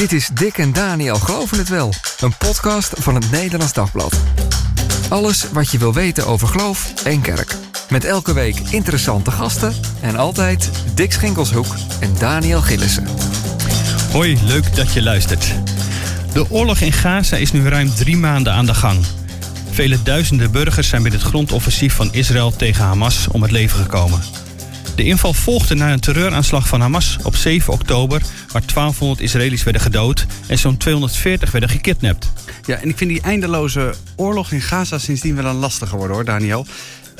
Dit 0.00 0.12
is 0.12 0.28
Dick 0.34 0.58
en 0.58 0.72
Daniel 0.72 1.14
Geloven 1.14 1.58
het 1.58 1.68
Wel, 1.68 1.92
een 2.20 2.36
podcast 2.36 2.92
van 2.98 3.14
het 3.14 3.30
Nederlands 3.30 3.72
Dagblad. 3.72 4.20
Alles 5.08 5.46
wat 5.52 5.70
je 5.70 5.78
wil 5.78 5.94
weten 5.94 6.26
over 6.26 6.48
geloof 6.48 6.92
en 7.04 7.20
kerk. 7.20 7.56
Met 7.90 8.04
elke 8.04 8.32
week 8.32 8.58
interessante 8.70 9.30
gasten 9.30 9.74
en 10.00 10.16
altijd 10.16 10.70
Dick 10.94 11.12
Schinkelshoek 11.12 11.66
en 12.00 12.14
Daniel 12.18 12.60
Gillissen. 12.60 13.06
Hoi, 14.12 14.38
leuk 14.44 14.76
dat 14.76 14.92
je 14.92 15.02
luistert. 15.02 15.54
De 16.32 16.50
oorlog 16.50 16.78
in 16.78 16.92
Gaza 16.92 17.36
is 17.36 17.52
nu 17.52 17.68
ruim 17.68 17.94
drie 17.94 18.16
maanden 18.16 18.52
aan 18.52 18.66
de 18.66 18.74
gang. 18.74 19.04
Vele 19.70 20.02
duizenden 20.02 20.50
burgers 20.50 20.88
zijn 20.88 21.02
bij 21.02 21.12
het 21.12 21.22
grondoffensief 21.22 21.94
van 21.94 22.12
Israël 22.12 22.56
tegen 22.56 22.84
Hamas 22.84 23.28
om 23.28 23.42
het 23.42 23.50
leven 23.50 23.78
gekomen. 23.78 24.20
De 24.94 25.04
inval 25.04 25.32
volgde 25.32 25.74
na 25.74 25.92
een 25.92 26.00
terreuraanslag 26.00 26.68
van 26.68 26.80
Hamas 26.80 27.18
op 27.22 27.36
7 27.36 27.72
oktober, 27.72 28.22
waar 28.52 28.62
1200 28.66 29.20
Israëli's 29.20 29.62
werden 29.62 29.82
gedood 29.82 30.26
en 30.46 30.58
zo'n 30.58 30.76
240 30.76 31.50
werden 31.50 31.70
gekidnapt. 31.70 32.32
Ja, 32.66 32.76
en 32.76 32.88
ik 32.88 32.96
vind 32.96 33.10
die 33.10 33.20
eindeloze 33.20 33.94
oorlog 34.16 34.52
in 34.52 34.60
Gaza 34.60 34.98
sindsdien 34.98 35.34
wel 35.34 35.44
een 35.44 35.56
lastige 35.56 35.96
worden 35.96 36.16
hoor, 36.16 36.24
Daniel. 36.24 36.66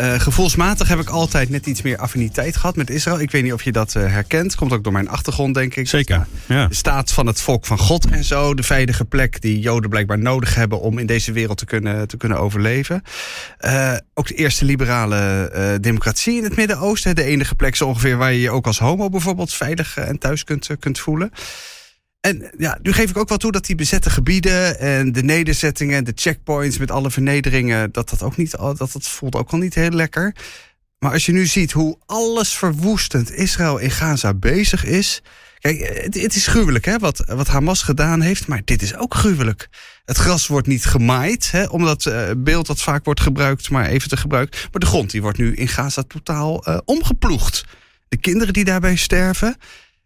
Uh, 0.01 0.21
gevoelsmatig 0.21 0.89
heb 0.89 0.99
ik 0.99 1.09
altijd 1.09 1.49
net 1.49 1.67
iets 1.67 1.83
meer 1.83 1.99
affiniteit 1.99 2.57
gehad 2.57 2.77
met 2.77 2.91
Israël. 2.91 3.21
Ik 3.21 3.31
weet 3.31 3.43
niet 3.43 3.53
of 3.53 3.63
je 3.63 3.73
dat 3.73 3.95
uh, 3.95 4.03
herkent. 4.03 4.55
Komt 4.55 4.73
ook 4.73 4.85
door 4.85 4.93
mijn 4.93 5.09
achtergrond, 5.09 5.55
denk 5.55 5.75
ik. 5.75 5.89
Zeker. 5.89 6.27
Ja. 6.47 6.67
De 6.67 6.75
staat 6.75 7.13
van 7.13 7.27
het 7.27 7.41
volk 7.41 7.67
van 7.67 7.79
God 7.79 8.07
en 8.11 8.25
zo. 8.25 8.55
De 8.55 8.63
veilige 8.63 9.05
plek 9.05 9.41
die 9.41 9.61
Joden 9.61 9.91
blijkbaar 9.91 10.19
nodig 10.19 10.55
hebben 10.55 10.81
om 10.81 10.99
in 10.99 11.07
deze 11.07 11.33
wereld 11.33 11.59
te 11.59 11.65
kunnen, 11.65 12.09
te 12.09 12.17
kunnen 12.17 12.39
overleven. 12.39 13.03
Uh, 13.61 13.97
ook 14.15 14.27
de 14.27 14.35
eerste 14.35 14.65
liberale 14.65 15.79
democratie 15.81 16.37
in 16.37 16.45
het 16.45 16.57
Midden-Oosten. 16.57 17.15
De 17.15 17.25
enige 17.25 17.55
plek 17.55 17.77
zo 17.77 17.87
ongeveer 17.87 18.17
waar 18.17 18.33
je 18.33 18.41
je 18.41 18.51
ook 18.51 18.67
als 18.67 18.79
homo 18.79 19.09
bijvoorbeeld 19.09 19.55
veilig 19.55 19.97
en 19.97 20.19
thuis 20.19 20.45
kunt, 20.45 20.69
kunt 20.79 20.99
voelen. 20.99 21.33
En 22.21 22.51
ja, 22.59 22.79
nu 22.83 22.93
geef 22.93 23.11
ik 23.11 23.17
ook 23.17 23.29
wel 23.29 23.39
toe 23.39 23.53
dat 23.53 23.67
die 23.67 23.77
bezette 23.77 24.11
gebieden 24.11 24.79
en 24.79 25.13
de 25.13 25.23
nederzettingen, 25.23 26.05
de 26.05 26.13
checkpoints 26.15 26.79
met 26.79 26.91
alle 26.91 27.11
vernederingen, 27.11 27.93
dat 27.93 28.11
dat 28.11 28.23
ook 28.23 28.37
niet, 28.37 28.51
dat 28.51 28.79
dat 28.79 29.09
voelt 29.09 29.35
ook 29.35 29.51
al 29.51 29.59
niet 29.59 29.75
heel 29.75 29.91
lekker. 29.91 30.35
Maar 30.99 31.13
als 31.13 31.27
je 31.27 31.33
nu 31.33 31.47
ziet 31.47 31.73
hoe 31.73 31.99
alles 32.07 32.53
verwoestend 32.53 33.33
Israël 33.33 33.79
in 33.79 33.91
Gaza 33.91 34.35
bezig 34.35 34.85
is. 34.85 35.23
Kijk, 35.59 36.03
het, 36.03 36.23
het 36.23 36.35
is 36.35 36.47
gruwelijk 36.47 36.85
hè, 36.85 36.99
wat, 36.99 37.25
wat 37.27 37.49
Hamas 37.49 37.83
gedaan 37.83 38.21
heeft, 38.21 38.47
maar 38.47 38.63
dit 38.65 38.83
is 38.83 38.97
ook 38.97 39.15
gruwelijk. 39.15 39.69
Het 40.05 40.17
gras 40.17 40.47
wordt 40.47 40.67
niet 40.67 40.85
gemaaid, 40.85 41.51
hè, 41.51 41.65
omdat 41.65 42.05
uh, 42.05 42.31
beeld 42.37 42.67
dat 42.67 42.83
vaak 42.83 43.05
wordt 43.05 43.21
gebruikt, 43.21 43.71
maar 43.71 43.87
even 43.87 44.09
te 44.09 44.17
gebruikt. 44.17 44.69
Maar 44.71 44.81
de 44.81 44.87
grond 44.87 45.11
die 45.11 45.23
wordt 45.23 45.39
nu 45.39 45.55
in 45.55 45.69
Gaza 45.69 46.03
totaal 46.03 46.69
uh, 46.69 46.79
omgeploegd. 46.85 47.65
De 48.09 48.17
kinderen 48.17 48.53
die 48.53 48.65
daarbij 48.65 48.97
sterven. 48.97 49.57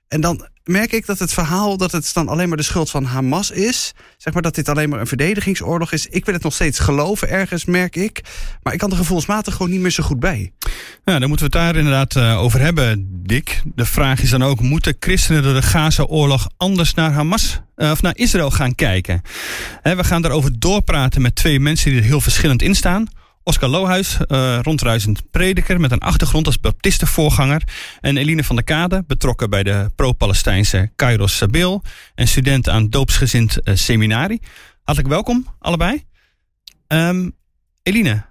En 0.09 0.21
dan 0.21 0.49
merk 0.65 0.93
ik 0.93 1.07
dat 1.07 1.19
het 1.19 1.33
verhaal 1.33 1.77
dat 1.77 1.93
het 1.93 2.11
dan 2.15 2.29
alleen 2.29 2.49
maar 2.49 2.57
de 2.57 2.63
schuld 2.63 2.91
van 2.91 3.05
Hamas 3.05 3.51
is. 3.51 3.93
Zeg 4.17 4.33
maar 4.33 4.43
dat 4.43 4.55
dit 4.55 4.69
alleen 4.69 4.89
maar 4.89 5.01
een 5.01 5.07
verdedigingsoorlog 5.07 5.93
is. 5.93 6.07
Ik 6.07 6.25
wil 6.25 6.35
het 6.35 6.43
nog 6.43 6.55
steeds 6.55 6.79
geloven 6.79 7.29
ergens, 7.29 7.65
merk 7.65 7.97
ik. 7.97 8.21
Maar 8.63 8.73
ik 8.73 8.79
kan 8.79 8.91
er 8.91 8.97
gevoelsmatig 8.97 9.55
gewoon 9.55 9.71
niet 9.71 9.81
meer 9.81 9.91
zo 9.91 10.03
goed 10.03 10.21
bij. 10.21 10.53
Nou, 11.05 11.19
dan 11.19 11.29
moeten 11.29 11.51
we 11.51 11.59
het 11.59 11.65
daar 11.67 11.77
inderdaad 11.77 12.17
uh, 12.17 12.43
over 12.43 12.61
hebben, 12.61 13.09
Dick. 13.27 13.63
De 13.75 13.87
vraag 13.87 14.23
is 14.23 14.31
dan 14.31 14.43
ook: 14.43 14.61
moeten 14.61 14.97
christenen 14.99 15.43
door 15.43 15.55
de 15.55 15.63
Gaza-oorlog 15.63 16.49
anders 16.57 16.95
naar 16.95 17.13
Hamas 17.13 17.61
uh, 17.77 17.91
of 17.91 18.03
naar 18.03 18.17
Israël 18.17 18.51
gaan 18.51 18.75
kijken? 18.75 19.23
We 19.83 20.05
gaan 20.05 20.23
daarover 20.23 20.59
doorpraten 20.59 21.23
met 21.23 21.35
twee 21.35 21.61
mensen 21.61 21.91
die 21.91 21.99
er 21.99 22.07
heel 22.07 22.21
verschillend 22.21 22.63
in 22.63 22.75
staan. 22.75 23.09
Oscar 23.47 23.69
Lohuis, 23.69 24.19
uh, 24.29 24.59
rondreizend 24.63 25.31
prediker 25.31 25.81
met 25.81 25.93
een 25.93 26.01
achtergrond 26.01 26.47
als 26.47 26.61
baptistenvoorganger. 26.61 27.63
En 28.01 28.17
Eline 28.17 28.45
van 28.45 28.57
der 28.57 28.65
Kade, 28.65 29.05
betrokken 29.07 29.51
bij 29.51 29.63
de 29.63 29.91
pro-Palestijnse 29.95 30.91
Kairos 30.97 31.37
Sabil. 31.37 31.83
En 32.15 32.29
student 32.29 32.69
aan 32.69 32.91
doopsgezind 32.91 33.59
uh, 33.65 33.75
seminari. 33.75 34.39
Hartelijk 34.83 35.13
welkom, 35.13 35.47
allebei. 35.59 36.05
Um, 36.89 37.37
Eline, 37.83 38.25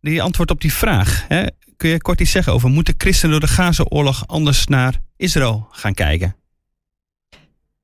die 0.00 0.22
antwoord 0.22 0.50
op 0.50 0.60
die 0.60 0.72
vraag. 0.72 1.24
Hè, 1.28 1.46
kun 1.76 1.88
je 1.88 2.00
kort 2.00 2.20
iets 2.20 2.30
zeggen 2.30 2.52
over... 2.52 2.68
moeten 2.68 2.94
christenen 2.96 3.30
door 3.30 3.48
de 3.48 3.54
Gaza-oorlog 3.54 4.26
anders 4.26 4.66
naar 4.66 5.00
Israël 5.16 5.68
gaan 5.70 5.94
kijken? 5.94 6.36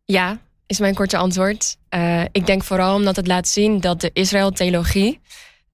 Ja, 0.04 0.38
is 0.66 0.78
mijn 0.78 0.94
korte 0.94 1.16
antwoord. 1.16 1.76
Uh, 1.90 2.22
ik 2.32 2.46
denk 2.46 2.64
vooral 2.64 2.94
omdat 2.94 3.16
het 3.16 3.26
laat 3.26 3.48
zien 3.48 3.80
dat 3.80 4.00
de 4.00 4.10
Israël-theologie 4.12 5.20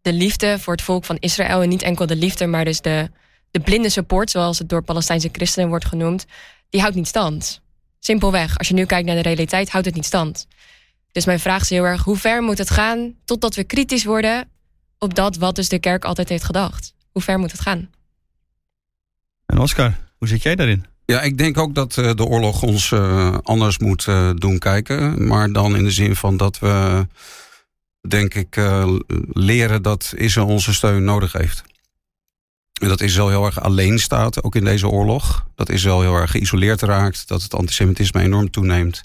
de 0.09 0.15
liefde 0.15 0.59
voor 0.59 0.73
het 0.73 0.83
volk 0.83 1.05
van 1.05 1.17
Israël. 1.21 1.63
En 1.63 1.69
niet 1.69 1.83
enkel 1.83 2.07
de 2.07 2.17
liefde, 2.17 2.47
maar 2.47 2.65
dus 2.65 2.81
de, 2.81 3.11
de 3.51 3.61
blinde 3.61 3.89
support, 3.89 4.31
zoals 4.31 4.59
het 4.59 4.69
door 4.69 4.83
Palestijnse 4.83 5.29
christenen 5.33 5.69
wordt 5.69 5.85
genoemd, 5.85 6.27
die 6.71 6.81
houdt 6.81 6.97
niet 6.97 7.09
stand. 7.09 7.61
Simpelweg, 7.99 8.59
als 8.59 8.69
je 8.69 8.75
nu 8.75 8.85
kijkt 8.85 9.07
naar 9.07 9.17
de 9.17 9.23
realiteit, 9.23 9.71
houdt 9.71 9.87
het 9.87 9.95
niet 9.95 10.05
stand. 10.05 10.47
Dus 11.13 11.25
mijn 11.25 11.41
vraag 11.41 11.63
is 11.63 11.71
heel 11.71 11.85
erg: 11.85 12.05
hoe 12.05 12.17
ver 12.17 12.43
moet 12.43 12.59
het 12.59 12.71
gaan 12.71 13.15
totdat 13.25 13.55
we 13.55 13.65
kritisch 13.65 14.05
worden 14.05 14.49
op 14.99 15.15
dat 15.15 15.37
wat 15.37 15.55
dus 15.55 15.69
de 15.69 15.79
kerk 15.79 16.05
altijd 16.05 16.29
heeft 16.29 16.45
gedacht? 16.45 16.95
Hoe 17.13 17.23
ver 17.23 17.39
moet 17.39 17.53
het 17.53 17.61
gaan? 17.61 17.91
En 19.47 19.59
Oscar, 19.59 19.99
hoe 20.19 20.29
zit 20.29 20.43
jij 20.43 20.55
daarin? 20.55 20.85
Ja, 21.05 21.21
ik 21.21 21.39
denk 21.39 21.59
ook 21.59 21.75
dat 21.75 21.97
uh, 21.97 22.15
de 22.15 22.25
oorlog 22.25 22.63
ons 22.63 22.91
uh, 22.91 23.39
anders 23.43 23.79
moet 23.79 24.07
uh, 24.07 24.31
doen 24.35 24.59
kijken. 24.59 25.27
Maar 25.27 25.53
dan 25.53 25.77
in 25.77 25.85
de 25.85 25.91
zin 25.91 26.17
van 26.17 26.37
dat 26.37 26.59
we 26.59 27.07
denk 28.09 28.35
ik, 28.35 28.57
uh, 28.57 28.97
leren 29.33 29.83
dat 29.83 30.13
Israël 30.17 30.47
onze 30.47 30.75
steun 30.75 31.05
nodig 31.05 31.33
heeft. 31.33 31.63
En 32.81 32.89
dat 32.89 33.01
Israël 33.01 33.29
heel 33.29 33.45
erg 33.45 33.61
alleen 33.61 33.99
staat, 33.99 34.43
ook 34.43 34.55
in 34.55 34.65
deze 34.65 34.89
oorlog. 34.89 35.47
Dat 35.55 35.69
Israël 35.69 36.01
heel 36.01 36.15
erg 36.15 36.31
geïsoleerd 36.31 36.83
raakt. 36.83 37.29
Dat 37.29 37.43
het 37.43 37.55
antisemitisme 37.55 38.21
enorm 38.21 38.51
toeneemt. 38.51 39.03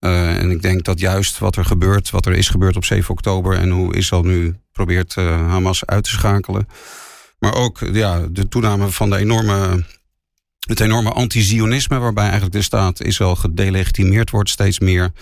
Uh, 0.00 0.36
en 0.36 0.50
ik 0.50 0.62
denk 0.62 0.84
dat 0.84 1.00
juist 1.00 1.38
wat 1.38 1.56
er 1.56 1.64
gebeurt, 1.64 2.10
wat 2.10 2.26
er 2.26 2.32
is 2.32 2.48
gebeurd 2.48 2.76
op 2.76 2.84
7 2.84 3.10
oktober... 3.10 3.56
en 3.56 3.70
hoe 3.70 3.94
Israël 3.94 4.22
nu 4.22 4.56
probeert 4.72 5.16
uh, 5.16 5.48
Hamas 5.48 5.86
uit 5.86 6.04
te 6.04 6.10
schakelen... 6.10 6.68
maar 7.38 7.54
ook 7.54 7.78
ja, 7.92 8.26
de 8.30 8.48
toename 8.48 8.88
van 8.88 9.10
de 9.10 9.16
enorme, 9.16 9.84
het 10.60 10.80
enorme 10.80 11.10
anti-Zionisme... 11.10 11.98
waarbij 11.98 12.24
eigenlijk 12.24 12.52
de 12.52 12.62
staat 12.62 13.02
Israël 13.02 13.36
gedelegitimeerd 13.36 14.30
wordt 14.30 14.50
steeds 14.50 14.78
meer 14.78 15.12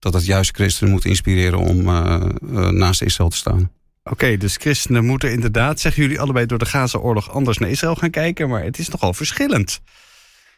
dat 0.00 0.14
het 0.14 0.24
juist 0.24 0.54
christenen 0.54 0.92
moet 0.92 1.04
inspireren 1.04 1.58
om 1.58 1.88
uh, 1.88 2.20
uh, 2.52 2.68
naast 2.68 3.02
Israël 3.02 3.30
te 3.30 3.36
staan. 3.36 3.70
Oké, 4.04 4.36
dus 4.36 4.56
christenen 4.56 5.04
moeten 5.04 5.32
inderdaad, 5.32 5.80
zeggen 5.80 6.02
jullie 6.02 6.20
allebei, 6.20 6.46
door 6.46 6.58
de 6.58 6.66
Gaza-oorlog 6.66 7.30
anders 7.30 7.58
naar 7.58 7.70
Israël 7.70 7.94
gaan 7.94 8.10
kijken, 8.10 8.48
maar 8.48 8.64
het 8.64 8.78
is 8.78 8.88
nogal 8.88 9.14
verschillend. 9.14 9.80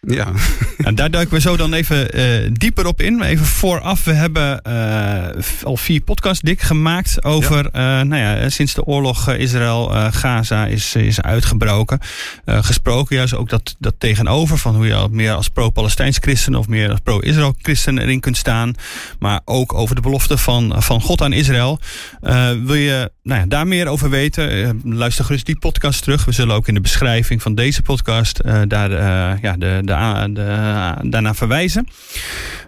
Ja. 0.07 0.33
En 0.83 0.95
daar 0.95 1.11
duiken 1.11 1.35
we 1.35 1.41
zo 1.41 1.57
dan 1.57 1.73
even 1.73 2.19
uh, 2.19 2.51
dieper 2.53 2.87
op 2.87 3.01
in. 3.01 3.23
Even 3.23 3.47
vooraf, 3.47 4.05
we 4.05 4.13
hebben 4.13 4.61
uh, 4.67 5.43
al 5.63 5.77
vier 5.77 6.01
podcasts 6.01 6.43
dik 6.43 6.61
gemaakt 6.61 7.25
over, 7.25 7.69
ja. 7.73 8.01
Uh, 8.01 8.07
nou 8.07 8.23
ja, 8.23 8.49
sinds 8.49 8.75
de 8.75 8.85
oorlog 8.85 9.31
Israël-Gaza 9.31 10.67
is, 10.67 10.95
is 10.95 11.21
uitgebroken. 11.21 11.99
gesproken 12.47 13.17
juist 13.17 13.35
ook 13.35 13.49
dat, 13.49 13.77
dat 13.79 13.95
tegenover 13.99 14.59
van 14.59 14.75
hoe 14.75 14.87
je 14.87 14.95
al 14.95 15.09
meer 15.09 15.33
als 15.33 15.49
pro-Palestijns 15.49 16.19
christen 16.21 16.55
of 16.55 16.69
meer 16.69 16.91
als 16.91 17.01
pro-Israël 17.01 17.55
christen 17.59 17.99
erin 17.99 18.21
kunt 18.21 18.37
staan. 18.37 18.75
Maar 19.19 19.41
ook 19.45 19.75
over 19.75 19.95
de 19.95 20.01
belofte 20.01 20.39
van, 20.39 20.83
van 20.83 21.01
God 21.01 21.23
aan 21.23 21.33
Israël. 21.33 21.81
wil 22.65 22.75
je 22.75 23.11
nou 23.23 23.41
ja, 23.41 23.47
daar 23.47 23.67
meer 23.67 23.87
over 23.87 24.11
weten? 24.11 24.81
luister 24.85 25.25
gerust 25.25 25.47
die 25.47 25.59
podcast 25.59 26.03
terug. 26.03 26.25
We 26.25 26.33
zullen 26.33 26.55
ook 26.55 26.69
in 26.69 26.75
de 26.75 26.81
beschrijving 26.81 27.43
van 27.43 27.55
deze 27.55 27.83
podcast 27.83 28.43
daar 28.69 28.91
ja, 29.43 29.57
de, 29.57 29.81
de 29.85 29.92
de, 29.93 30.33
de, 30.33 31.09
daarna 31.09 31.35
verwijzen. 31.35 31.89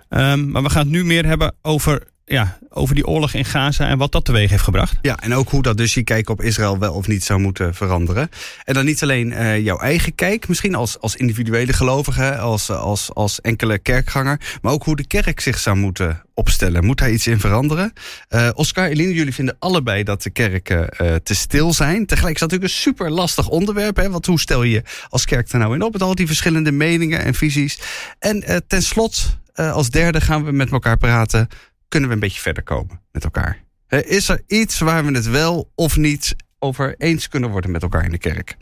Um, 0.09 0.51
maar 0.51 0.63
we 0.63 0.71
gaan 0.71 0.83
het 0.83 0.91
nu 0.91 1.05
meer 1.05 1.27
hebben 1.27 1.55
over 1.63 2.03
ja, 2.27 2.59
over 2.69 2.95
die 2.95 3.07
oorlog 3.07 3.33
in 3.33 3.45
Gaza 3.45 3.89
en 3.89 3.99
wat 3.99 4.13
dat 4.13 4.25
teweeg 4.25 4.51
heeft 4.51 4.63
gebracht. 4.63 4.97
Ja, 5.03 5.17
en 5.17 5.35
ook 5.35 5.51
hoe 5.51 5.63
dat 5.63 5.77
dus 5.77 5.95
je 5.95 6.03
kijk 6.03 6.31
op 6.31 6.43
Israël 6.43 6.79
wel 6.79 6.95
of 6.95 7.07
niet 7.07 7.25
zou 7.25 7.41
moeten 7.41 7.75
veranderen. 7.75 8.29
En 8.65 8.75
dan 8.75 8.85
niet 8.85 9.03
alleen 9.03 9.31
uh, 9.31 9.59
jouw 9.59 9.79
eigen 9.79 10.15
kijk, 10.15 10.49
misschien 10.49 10.75
als, 10.75 11.01
als 11.01 11.17
individuele 11.17 11.73
gelovige, 11.73 12.37
als, 12.37 12.71
als, 12.71 13.15
als 13.15 13.41
enkele 13.41 13.79
kerkganger, 13.79 14.41
maar 14.63 14.73
ook 14.73 14.85
hoe 14.85 14.97
de 14.97 15.07
kerk 15.07 15.41
zich 15.41 15.59
zou 15.59 15.77
moeten 15.77 16.23
opstellen. 16.35 16.85
Moet 16.85 16.99
daar 16.99 17.11
iets 17.11 17.27
in 17.27 17.41
veranderen? 17.41 17.93
Uh, 18.31 18.49
Oscar, 18.55 18.89
Eline, 18.89 19.15
jullie 19.15 19.35
vinden 19.35 19.57
allebei 19.59 20.03
dat 20.03 20.23
de 20.23 20.31
kerken 20.31 20.89
uh, 21.01 21.15
te 21.15 21.35
stil 21.35 21.73
zijn. 21.73 22.07
Tegelijk 22.07 22.35
is 22.35 22.41
dat 22.41 22.51
natuurlijk 22.51 22.77
een 22.77 22.83
super 22.83 23.11
lastig 23.11 23.49
onderwerp. 23.49 23.97
Hè? 23.97 24.11
Want 24.11 24.27
hoe 24.27 24.41
stel 24.41 24.63
je 24.63 24.83
als 25.09 25.25
kerk 25.25 25.53
er 25.53 25.59
nou 25.59 25.75
in 25.75 25.83
op 25.83 25.93
met 25.93 26.03
al 26.03 26.15
die 26.15 26.27
verschillende 26.27 26.73
meningen 26.73 27.21
en 27.21 27.35
visies? 27.35 27.79
En 28.19 28.63
ten 28.67 28.83
slotte, 28.83 29.21
als 29.55 29.91
derde 29.91 30.21
gaan 30.21 30.45
we 30.45 30.53
met 30.53 30.71
elkaar 30.71 30.97
praten 30.97 31.49
kunnen 31.89 32.09
we 32.09 32.15
een 32.15 32.21
beetje 32.21 32.41
verder 32.41 32.63
komen 32.63 33.01
met 33.13 33.25
elkaar? 33.25 33.63
Is 33.89 34.29
er 34.29 34.43
iets 34.47 34.79
waar 34.79 35.05
we 35.05 35.13
het 35.13 35.27
wel 35.27 35.71
of 35.75 35.97
niet 35.97 36.37
over 36.59 36.95
eens 36.99 37.29
kunnen 37.29 37.51
worden 37.51 37.71
met 37.71 37.83
elkaar 37.83 38.05
in 38.05 38.11
de 38.11 38.19
kerk? 38.19 38.57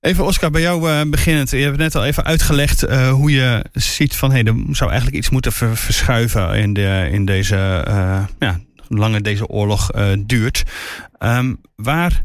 Even 0.00 0.24
Oscar, 0.24 0.50
bij 0.50 0.60
jou 0.60 0.90
uh, 0.90 1.10
beginnend. 1.10 1.50
Je 1.50 1.56
hebt 1.56 1.76
net 1.76 1.94
al 1.94 2.04
even 2.04 2.24
uitgelegd 2.24 2.88
uh, 2.88 3.10
hoe 3.10 3.30
je 3.30 3.64
ziet 3.72 4.16
van... 4.16 4.30
Hey, 4.30 4.44
er 4.44 4.54
zou 4.70 4.90
eigenlijk 4.90 5.18
iets 5.18 5.30
moeten 5.30 5.52
ver 5.52 5.76
verschuiven 5.76 6.54
in, 6.54 6.72
de, 6.72 7.08
in 7.12 7.24
deze... 7.24 7.84
Uh, 7.88 8.24
ja, 8.38 8.60
lange 8.88 9.20
deze 9.20 9.46
oorlog 9.46 9.90
duurt. 10.26 10.62
Um, 11.18 11.60
waar, 11.74 12.24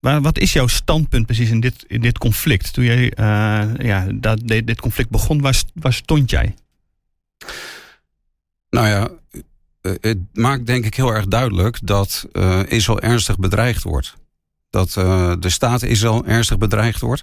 waar, 0.00 0.20
wat 0.20 0.38
is 0.38 0.52
jouw 0.52 0.66
standpunt 0.66 1.26
precies 1.26 1.50
in 1.50 1.60
dit, 1.60 1.84
in 1.86 2.00
dit 2.00 2.18
conflict? 2.18 2.72
Toen 2.72 2.84
jij 2.84 3.12
ja, 3.78 4.06
dat, 4.14 4.40
dit 4.46 4.80
conflict 4.80 5.10
begon, 5.10 5.40
waar, 5.40 5.62
waar 5.74 5.92
stond 5.92 6.30
jij? 6.30 6.54
Nou 8.72 8.88
ja, 8.88 9.08
eh, 9.80 9.92
het 10.00 10.18
maakt 10.32 10.66
denk 10.66 10.84
ik 10.84 10.94
heel 10.94 11.14
erg 11.14 11.26
duidelijk 11.26 11.78
dat 11.82 12.26
uh, 12.32 12.60
Israël 12.68 13.00
ernstig 13.00 13.38
bedreigd 13.38 13.82
wordt. 13.82 14.14
Dat 14.70 14.94
uh, 14.98 15.32
de 15.38 15.50
staat 15.50 15.82
Israël 15.82 16.24
ernstig 16.26 16.58
bedreigd 16.58 17.00
wordt. 17.00 17.22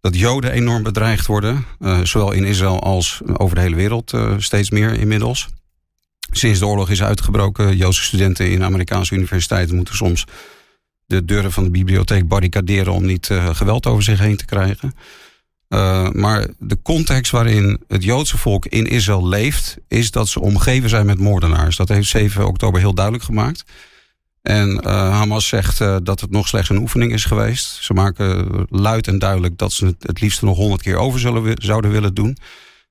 Dat 0.00 0.18
Joden 0.18 0.52
enorm 0.52 0.82
bedreigd 0.82 1.26
worden. 1.26 1.64
zowel 2.02 2.32
in 2.32 2.44
Israël 2.44 2.80
als 2.80 3.20
over 3.32 3.54
de 3.54 3.60
hele 3.60 3.76
wereld 3.76 4.12
steeds 4.38 4.70
meer 4.70 4.92
inmiddels. 4.92 5.48
Sinds 6.30 6.58
de 6.58 6.66
oorlog 6.66 6.90
is 6.90 7.02
uitgebroken, 7.02 7.76
Joodse 7.76 8.02
studenten 8.02 8.50
in 8.50 8.62
Amerikaanse 8.62 9.14
universiteiten 9.14 9.76
moeten 9.76 9.94
soms 9.94 10.24
de 11.06 11.24
deuren 11.24 11.52
van 11.52 11.64
de 11.64 11.70
bibliotheek 11.70 12.28
barricaderen 12.28 12.92
om 12.92 13.04
niet 13.04 13.30
geweld 13.52 13.86
over 13.86 14.02
zich 14.02 14.18
heen 14.18 14.36
te 14.36 14.44
krijgen. 14.44 14.94
Uh, 15.68 16.10
maar 16.10 16.46
de 16.58 16.82
context 16.82 17.32
waarin 17.32 17.80
het 17.88 18.04
Joodse 18.04 18.38
volk 18.38 18.66
in 18.66 18.86
Israël 18.86 19.28
leeft, 19.28 19.76
is 19.88 20.10
dat 20.10 20.28
ze 20.28 20.40
omgeven 20.40 20.88
zijn 20.88 21.06
met 21.06 21.18
moordenaars. 21.18 21.76
Dat 21.76 21.88
heeft 21.88 22.08
7 22.08 22.46
oktober 22.46 22.80
heel 22.80 22.94
duidelijk 22.94 23.24
gemaakt. 23.24 23.64
En 24.42 24.70
uh, 24.70 25.10
Hamas 25.10 25.48
zegt 25.48 25.80
uh, 25.80 25.96
dat 26.02 26.20
het 26.20 26.30
nog 26.30 26.48
slechts 26.48 26.68
een 26.68 26.78
oefening 26.78 27.12
is 27.12 27.24
geweest. 27.24 27.84
Ze 27.84 27.92
maken 27.92 28.48
luid 28.70 29.06
en 29.06 29.18
duidelijk 29.18 29.58
dat 29.58 29.72
ze 29.72 29.86
het 29.86 30.02
het 30.02 30.20
liefst 30.20 30.42
nog 30.42 30.56
honderd 30.56 30.82
keer 30.82 30.96
over 30.96 31.20
zullen, 31.20 31.56
zouden 31.62 31.90
willen 31.90 32.14
doen. 32.14 32.36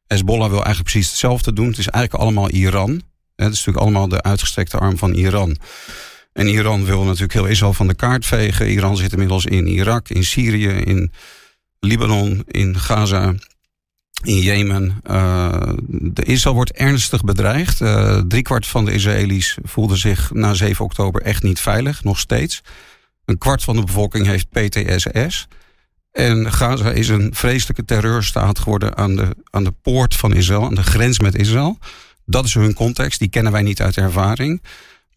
Hezbollah 0.08 0.50
wil 0.50 0.64
eigenlijk 0.64 0.90
precies 0.90 1.10
hetzelfde 1.10 1.54
doen. 1.54 1.68
Het 1.68 1.78
is 1.78 1.88
eigenlijk 1.88 2.24
allemaal 2.24 2.50
Iran. 2.50 2.92
Het 3.36 3.54
is 3.54 3.58
natuurlijk 3.58 3.78
allemaal 3.78 4.08
de 4.08 4.22
uitgestrekte 4.22 4.78
arm 4.78 4.98
van 4.98 5.14
Iran. 5.14 5.58
En 6.34 6.48
Iran 6.48 6.86
wil 6.86 7.04
natuurlijk 7.04 7.34
heel 7.34 7.46
Israël 7.46 7.74
van 7.74 7.88
de 7.88 7.96
kaart 7.96 8.26
vegen. 8.26 8.70
Iran 8.70 8.98
zit 8.98 9.12
inmiddels 9.12 9.46
in 9.46 9.68
Irak, 9.68 10.10
in 10.10 10.24
Syrië, 10.24 10.68
in 10.68 11.12
Libanon, 11.80 12.44
in 12.48 12.80
Gaza, 12.80 13.34
in 14.24 14.40
Jemen. 14.40 15.02
Uh, 15.12 15.74
de 15.88 16.24
Israël 16.24 16.56
wordt 16.56 16.72
ernstig 16.72 17.24
bedreigd. 17.24 17.82
Uh, 17.82 18.22
driekwart 18.28 18.68
van 18.68 18.86
de 18.86 18.92
Israëli's 18.92 19.58
voelde 19.64 19.96
zich 19.96 20.34
na 20.34 20.54
7 20.54 20.86
oktober 20.86 21.22
echt 21.22 21.44
niet 21.44 21.60
veilig, 21.60 22.04
nog 22.04 22.20
steeds. 22.20 22.62
Een 23.26 23.38
kwart 23.38 23.64
van 23.64 23.76
de 23.76 23.84
bevolking 23.84 24.26
heeft 24.26 24.50
PTSS. 24.50 25.48
En 26.12 26.52
Gaza 26.54 26.92
is 26.92 27.10
een 27.10 27.30
vreselijke 27.34 27.86
terreurstaat 27.86 28.60
geworden 28.60 28.98
aan 28.98 29.16
de, 29.16 29.36
aan 29.50 29.64
de 29.64 29.74
poort 29.82 30.16
van 30.16 30.34
Israël, 30.34 30.64
aan 30.64 30.76
de 30.76 30.84
grens 30.84 31.20
met 31.20 31.36
Israël. 31.36 31.78
Dat 32.26 32.46
is 32.46 32.54
hun 32.54 32.74
context, 32.74 33.20
die 33.20 33.30
kennen 33.30 33.52
wij 33.52 33.62
niet 33.62 33.82
uit 33.82 33.98
ervaring. 33.98 34.62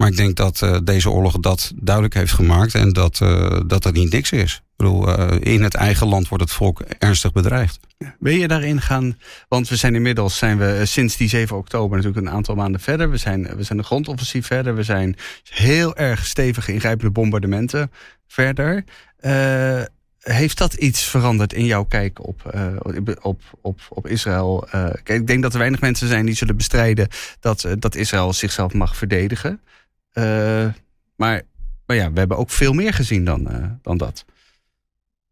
Maar 0.01 0.09
ik 0.09 0.17
denk 0.17 0.37
dat 0.37 0.61
uh, 0.65 0.77
deze 0.85 1.11
oorlog 1.11 1.39
dat 1.39 1.73
duidelijk 1.75 2.15
heeft 2.15 2.33
gemaakt 2.33 2.75
en 2.75 2.93
dat, 2.93 3.21
uh, 3.23 3.61
dat 3.67 3.83
dat 3.83 3.93
niet 3.93 4.13
niks 4.13 4.33
is. 4.33 4.55
Ik 4.55 4.77
bedoel, 4.77 5.09
uh, 5.09 5.37
in 5.41 5.63
het 5.63 5.75
eigen 5.75 6.07
land 6.07 6.29
wordt 6.29 6.45
het 6.45 6.53
volk 6.53 6.81
ernstig 6.81 7.33
bedreigd. 7.33 7.81
Wil 8.19 8.35
je 8.35 8.49
daarin 8.49 8.81
gaan? 8.81 9.19
Want 9.49 9.69
we 9.69 9.77
zijn 9.77 9.95
inmiddels 9.95 10.39
zijn 10.39 10.59
we 10.59 10.81
sinds 10.85 11.17
die 11.17 11.29
7 11.29 11.57
oktober 11.57 11.97
natuurlijk 11.97 12.27
een 12.27 12.33
aantal 12.33 12.55
maanden 12.55 12.81
verder. 12.81 13.11
We 13.11 13.17
zijn, 13.17 13.57
we 13.57 13.63
zijn 13.63 13.79
de 13.79 13.85
grondoffensief 13.85 14.47
verder. 14.47 14.75
We 14.75 14.83
zijn 14.83 15.17
heel 15.51 15.97
erg 15.97 16.27
stevige 16.27 16.73
ingrijpende 16.73 17.13
bombardementen 17.13 17.91
verder. 18.29 18.85
heeft 20.21 20.59
dat 20.59 20.75
iets 20.75 21.05
veranderd 21.05 21.53
in 21.53 21.65
jouw 21.65 21.85
kijk 21.85 22.27
op, 22.27 22.55
op, 23.21 23.41
op, 23.61 23.81
op 23.89 24.07
Israël? 24.07 24.69
ik 25.05 25.27
denk 25.27 25.43
dat 25.43 25.53
er 25.53 25.59
weinig 25.59 25.81
mensen 25.81 26.09
zijn 26.09 26.27
die 26.27 26.35
zullen 26.35 26.57
bestrijden 26.57 27.09
dat, 27.41 27.67
dat 27.79 27.95
Israël 27.95 28.33
zichzelf 28.33 28.73
mag 28.73 28.97
verdedigen. 28.97 29.61
Uh, 30.15 30.25
maar, 31.17 31.43
maar 31.87 31.97
ja, 31.97 32.13
we 32.13 32.19
hebben 32.19 32.37
ook 32.37 32.51
veel 32.51 32.73
meer 32.73 32.95
gezien 32.95 33.25
dan, 33.25 33.53
uh, 33.53 33.65
dan 33.83 33.97
dat. 33.97 34.25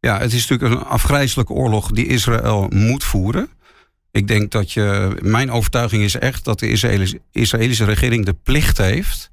Ja, 0.01 0.19
het 0.19 0.33
is 0.33 0.47
natuurlijk 0.47 0.81
een 0.81 0.87
afgrijzelijke 0.87 1.53
oorlog 1.53 1.91
die 1.91 2.07
Israël 2.07 2.69
moet 2.69 3.05
voeren. 3.05 3.49
Ik 4.11 4.29
denk 4.29 4.51
dat 4.51 4.73
je. 4.73 5.17
Mijn 5.23 5.51
overtuiging 5.51 6.03
is 6.03 6.15
echt 6.15 6.45
dat 6.45 6.59
de 6.59 6.69
Israëlische 7.33 7.85
regering 7.85 8.25
de 8.25 8.37
plicht 8.43 8.79
heeft 8.79 9.31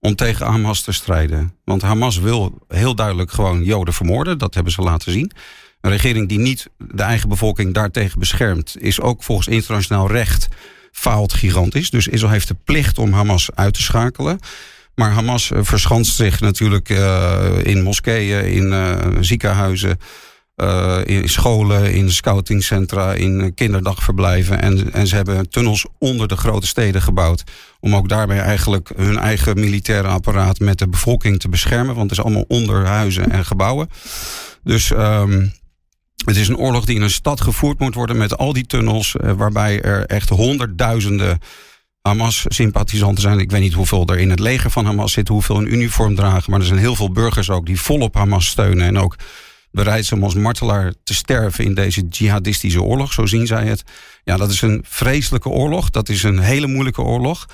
om 0.00 0.14
tegen 0.14 0.46
Hamas 0.46 0.82
te 0.82 0.92
strijden. 0.92 1.54
Want 1.64 1.82
Hamas 1.82 2.18
wil 2.18 2.58
heel 2.68 2.94
duidelijk 2.94 3.30
gewoon 3.30 3.64
Joden 3.64 3.94
vermoorden. 3.94 4.38
Dat 4.38 4.54
hebben 4.54 4.72
ze 4.72 4.82
laten 4.82 5.12
zien. 5.12 5.32
Een 5.80 5.90
regering 5.90 6.28
die 6.28 6.38
niet 6.38 6.68
de 6.78 7.02
eigen 7.02 7.28
bevolking 7.28 7.74
daartegen 7.74 8.18
beschermt, 8.18 8.76
is 8.78 9.00
ook 9.00 9.22
volgens 9.22 9.48
internationaal 9.48 10.10
recht 10.10 10.48
faalt 10.92 11.32
gigantisch. 11.32 11.90
Dus 11.90 12.08
Israël 12.08 12.32
heeft 12.32 12.48
de 12.48 12.56
plicht 12.64 12.98
om 12.98 13.12
Hamas 13.12 13.48
uit 13.54 13.74
te 13.74 13.82
schakelen. 13.82 14.38
Maar 14.96 15.10
Hamas 15.10 15.50
eh, 15.50 15.58
verschanst 15.62 16.16
zich 16.16 16.40
natuurlijk 16.40 16.88
uh, 16.88 17.50
in 17.62 17.82
moskeeën, 17.82 18.44
in 18.44 18.72
uh, 18.72 18.96
ziekenhuizen, 19.20 19.98
in 21.04 21.28
scholen, 21.28 21.92
in 21.92 22.10
scoutingcentra, 22.10 23.12
in 23.12 23.54
kinderdagverblijven. 23.54 24.62
En, 24.62 24.92
en 24.92 25.06
ze 25.06 25.14
hebben 25.14 25.50
tunnels 25.50 25.86
onder 25.98 26.28
de 26.28 26.36
grote 26.36 26.66
steden 26.66 27.02
gebouwd. 27.02 27.42
Om 27.80 27.96
ook 27.96 28.08
daarbij 28.08 28.38
eigenlijk 28.38 28.90
hun 28.96 29.18
eigen 29.18 29.60
militaire 29.60 30.08
apparaat 30.08 30.58
met 30.58 30.78
de 30.78 30.88
bevolking 30.88 31.40
te 31.40 31.48
beschermen. 31.48 31.94
Want 31.94 32.10
het 32.10 32.18
is 32.18 32.24
allemaal 32.24 32.44
onder 32.48 32.86
huizen 32.86 33.30
en 33.30 33.44
gebouwen. 33.44 33.88
Dus 34.62 34.90
um, 34.90 35.52
het 36.24 36.36
is 36.36 36.48
een 36.48 36.58
oorlog 36.58 36.84
die 36.84 36.96
in 36.96 37.02
een 37.02 37.10
stad 37.10 37.40
gevoerd 37.40 37.78
moet 37.78 37.94
worden 37.94 38.16
met 38.16 38.36
al 38.36 38.52
die 38.52 38.66
tunnels. 38.66 39.16
waarbij 39.36 39.82
er 39.82 40.06
echt 40.06 40.28
honderdduizenden 40.28 41.38
Hamas-sympathisanten 42.06 43.22
zijn. 43.22 43.38
Ik 43.38 43.50
weet 43.50 43.60
niet 43.60 43.72
hoeveel 43.72 44.06
er 44.06 44.18
in 44.18 44.30
het 44.30 44.38
leger 44.38 44.70
van 44.70 44.84
Hamas 44.84 45.12
zitten, 45.12 45.34
hoeveel 45.34 45.56
een 45.56 45.72
uniform 45.72 46.14
dragen. 46.14 46.50
Maar 46.50 46.60
er 46.60 46.66
zijn 46.66 46.78
heel 46.78 46.96
veel 46.96 47.12
burgers 47.12 47.50
ook 47.50 47.66
die 47.66 47.80
volop 47.80 48.14
Hamas 48.14 48.46
steunen. 48.46 48.86
En 48.86 48.98
ook 48.98 49.16
bereid 49.70 50.04
zijn 50.04 50.20
om 50.20 50.26
als 50.26 50.34
martelaar 50.34 50.92
te 51.04 51.14
sterven 51.14 51.64
in 51.64 51.74
deze 51.74 52.06
jihadistische 52.10 52.82
oorlog. 52.82 53.12
Zo 53.12 53.26
zien 53.26 53.46
zij 53.46 53.66
het. 53.66 53.82
Ja, 54.24 54.36
dat 54.36 54.50
is 54.50 54.62
een 54.62 54.84
vreselijke 54.88 55.48
oorlog. 55.48 55.90
Dat 55.90 56.08
is 56.08 56.22
een 56.22 56.38
hele 56.38 56.66
moeilijke 56.66 57.02
oorlog. 57.02 57.46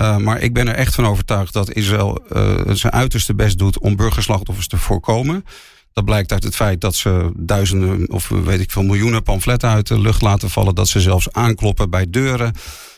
Uh, 0.00 0.16
maar 0.16 0.40
ik 0.40 0.52
ben 0.52 0.68
er 0.68 0.74
echt 0.74 0.94
van 0.94 1.06
overtuigd 1.06 1.52
dat 1.52 1.72
Israël 1.72 2.22
uh, 2.32 2.60
zijn 2.72 2.92
uiterste 2.92 3.34
best 3.34 3.58
doet 3.58 3.78
om 3.78 3.96
burgerslachtoffers 3.96 4.66
te 4.66 4.76
voorkomen. 4.76 5.44
Dat 5.92 6.04
blijkt 6.04 6.32
uit 6.32 6.42
het 6.42 6.56
feit 6.56 6.80
dat 6.80 6.94
ze 6.94 7.30
duizenden 7.36 8.10
of 8.10 8.28
weet 8.28 8.60
ik 8.60 8.70
veel 8.70 8.82
miljoenen 8.82 9.22
pamfletten 9.22 9.68
uit 9.68 9.86
de 9.86 10.00
lucht 10.00 10.22
laten 10.22 10.50
vallen. 10.50 10.74
Dat 10.74 10.88
ze 10.88 11.00
zelfs 11.00 11.32
aankloppen 11.32 11.90
bij 11.90 12.10
deuren 12.10 12.54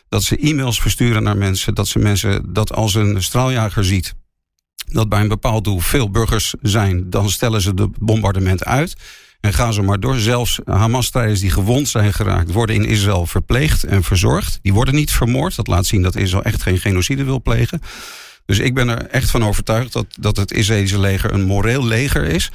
dat 0.08 0.22
ze 0.22 0.36
e-mails 0.36 0.80
versturen 0.80 1.22
naar 1.22 1.36
mensen, 1.36 1.74
dat 1.74 1.88
ze 1.88 1.98
mensen 1.98 2.52
dat 2.52 2.72
als 2.72 2.94
een 2.94 3.22
straaljager 3.22 3.84
ziet, 3.84 4.14
dat 4.92 5.08
bij 5.08 5.20
een 5.20 5.28
bepaald 5.28 5.64
doel 5.64 5.80
veel 5.80 6.10
burgers 6.10 6.54
zijn, 6.62 7.10
dan 7.10 7.30
stellen 7.30 7.60
ze 7.60 7.74
de 7.74 7.90
bombardement 7.98 8.64
uit. 8.64 8.96
En 9.40 9.52
gaan 9.52 9.72
ze 9.72 9.82
maar 9.82 10.00
door. 10.00 10.16
Zelfs 10.16 10.58
Hamas-strijders 10.64 11.40
die 11.40 11.50
gewond 11.50 11.88
zijn 11.88 12.12
geraakt, 12.12 12.52
worden 12.52 12.76
in 12.76 12.84
Israël 12.84 13.26
verpleegd 13.26 13.84
en 13.84 14.02
verzorgd. 14.02 14.58
Die 14.62 14.72
worden 14.72 14.94
niet 14.94 15.10
vermoord. 15.10 15.56
Dat 15.56 15.66
laat 15.66 15.86
zien 15.86 16.02
dat 16.02 16.16
Israël 16.16 16.44
echt 16.44 16.62
geen 16.62 16.78
genocide 16.78 17.24
wil 17.24 17.42
plegen. 17.42 17.80
Dus 18.46 18.58
ik 18.58 18.74
ben 18.74 18.88
er 18.88 19.06
echt 19.06 19.30
van 19.30 19.44
overtuigd 19.44 19.92
dat, 19.92 20.06
dat 20.20 20.36
het 20.36 20.52
Israëlische 20.52 20.98
leger 20.98 21.32
een 21.32 21.44
moreel 21.44 21.84
leger 21.84 22.24
is. 22.24 22.50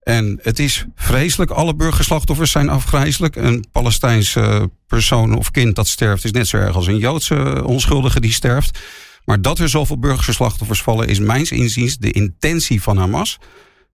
En 0.00 0.38
het 0.42 0.58
is 0.58 0.84
vreselijk. 0.94 1.50
Alle 1.50 1.74
burgerslachtoffers 1.74 2.50
zijn 2.50 2.68
afgrijzelijk. 2.68 3.36
Een 3.36 3.64
Palestijnse 3.72 4.70
persoon 4.86 5.36
of 5.36 5.50
kind 5.50 5.76
dat 5.76 5.88
sterft 5.88 6.24
is 6.24 6.30
net 6.30 6.48
zo 6.48 6.56
erg 6.56 6.74
als 6.74 6.86
een 6.86 6.98
Joodse 6.98 7.64
onschuldige 7.64 8.20
die 8.20 8.32
sterft. 8.32 8.78
Maar 9.24 9.42
dat 9.42 9.58
er 9.58 9.68
zoveel 9.68 9.98
burgerslachtoffers 9.98 10.82
vallen 10.82 11.08
is 11.08 11.18
mijns 11.18 11.50
inziens 11.50 11.98
de 11.98 12.10
intentie 12.10 12.82
van 12.82 12.96
Hamas. 12.96 13.38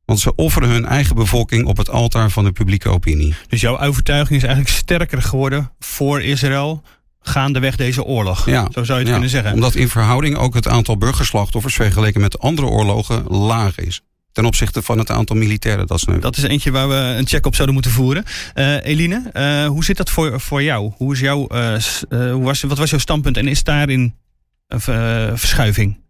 Want 0.05 0.21
ze 0.21 0.35
offeren 0.35 0.69
hun 0.69 0.85
eigen 0.85 1.15
bevolking 1.15 1.67
op 1.67 1.77
het 1.77 1.91
altaar 1.91 2.31
van 2.31 2.45
de 2.45 2.53
publieke 2.53 2.89
opinie. 2.89 3.35
Dus 3.49 3.61
jouw 3.61 3.79
overtuiging 3.79 4.39
is 4.39 4.47
eigenlijk 4.47 4.77
sterker 4.77 5.23
geworden 5.23 5.73
voor 5.79 6.23
Israël 6.23 6.83
gaandeweg 7.21 7.77
deze 7.77 8.05
oorlog. 8.05 8.47
Ja, 8.47 8.69
Zo 8.71 8.85
zou 8.85 8.87
je 8.87 8.93
het 8.95 9.07
ja, 9.07 9.13
kunnen 9.13 9.31
zeggen. 9.31 9.53
Omdat 9.53 9.75
in 9.75 9.89
verhouding 9.89 10.37
ook 10.37 10.55
het 10.55 10.69
aantal 10.69 10.97
burgerslachtoffers 10.99 11.75
vergeleken 11.75 12.21
met 12.21 12.39
andere 12.39 12.67
oorlogen 12.67 13.25
laag 13.25 13.79
is 13.79 14.03
ten 14.37 14.45
opzichte 14.45 14.83
van 14.83 14.99
het 14.99 15.11
aantal 15.11 15.37
militairen 15.37 15.87
dat 15.87 16.01
sneuvelt. 16.01 16.35
Dat 16.35 16.45
is 16.45 16.51
eentje 16.51 16.71
waar 16.71 16.89
we 16.89 16.95
een 16.95 17.27
check 17.27 17.47
op 17.47 17.55
zouden 17.55 17.75
moeten 17.75 17.93
voeren. 17.93 18.25
Uh, 18.55 18.85
Eline, 18.85 19.23
uh, 19.33 19.67
hoe 19.67 19.85
zit 19.85 19.97
dat 19.97 20.11
voor, 20.11 20.41
voor 20.41 20.63
jou? 20.63 20.93
Hoe 20.97 21.13
is 21.13 21.21
jouw, 21.21 21.49
uh, 21.53 21.77
hoe 22.09 22.43
was, 22.43 22.63
wat 22.63 22.79
was 22.79 22.91
jouw 22.91 22.99
standpunt 22.99 23.37
en 23.37 23.49
is 23.49 23.63
daarin 23.63 24.15
een 24.69 24.81
verschuiving? 25.39 26.01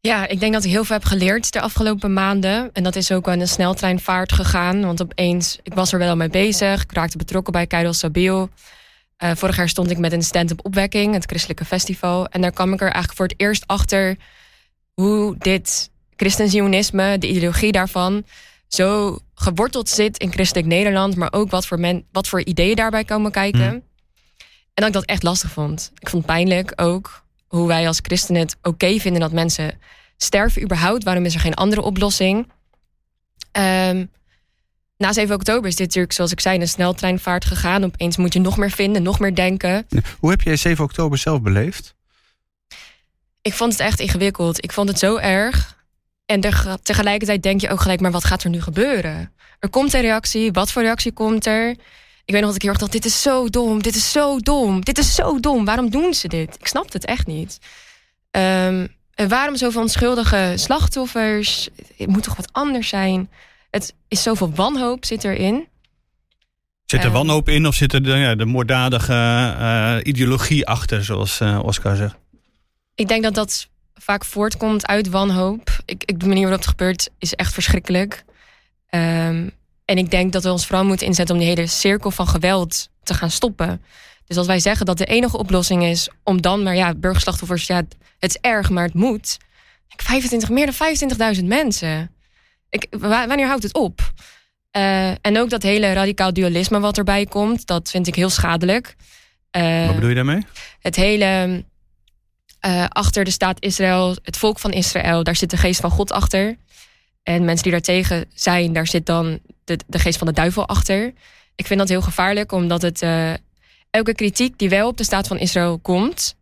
Ja, 0.00 0.28
ik 0.28 0.40
denk 0.40 0.52
dat 0.52 0.64
ik 0.64 0.70
heel 0.70 0.84
veel 0.84 0.96
heb 0.96 1.04
geleerd 1.04 1.52
de 1.52 1.60
afgelopen 1.60 2.12
maanden. 2.12 2.70
En 2.72 2.82
dat 2.82 2.96
is 2.96 3.12
ook 3.12 3.28
aan 3.28 3.40
een 3.40 3.48
sneltreinvaart 3.48 4.32
gegaan. 4.32 4.80
Want 4.80 5.02
opeens, 5.02 5.58
ik 5.62 5.74
was 5.74 5.92
er 5.92 5.98
wel 5.98 6.16
mee 6.16 6.30
bezig. 6.30 6.82
Ik 6.82 6.92
raakte 6.92 7.16
betrokken 7.16 7.52
bij 7.52 7.66
Keidel 7.66 7.92
Sabiel. 7.92 8.50
vorig 9.16 9.56
jaar 9.56 9.68
stond 9.68 9.90
ik 9.90 9.98
met 9.98 10.12
een 10.12 10.22
stand-up 10.22 10.64
opwekking, 10.64 11.14
het 11.14 11.24
christelijke 11.24 11.64
festival. 11.64 12.26
En 12.26 12.40
daar 12.40 12.52
kwam 12.52 12.72
ik 12.72 12.80
er 12.80 12.90
eigenlijk 12.90 13.16
voor 13.16 13.26
het 13.26 13.40
eerst 13.40 13.66
achter 13.66 14.16
hoe 14.92 15.34
dit 15.38 15.90
christenzionisme, 16.16 17.18
de 17.18 17.28
ideologie 17.28 17.72
daarvan, 17.72 18.24
zo 18.68 19.18
geworteld 19.34 19.88
zit 19.88 20.18
in 20.18 20.32
christelijk 20.32 20.66
Nederland, 20.66 21.16
maar 21.16 21.32
ook 21.32 21.50
wat 21.50 21.66
voor, 21.66 21.80
men, 21.80 22.04
wat 22.12 22.28
voor 22.28 22.44
ideeën 22.44 22.76
daarbij 22.76 23.04
komen 23.04 23.30
kijken. 23.30 23.68
Hmm. 23.68 23.82
En 24.74 24.82
dat 24.82 24.86
ik 24.86 24.92
dat 24.92 25.04
echt 25.04 25.22
lastig 25.22 25.50
vond. 25.50 25.92
Ik 25.98 26.08
vond 26.08 26.22
het 26.26 26.32
pijnlijk 26.32 26.72
ook 26.76 27.24
hoe 27.46 27.66
wij 27.66 27.86
als 27.86 27.98
christenen 28.02 28.40
het 28.40 28.56
oké 28.62 28.98
vinden 28.98 29.20
dat 29.20 29.32
mensen 29.32 29.78
sterven 30.16 30.62
überhaupt. 30.62 31.04
Waarom 31.04 31.24
is 31.24 31.34
er 31.34 31.40
geen 31.40 31.54
andere 31.54 31.82
oplossing? 31.82 32.50
Um, 33.52 34.10
na 34.96 35.12
7 35.12 35.34
oktober 35.34 35.68
is 35.68 35.76
dit 35.76 35.86
natuurlijk, 35.86 36.14
zoals 36.14 36.32
ik 36.32 36.40
zei, 36.40 36.60
een 36.60 36.68
sneltreinvaart 36.68 37.44
gegaan. 37.44 37.84
Opeens 37.84 38.16
moet 38.16 38.32
je 38.32 38.40
nog 38.40 38.56
meer 38.56 38.70
vinden, 38.70 39.02
nog 39.02 39.18
meer 39.18 39.34
denken. 39.34 39.86
Hoe 40.18 40.30
heb 40.30 40.40
jij 40.40 40.56
7 40.56 40.84
oktober 40.84 41.18
zelf 41.18 41.40
beleefd? 41.42 41.94
Ik 43.42 43.54
vond 43.54 43.72
het 43.72 43.80
echt 43.80 44.00
ingewikkeld. 44.00 44.64
Ik 44.64 44.72
vond 44.72 44.88
het 44.88 44.98
zo 44.98 45.16
erg. 45.16 45.81
En 46.32 46.40
tegelijkertijd 46.82 47.42
denk 47.42 47.60
je 47.60 47.70
ook 47.70 47.80
gelijk, 47.80 48.00
maar 48.00 48.10
wat 48.10 48.24
gaat 48.24 48.44
er 48.44 48.50
nu 48.50 48.60
gebeuren? 48.60 49.32
Er 49.58 49.68
komt 49.68 49.92
een 49.92 50.00
reactie. 50.00 50.52
Wat 50.52 50.72
voor 50.72 50.82
reactie 50.82 51.12
komt 51.12 51.46
er? 51.46 51.70
Ik 52.24 52.32
weet 52.32 52.40
nog 52.40 52.46
dat 52.46 52.54
ik 52.54 52.62
heel 52.62 52.70
erg 52.70 52.80
dacht, 52.80 52.92
dit 52.92 53.04
is 53.04 53.22
zo 53.22 53.48
dom, 53.48 53.82
dit 53.82 53.94
is 53.94 54.12
zo 54.12 54.38
dom, 54.38 54.80
dit 54.80 54.98
is 54.98 55.14
zo 55.14 55.40
dom. 55.40 55.64
Waarom 55.64 55.90
doen 55.90 56.14
ze 56.14 56.28
dit? 56.28 56.56
Ik 56.60 56.66
snapte 56.66 56.96
het 56.96 57.06
echt 57.06 57.26
niet. 57.26 57.58
Um, 58.30 58.88
en 59.14 59.28
waarom 59.28 59.56
zoveel 59.56 59.80
onschuldige 59.80 60.52
slachtoffers? 60.56 61.68
Het 61.96 62.08
moet 62.08 62.22
toch 62.22 62.36
wat 62.36 62.48
anders 62.52 62.88
zijn? 62.88 63.30
Het 63.70 63.94
is 64.08 64.22
zoveel 64.22 64.52
wanhoop 64.54 65.04
zit 65.04 65.24
erin. 65.24 65.68
Zit 66.84 67.04
er 67.04 67.10
wanhoop 67.10 67.48
in 67.48 67.66
of 67.66 67.74
zit 67.74 67.92
er 67.92 68.02
de, 68.02 68.10
ja, 68.10 68.34
de 68.34 68.44
moorddadige 68.44 69.12
uh, 69.12 69.96
ideologie 70.02 70.66
achter, 70.66 71.04
zoals 71.04 71.40
uh, 71.40 71.58
Oscar 71.62 71.96
zegt? 71.96 72.16
Ik 72.94 73.08
denk 73.08 73.22
dat 73.22 73.34
dat 73.34 73.68
vaak 74.02 74.24
voortkomt 74.24 74.86
uit 74.86 75.08
wanhoop. 75.08 75.70
Ik, 75.84 76.04
ik, 76.04 76.20
de 76.20 76.26
manier 76.26 76.42
waarop 76.42 76.60
het 76.60 76.70
gebeurt 76.70 77.10
is 77.18 77.34
echt 77.34 77.52
verschrikkelijk. 77.52 78.24
Um, 78.90 79.50
en 79.84 79.98
ik 79.98 80.10
denk 80.10 80.32
dat 80.32 80.42
we 80.42 80.50
ons 80.50 80.66
vooral 80.66 80.84
moeten 80.84 81.06
inzetten 81.06 81.34
om 81.34 81.40
die 81.40 81.50
hele 81.50 81.66
cirkel 81.66 82.10
van 82.10 82.28
geweld 82.28 82.88
te 83.02 83.14
gaan 83.14 83.30
stoppen. 83.30 83.82
Dus 84.26 84.36
als 84.36 84.46
wij 84.46 84.58
zeggen 84.58 84.86
dat 84.86 84.98
de 84.98 85.04
enige 85.04 85.38
oplossing 85.38 85.84
is 85.84 86.08
om 86.24 86.40
dan 86.40 86.62
maar 86.62 86.76
ja, 86.76 86.94
burgerslachtoffers, 86.94 87.66
ja, 87.66 87.76
het 88.18 88.30
is 88.30 88.38
erg, 88.40 88.70
maar 88.70 88.84
het 88.84 88.94
moet. 88.94 89.36
25, 89.96 90.50
meer 90.50 90.72
dan 90.78 91.36
25.000 91.36 91.44
mensen. 91.44 92.10
Ik, 92.70 92.86
wanneer 92.98 93.46
houdt 93.46 93.62
het 93.62 93.74
op? 93.74 94.12
Uh, 94.76 95.08
en 95.10 95.38
ook 95.38 95.50
dat 95.50 95.62
hele 95.62 95.92
radicaal 95.92 96.32
dualisme 96.32 96.80
wat 96.80 96.98
erbij 96.98 97.26
komt, 97.26 97.66
dat 97.66 97.90
vind 97.90 98.06
ik 98.06 98.14
heel 98.14 98.30
schadelijk. 98.30 98.96
Uh, 99.56 99.86
wat 99.86 99.94
bedoel 99.94 100.08
je 100.08 100.14
daarmee? 100.14 100.42
Het 100.80 100.96
hele 100.96 101.64
uh, 102.66 102.86
achter 102.88 103.24
de 103.24 103.30
staat 103.30 103.60
Israël, 103.60 104.16
het 104.22 104.36
volk 104.36 104.58
van 104.58 104.72
Israël, 104.72 105.22
daar 105.22 105.36
zit 105.36 105.50
de 105.50 105.56
geest 105.56 105.80
van 105.80 105.90
God 105.90 106.12
achter. 106.12 106.56
En 107.22 107.44
mensen 107.44 107.62
die 107.62 107.72
daartegen 107.72 108.24
zijn, 108.34 108.72
daar 108.72 108.86
zit 108.86 109.06
dan 109.06 109.38
de, 109.64 109.78
de 109.86 109.98
geest 109.98 110.18
van 110.18 110.26
de 110.26 110.32
duivel 110.32 110.68
achter. 110.68 111.12
Ik 111.54 111.66
vind 111.66 111.78
dat 111.78 111.88
heel 111.88 112.02
gevaarlijk, 112.02 112.52
omdat 112.52 112.82
het 112.82 113.02
elke 113.90 114.14
kritiek 114.14 114.58
die 114.58 114.68
wel 114.68 114.88
op 114.88 114.96
de 114.96 115.04
staat 115.04 115.26
van 115.26 115.38
Israël 115.38 115.78
komt, 115.78 116.36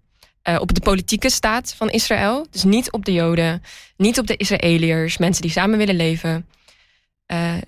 uh, 0.48 0.56
op 0.60 0.74
de 0.74 0.80
politieke 0.80 1.30
staat 1.30 1.74
van 1.76 1.90
Israël, 1.90 2.46
dus 2.50 2.64
niet 2.64 2.92
op 2.92 3.04
de 3.04 3.12
Joden, 3.12 3.62
niet 3.96 4.18
op 4.18 4.26
de 4.26 4.36
Israëliërs, 4.36 5.18
mensen 5.18 5.42
die 5.42 5.50
samen 5.50 5.78
willen 5.78 5.96
leven, 5.96 6.46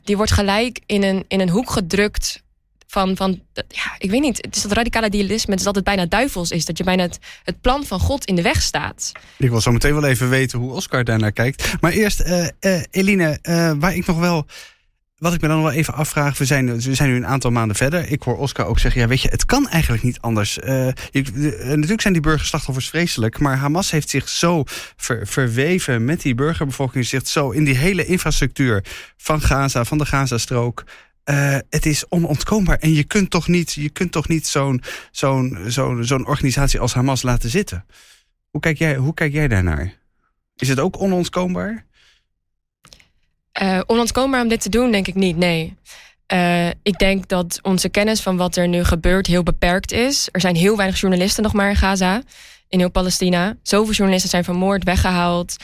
die 0.04 0.16
wordt 0.16 0.32
gelijk 0.32 0.80
in 0.86 1.02
een, 1.02 1.24
in 1.28 1.40
een 1.40 1.50
hoek 1.50 1.70
gedrukt 1.70 2.41
van, 2.92 3.16
van 3.16 3.42
ja, 3.68 3.94
ik 3.98 4.10
weet 4.10 4.20
niet, 4.20 4.36
het 4.36 4.56
is 4.56 4.62
dat 4.62 4.72
radicale 4.72 5.06
idealisme, 5.06 5.50
het 5.50 5.58
is 5.58 5.64
dat 5.64 5.74
het 5.74 5.84
bijna 5.84 6.06
duivels 6.06 6.50
is, 6.50 6.64
dat 6.64 6.78
je 6.78 6.84
bijna 6.84 7.02
het, 7.02 7.18
het 7.44 7.60
plan 7.60 7.84
van 7.84 8.00
God 8.00 8.24
in 8.24 8.34
de 8.34 8.42
weg 8.42 8.62
staat. 8.62 9.12
Ik 9.38 9.50
wil 9.50 9.60
zo 9.60 9.72
meteen 9.72 9.94
wel 9.94 10.04
even 10.04 10.28
weten 10.28 10.58
hoe 10.58 10.72
Oscar 10.72 11.04
daarnaar 11.04 11.32
kijkt. 11.32 11.72
Maar 11.80 11.92
eerst, 11.92 12.20
uh, 12.20 12.46
Eline, 12.90 13.38
waar 13.78 13.94
ik 13.94 14.06
nog 14.06 14.18
wel 14.18 14.46
wat 15.16 15.34
ik 15.34 15.40
me 15.40 15.48
dan 15.48 15.62
wel 15.62 15.72
even 15.72 15.94
afvraag, 15.94 16.38
we 16.38 16.44
zijn, 16.44 16.80
we 16.80 16.94
zijn 16.94 17.10
nu 17.10 17.16
een 17.16 17.26
aantal 17.26 17.50
maanden 17.50 17.76
verder. 17.76 18.10
Ik 18.10 18.22
hoor 18.22 18.38
Oscar 18.38 18.66
ook 18.66 18.78
zeggen, 18.78 19.00
ja 19.00 19.06
weet 19.06 19.20
je, 19.20 19.28
het 19.28 19.44
kan 19.44 19.68
eigenlijk 19.68 20.02
niet 20.02 20.20
anders. 20.20 20.58
Natuurlijk 21.12 22.00
zijn 22.00 22.12
die 22.12 22.22
burgerslachtoffers 22.22 22.88
vreselijk, 22.88 23.38
maar 23.38 23.56
Hamas 23.56 23.90
heeft 23.90 24.08
zich 24.08 24.28
zo 24.28 24.64
verweven 25.22 26.04
met 26.04 26.22
die 26.22 26.34
burgerbevolking, 26.34 27.06
zich 27.06 27.28
zo 27.28 27.50
in 27.50 27.64
die 27.64 27.76
hele 27.76 28.04
infrastructuur 28.04 28.84
van 29.16 29.40
Gaza, 29.40 29.84
van 29.84 29.98
de 29.98 30.06
Gazastrook. 30.06 30.84
Uh, 31.24 31.58
het 31.70 31.86
is 31.86 32.08
onontkoombaar. 32.08 32.78
En 32.78 32.92
je 32.92 33.04
kunt 33.04 33.30
toch 33.30 33.48
niet, 33.48 33.72
je 33.72 33.90
kunt 33.90 34.12
toch 34.12 34.28
niet 34.28 34.46
zo'n 34.46 34.82
zo'n 35.10 35.58
zo'n 35.66 36.04
zo'n 36.04 36.26
organisatie 36.26 36.80
als 36.80 36.94
Hamas 36.94 37.22
laten 37.22 37.50
zitten. 37.50 37.86
Hoe 38.50 38.60
kijk, 38.60 38.78
jij, 38.78 38.96
hoe 38.96 39.14
kijk 39.14 39.32
jij 39.32 39.48
daarnaar? 39.48 39.98
Is 40.56 40.68
het 40.68 40.80
ook 40.80 41.00
onontkoombaar? 41.00 41.86
Uh, 43.62 43.80
onontkoombaar 43.86 44.42
om 44.42 44.48
dit 44.48 44.60
te 44.60 44.68
doen, 44.68 44.90
denk 44.90 45.06
ik 45.06 45.14
niet, 45.14 45.36
nee. 45.36 45.76
Uh, 46.32 46.68
ik 46.68 46.98
denk 46.98 47.28
dat 47.28 47.58
onze 47.62 47.88
kennis 47.88 48.20
van 48.20 48.36
wat 48.36 48.56
er 48.56 48.68
nu 48.68 48.84
gebeurt 48.84 49.26
heel 49.26 49.42
beperkt 49.42 49.92
is. 49.92 50.28
Er 50.32 50.40
zijn 50.40 50.56
heel 50.56 50.76
weinig 50.76 51.00
journalisten 51.00 51.42
nog 51.42 51.52
maar 51.52 51.68
in 51.68 51.76
Gaza, 51.76 52.22
in 52.68 52.78
heel 52.78 52.90
Palestina. 52.90 53.56
Zoveel 53.62 53.92
journalisten 53.92 54.30
zijn 54.30 54.44
vermoord, 54.44 54.84
weggehaald. 54.84 55.56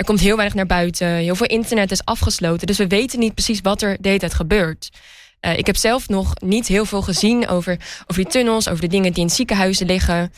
Er 0.00 0.06
komt 0.06 0.20
heel 0.20 0.36
weinig 0.36 0.56
naar 0.56 0.66
buiten. 0.66 1.08
Heel 1.08 1.34
veel 1.34 1.46
internet 1.46 1.90
is 1.90 2.04
afgesloten. 2.04 2.66
Dus 2.66 2.78
we 2.78 2.86
weten 2.86 3.18
niet 3.18 3.34
precies 3.34 3.60
wat 3.60 3.82
er 3.82 3.96
de 4.00 4.08
hele 4.08 4.30
gebeurt. 4.30 4.90
Uh, 5.40 5.58
ik 5.58 5.66
heb 5.66 5.76
zelf 5.76 6.08
nog 6.08 6.34
niet 6.38 6.66
heel 6.66 6.84
veel 6.84 7.02
gezien 7.02 7.48
over, 7.48 7.76
over 8.06 8.22
die 8.22 8.32
tunnels, 8.32 8.68
over 8.68 8.80
de 8.80 8.88
dingen 8.88 9.12
die 9.12 9.22
in 9.22 9.30
ziekenhuizen 9.30 9.86
liggen. 9.86 10.32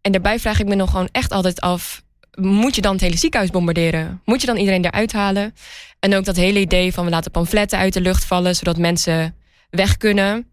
En 0.00 0.12
daarbij 0.12 0.38
vraag 0.38 0.60
ik 0.60 0.66
me 0.66 0.74
nog 0.74 0.90
gewoon 0.90 1.08
echt 1.12 1.32
altijd 1.32 1.60
af: 1.60 2.02
moet 2.34 2.74
je 2.74 2.80
dan 2.80 2.92
het 2.92 3.00
hele 3.00 3.16
ziekenhuis 3.16 3.50
bombarderen? 3.50 4.20
Moet 4.24 4.40
je 4.40 4.46
dan 4.46 4.56
iedereen 4.56 4.84
eruit 4.84 5.12
halen? 5.12 5.54
En 5.98 6.14
ook 6.14 6.24
dat 6.24 6.36
hele 6.36 6.60
idee 6.60 6.92
van 6.92 7.04
we 7.04 7.10
laten 7.10 7.30
pamfletten 7.30 7.78
uit 7.78 7.92
de 7.92 8.00
lucht 8.00 8.24
vallen, 8.24 8.56
zodat 8.56 8.76
mensen 8.76 9.36
weg 9.70 9.96
kunnen. 9.96 10.50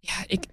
Ja, 0.00 0.14
ik. 0.26 0.44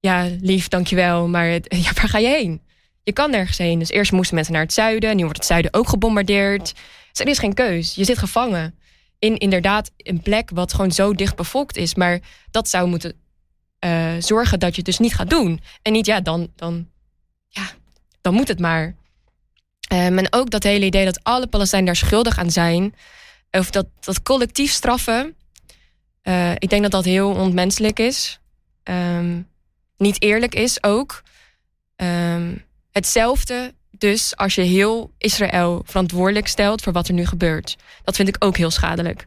Ja, 0.00 0.28
lief, 0.40 0.68
dankjewel. 0.68 1.28
Maar 1.28 1.48
ja, 1.84 1.92
waar 1.94 2.08
ga 2.08 2.18
je 2.18 2.28
heen? 2.28 2.60
Je 3.02 3.12
kan 3.12 3.30
nergens 3.30 3.58
heen. 3.58 3.78
Dus 3.78 3.90
eerst 3.90 4.12
moesten 4.12 4.34
mensen 4.34 4.52
naar 4.54 4.62
het 4.62 4.72
zuiden. 4.72 5.16
Nu 5.16 5.22
wordt 5.22 5.38
het 5.38 5.46
zuiden 5.46 5.74
ook 5.74 5.88
gebombardeerd. 5.88 6.74
Dus 7.10 7.20
er 7.20 7.28
is 7.28 7.38
geen 7.38 7.54
keus. 7.54 7.94
Je 7.94 8.04
zit 8.04 8.18
gevangen. 8.18 8.78
In 9.18 9.38
inderdaad 9.38 9.90
een 9.96 10.20
plek 10.20 10.50
wat 10.54 10.72
gewoon 10.72 10.92
zo 10.92 11.14
dicht 11.14 11.36
bevolkt 11.36 11.76
is. 11.76 11.94
Maar 11.94 12.20
dat 12.50 12.68
zou 12.68 12.88
moeten 12.88 13.14
uh, 13.84 14.12
zorgen 14.18 14.60
dat 14.60 14.70
je 14.70 14.76
het 14.76 14.84
dus 14.84 14.98
niet 14.98 15.14
gaat 15.14 15.30
doen. 15.30 15.60
En 15.82 15.92
niet, 15.92 16.06
ja, 16.06 16.20
dan, 16.20 16.52
dan, 16.56 16.88
ja, 17.48 17.70
dan 18.20 18.34
moet 18.34 18.48
het 18.48 18.58
maar. 18.58 18.94
Um, 19.92 20.18
en 20.18 20.26
ook 20.32 20.50
dat 20.50 20.62
hele 20.62 20.84
idee 20.84 21.04
dat 21.04 21.22
alle 21.22 21.46
Palestijnen 21.46 21.86
daar 21.86 21.96
schuldig 21.96 22.38
aan 22.38 22.50
zijn. 22.50 22.94
Of 23.50 23.70
dat, 23.70 23.86
dat 24.00 24.22
collectief 24.22 24.72
straffen. 24.72 25.36
Uh, 26.22 26.52
ik 26.52 26.68
denk 26.68 26.82
dat 26.82 26.90
dat 26.90 27.04
heel 27.04 27.30
onmenselijk 27.30 27.98
is. 27.98 28.40
Um, 28.84 29.48
niet 29.96 30.22
eerlijk 30.22 30.54
is 30.54 30.82
ook. 30.82 31.22
Um, 31.96 32.64
hetzelfde 32.92 33.74
dus 34.00 34.36
als 34.36 34.54
je 34.54 34.62
heel 34.62 35.12
Israël 35.18 35.82
verantwoordelijk 35.86 36.48
stelt 36.48 36.82
voor 36.82 36.92
wat 36.92 37.08
er 37.08 37.14
nu 37.14 37.26
gebeurt. 37.26 37.76
Dat 38.04 38.16
vind 38.16 38.28
ik 38.28 38.36
ook 38.38 38.56
heel 38.56 38.70
schadelijk. 38.70 39.26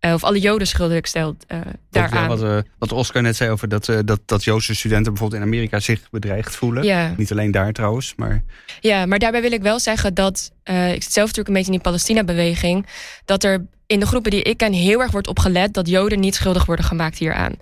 Uh, 0.00 0.12
of 0.12 0.24
alle 0.24 0.40
Joden 0.40 0.66
schuldig 0.66 1.06
stelt 1.06 1.44
uh, 1.48 1.60
daaraan. 1.90 2.28
wat, 2.28 2.42
uh, 2.42 2.58
wat, 2.78 2.92
Oscar 2.92 3.22
net 3.22 3.36
zei 3.36 3.50
over 3.50 3.68
dat, 3.68 3.92
dat, 4.04 4.20
dat 4.26 4.44
Joodse 4.44 4.74
studenten 4.74 5.12
bijvoorbeeld 5.12 5.42
in 5.42 5.48
Amerika 5.48 5.80
zich 5.80 6.10
bedreigd 6.10 6.56
voelen. 6.56 6.84
Ja. 6.84 7.14
Niet 7.16 7.30
alleen 7.30 7.50
daar 7.50 7.72
trouwens, 7.72 8.14
maar... 8.16 8.42
Ja, 8.80 9.06
maar 9.06 9.18
daarbij 9.18 9.40
wil 9.40 9.52
ik 9.52 9.62
wel 9.62 9.78
zeggen 9.78 10.14
dat... 10.14 10.52
ik 10.64 11.02
zit 11.02 11.12
zelf 11.12 11.26
natuurlijk 11.26 11.48
een 11.48 11.54
beetje 11.54 11.72
in 11.72 11.76
die 11.76 11.80
Palestina-beweging... 11.80 12.86
dat 13.24 13.44
er 13.44 13.66
in 13.86 14.00
de 14.00 14.06
groepen 14.06 14.30
die 14.30 14.42
ik 14.42 14.56
ken 14.56 14.72
heel 14.72 15.00
erg 15.00 15.10
wordt 15.10 15.28
opgelet... 15.28 15.74
dat 15.74 15.88
Joden 15.88 16.20
niet 16.20 16.34
schuldig 16.34 16.64
worden 16.64 16.84
gemaakt 16.84 17.18
hieraan. 17.18 17.54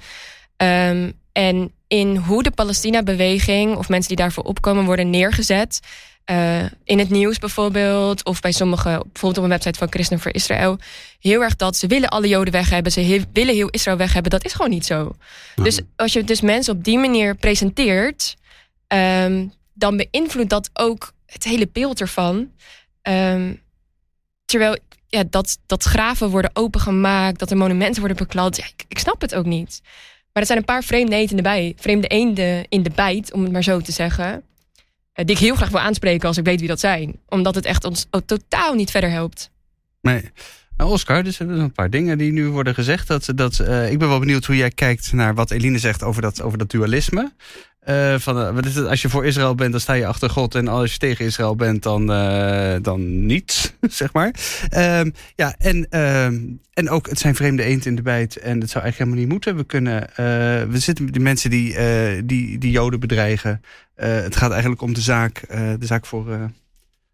Um, 0.57 1.13
en 1.39 1.73
in 1.87 2.17
hoe 2.17 2.43
de 2.43 2.51
Palestina-beweging... 2.51 3.77
of 3.77 3.89
mensen 3.89 4.09
die 4.09 4.25
daarvoor 4.25 4.45
opkomen 4.45 4.85
worden 4.85 5.11
neergezet... 5.11 5.81
Uh, 6.31 6.65
in 6.85 6.99
het 6.99 7.11
nieuws 7.11 7.39
bijvoorbeeld, 7.39 8.25
of 8.25 8.41
bij 8.41 8.53
sommige, 8.53 8.89
bijvoorbeeld 8.89 9.37
op 9.39 9.43
een 9.43 9.49
website 9.49 9.79
van 9.79 9.91
Christen 9.91 10.21
voor 10.21 10.35
Israël, 10.35 10.79
heel 11.21 11.43
erg 11.43 11.57
dat 11.57 11.77
ze 11.77 11.87
willen 11.87 12.09
alle 12.09 12.29
Joden 12.29 12.53
weg 12.53 12.71
hebben, 12.71 12.93
ze 12.93 13.25
willen 13.33 13.55
heel 13.55 13.69
Israël 13.69 13.97
weg 13.97 14.13
hebben. 14.13 14.31
Dat 14.31 14.45
is 14.45 14.53
gewoon 14.53 14.71
niet 14.71 14.87
zo. 14.87 15.17
Dus 15.55 15.81
als 15.97 16.13
je 16.13 16.25
dus 16.25 16.41
mensen 16.41 16.75
op 16.75 16.85
die 16.85 16.99
manier 16.99 17.35
presenteert, 17.35 18.37
um, 18.89 19.53
dan 19.75 19.97
beïnvloedt 19.97 20.51
dat 20.51 20.71
ook 20.73 21.13
het 21.27 21.45
hele 21.45 21.69
beeld 21.73 22.01
ervan. 22.01 22.51
Um, 23.03 23.63
terwijl 24.45 24.77
ja, 25.07 25.25
dat, 25.31 25.59
dat 25.67 25.83
graven 25.83 26.29
worden 26.31 26.51
opengemaakt, 26.53 27.39
dat 27.39 27.51
er 27.51 27.57
monumenten 27.57 28.01
worden 28.01 28.17
beklad. 28.17 28.57
Ja, 28.57 28.65
ik, 28.65 28.85
ik, 28.89 28.99
snap 28.99 29.21
het 29.21 29.35
ook 29.35 29.47
niet. 29.47 29.81
Maar 30.33 30.43
er 30.43 30.47
zijn 30.47 30.59
een 30.59 30.65
paar 30.65 30.85
vreemde 30.85 31.17
eenden 31.17 31.31
in 31.31 31.37
de, 31.37 31.43
bij, 31.43 31.75
vreemde 31.77 32.07
eenden 32.07 32.67
in 32.69 32.83
de 32.83 32.91
bijt, 32.95 33.33
om 33.33 33.43
het 33.43 33.53
maar 33.53 33.63
zo 33.63 33.81
te 33.81 33.93
zeggen. 33.93 34.43
Eh, 35.13 35.25
die 35.25 35.35
ik 35.35 35.43
heel 35.43 35.55
graag 35.55 35.69
wil 35.69 35.81
aanspreken 35.81 36.29
als 36.29 36.37
ik 36.37 36.45
weet 36.45 36.59
wie 36.59 36.69
dat 36.69 36.81
zijn. 36.81 37.21
Omdat 37.29 37.55
het 37.55 37.65
echt 37.65 37.85
ons 37.85 38.07
totaal 38.27 38.75
niet 38.75 38.91
verder 38.91 39.11
helpt. 39.11 39.51
Nee. 40.01 40.31
Nou, 40.77 40.91
Oscar, 40.91 41.23
dus 41.23 41.39
er 41.39 41.47
zijn 41.47 41.59
een 41.59 41.73
paar 41.73 41.91
dingen 41.91 42.19
die 42.19 42.33
nu 42.33 42.49
worden 42.49 42.75
gezegd. 42.75 43.09
Dat, 43.09 43.33
dat, 43.35 43.59
uh, 43.59 43.91
ik 43.91 43.99
ben 43.99 44.09
wel 44.09 44.19
benieuwd 44.19 44.45
hoe 44.45 44.57
jij 44.57 44.71
kijkt 44.71 45.13
naar 45.13 45.35
wat 45.35 45.51
Eline 45.51 45.79
zegt 45.79 46.03
over 46.03 46.23
dat, 46.23 46.43
over 46.43 46.59
dat 46.59 46.71
dualisme. 46.71 47.33
Uh, 47.87 48.19
van, 48.19 48.55
wat 48.55 48.67
is 48.67 48.75
het, 48.75 48.87
als 48.87 49.03
je 49.03 49.09
voor 49.09 49.27
Israël 49.27 49.55
bent, 49.55 49.71
dan 49.71 49.81
sta 49.81 49.93
je 49.93 50.07
achter 50.07 50.31
God. 50.31 50.55
En 50.55 50.69
als 50.69 50.93
je 50.93 50.99
tegen 50.99 51.25
Israël 51.25 51.57
bent, 51.57 51.83
dan, 51.83 52.11
uh, 52.11 52.77
dan 52.83 53.27
niet, 53.27 53.75
zeg 54.01 54.13
maar. 54.13 54.35
Uh, 54.71 55.01
ja, 55.35 55.55
en, 55.59 55.87
ehm, 55.91 56.41
en 56.73 56.91
ook, 56.91 57.09
het 57.09 57.19
zijn 57.19 57.35
vreemde 57.35 57.63
eend 57.63 57.87
in 57.87 57.97
de 57.97 58.03
bijt. 58.03 58.37
En 58.37 58.59
dat 58.59 58.69
zou 58.69 58.85
eigenlijk 58.85 58.97
helemaal 58.97 59.19
niet 59.19 59.29
moeten. 59.29 59.57
We 59.57 59.65
kunnen, 59.65 60.11
eh, 60.11 60.17
we 60.71 60.79
zitten 60.79 61.05
met 61.05 61.13
die 61.15 61.23
mensen 61.23 61.51
die, 61.51 61.77
die, 62.25 62.59
die 62.59 62.71
Joden 62.71 63.01
bedreigen. 63.01 63.63
het 63.95 64.37
gaat 64.37 64.51
eigenlijk 64.51 64.83
om 64.83 64.95
de 64.95 65.01
zaak, 65.01 65.45
de 65.79 65.87
zaak 65.87 66.07
voor... 66.07 66.51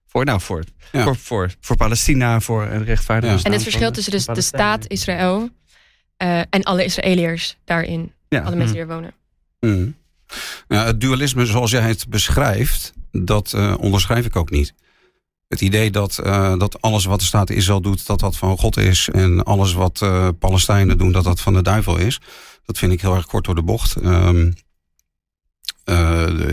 Voor, 0.06 0.24
nou, 0.24 0.40
voor, 0.40 0.64
ja. 0.92 1.02
voor, 1.02 1.16
voor, 1.16 1.54
voor 1.60 1.76
Palestina, 1.76 2.40
voor 2.40 2.62
een 2.62 2.84
rechtvaardige 2.84 3.36
ja. 3.36 3.42
En 3.42 3.52
het 3.52 3.62
verschil 3.62 3.90
tussen 3.90 4.12
dus 4.12 4.26
de 4.26 4.40
staat 4.40 4.88
Israël 4.88 5.48
en 6.50 6.62
alle 6.62 6.84
Israëliërs 6.84 7.56
daarin. 7.64 8.12
Alle 8.28 8.56
mensen 8.56 8.74
die 8.74 8.82
er 8.82 8.88
wonen. 8.88 9.14
Mm. 9.60 9.94
Ja, 10.68 10.84
het 10.84 11.00
dualisme 11.00 11.46
zoals 11.46 11.70
jij 11.70 11.80
het 11.80 12.08
beschrijft, 12.08 12.92
dat 13.12 13.52
uh, 13.56 13.74
onderschrijf 13.78 14.24
ik 14.24 14.36
ook 14.36 14.50
niet. 14.50 14.74
Het 15.48 15.60
idee 15.60 15.90
dat, 15.90 16.20
uh, 16.24 16.58
dat 16.58 16.80
alles 16.80 17.04
wat 17.04 17.18
de 17.18 17.24
staat 17.24 17.50
Israël 17.50 17.80
doet, 17.80 18.06
dat 18.06 18.20
dat 18.20 18.36
van 18.36 18.58
God 18.58 18.76
is. 18.76 19.08
En 19.12 19.44
alles 19.44 19.72
wat 19.72 20.00
uh, 20.02 20.28
Palestijnen 20.38 20.98
doen, 20.98 21.12
dat 21.12 21.24
dat 21.24 21.40
van 21.40 21.54
de 21.54 21.62
duivel 21.62 21.96
is. 21.96 22.20
Dat 22.64 22.78
vind 22.78 22.92
ik 22.92 23.00
heel 23.00 23.14
erg 23.14 23.26
kort 23.26 23.44
door 23.44 23.54
de 23.54 23.62
bocht. 23.62 23.96
Um, 24.04 24.54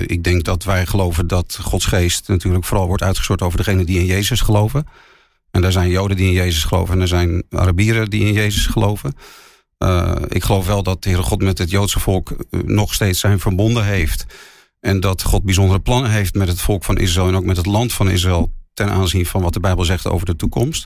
ik 0.06 0.24
denk 0.24 0.44
dat 0.44 0.64
wij 0.64 0.86
geloven 0.86 1.28
dat 1.28 1.60
Gods 1.62 1.86
geest 1.86 2.28
natuurlijk 2.28 2.66
vooral 2.66 2.88
wordt 2.88 3.04
uitgestort 3.04 3.42
over 3.42 3.58
degenen 3.58 3.86
die 3.86 4.00
in 4.00 4.06
Jezus 4.06 4.42
geloven. 4.42 4.88
En 5.52 5.64
er 5.64 5.72
zijn 5.72 5.90
Joden 5.90 6.18
die 6.18 6.28
in 6.28 6.34
Jezus 6.34 6.64
geloven 6.64 6.96
en 6.96 7.02
er 7.02 7.08
zijn 7.08 7.44
Arabieren 7.50 8.10
die 8.10 8.26
in 8.26 8.34
Jezus 8.34 8.66
geloven. 8.66 9.14
Uh, 9.84 10.16
ik 10.28 10.44
geloof 10.44 10.66
wel 10.66 10.84
dat 10.84 11.04
de 11.04 11.10
Heere 11.10 11.24
God 11.24 11.42
met 11.42 11.58
het 11.58 11.70
Joodse 11.70 12.00
volk 12.00 12.36
nog 12.66 12.94
steeds 12.94 13.20
zijn 13.20 13.40
verbonden 13.40 13.86
heeft. 13.86 14.26
En 14.80 15.00
dat 15.00 15.24
God 15.24 15.44
bijzondere 15.44 15.80
plannen 15.80 16.12
heeft 16.12 16.34
met 16.34 16.48
het 16.48 16.62
volk 16.62 16.84
van 16.84 16.98
Israël 16.98 17.28
en 17.28 17.36
ook 17.36 17.46
met 17.46 17.58
het 17.58 17.66
land 17.66 17.94
van 17.94 18.10
Israël 18.10 18.52
ten 18.74 18.90
aanzien 18.90 19.26
van 19.26 19.42
wat 19.42 19.54
de 19.54 19.60
Bijbel 19.60 19.86
zegt 19.86 20.08
over 20.08 20.26
de 20.26 20.36
toekomst. 20.36 20.86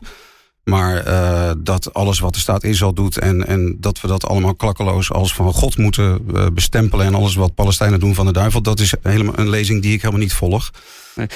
Maar 0.63 1.07
uh, 1.07 1.51
dat 1.57 1.93
alles 1.93 2.19
wat 2.19 2.33
de 2.33 2.39
staat 2.39 2.63
Israël 2.63 2.93
doet 2.93 3.17
en, 3.17 3.47
en 3.47 3.77
dat 3.79 4.01
we 4.01 4.07
dat 4.07 4.25
allemaal 4.25 4.55
klakkeloos 4.55 5.11
als 5.11 5.33
van 5.33 5.53
God 5.53 5.77
moeten 5.77 6.21
uh, 6.33 6.45
bestempelen 6.53 7.05
en 7.05 7.15
alles 7.15 7.35
wat 7.35 7.55
Palestijnen 7.55 7.99
doen 7.99 8.15
van 8.15 8.25
de 8.25 8.31
duivel, 8.31 8.61
dat 8.61 8.79
is 8.79 8.93
helemaal 9.01 9.39
een 9.39 9.49
lezing 9.49 9.81
die 9.81 9.93
ik 9.93 10.01
helemaal 10.01 10.21
niet 10.21 10.33
volg. 10.33 10.71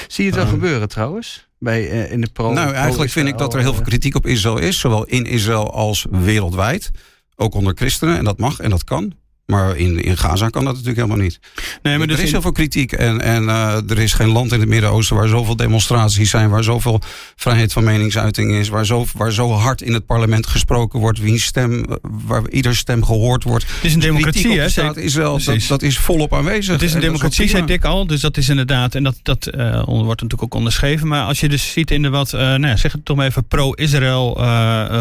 Zie 0.08 0.24
je 0.24 0.30
het 0.30 0.36
wel 0.36 0.44
uh, 0.44 0.50
gebeuren 0.50 0.90
trouwens? 0.90 1.48
Bij, 1.58 1.84
in 1.86 2.22
de 2.22 2.30
pro, 2.34 2.54
nou, 2.54 2.74
eigenlijk 2.74 3.12
vind 3.12 3.28
ik 3.28 3.38
dat 3.38 3.54
er 3.54 3.60
heel 3.60 3.74
veel 3.74 3.84
kritiek 3.84 4.16
op 4.16 4.26
Israël 4.26 4.58
is, 4.58 4.80
zowel 4.80 5.06
in 5.06 5.26
Israël 5.26 5.74
als 5.74 6.06
wereldwijd. 6.10 6.92
Ook 7.42 7.54
onder 7.54 7.74
christenen, 7.76 8.18
en 8.18 8.24
dat 8.24 8.38
mag 8.38 8.60
en 8.60 8.70
dat 8.70 8.84
kan. 8.84 9.14
Maar 9.50 9.78
in, 9.78 10.04
in 10.04 10.18
Gaza 10.18 10.50
kan 10.50 10.64
dat 10.64 10.74
natuurlijk 10.74 11.00
helemaal 11.00 11.24
niet. 11.24 11.40
Nee, 11.82 11.98
maar 11.98 12.08
er 12.08 12.14
is 12.14 12.26
in... 12.26 12.32
heel 12.32 12.42
veel 12.42 12.52
kritiek. 12.52 12.92
En, 12.92 13.22
en 13.22 13.44
uh, 13.44 13.90
er 13.90 14.00
is 14.00 14.14
geen 14.14 14.28
land 14.28 14.52
in 14.52 14.60
het 14.60 14.70
Midden-Oosten 14.70 15.16
waar 15.16 15.28
zoveel 15.28 15.56
demonstraties 15.56 16.30
zijn. 16.30 16.50
Waar 16.50 16.64
zoveel 16.64 17.02
vrijheid 17.36 17.74
van 17.74 17.84
meningsuiting 17.84 18.52
is. 18.52 18.70
Waar 18.70 18.86
zo, 18.86 19.06
waar 19.16 19.32
zo 19.32 19.52
hard 19.52 19.82
in 19.82 19.94
het 19.94 20.06
parlement 20.06 20.48
gesproken 20.48 21.00
wordt. 21.00 21.20
Wie 21.20 21.40
stem, 21.40 21.86
waar 22.02 22.50
ieder 22.50 22.76
stem 22.76 23.06
gehoord 23.06 23.44
wordt. 23.44 23.66
Het 23.68 23.84
is 23.84 23.94
een 23.94 24.00
democratie, 24.00 24.60
hè? 24.60 24.70
Staat 24.70 24.98
Israël, 24.98 25.40
dat, 25.44 25.66
dat 25.68 25.82
is 25.82 25.98
volop 25.98 26.34
aanwezig. 26.34 26.74
Het 26.74 26.82
is 26.82 26.94
een 26.94 27.02
democratie, 27.02 27.50
zei 27.50 27.66
Dick 27.66 27.86
al. 27.86 28.08
Dus 28.08 28.22
dat 28.22 28.38
is 28.38 28.50
inderdaad. 28.50 28.96
En 28.96 29.04
dat, 29.04 29.16
dat 29.24 29.50
uh, 29.56 29.84
wordt 29.84 30.22
natuurlijk 30.22 30.44
ook 30.44 30.54
onderschreven. 30.54 31.08
Maar 31.08 31.24
als 31.24 31.40
je 31.40 31.50
dus 31.50 31.72
ziet 31.72 31.92
in 31.92 32.02
de 32.02 32.10
wat, 32.10 32.34
uh, 32.34 32.40
nou 32.40 32.68
ja, 32.68 32.76
zeg 32.76 32.92
het 32.92 33.06
toch 33.06 33.18
maar 33.18 33.26
even, 33.26 33.48
pro-Israël 33.48 34.34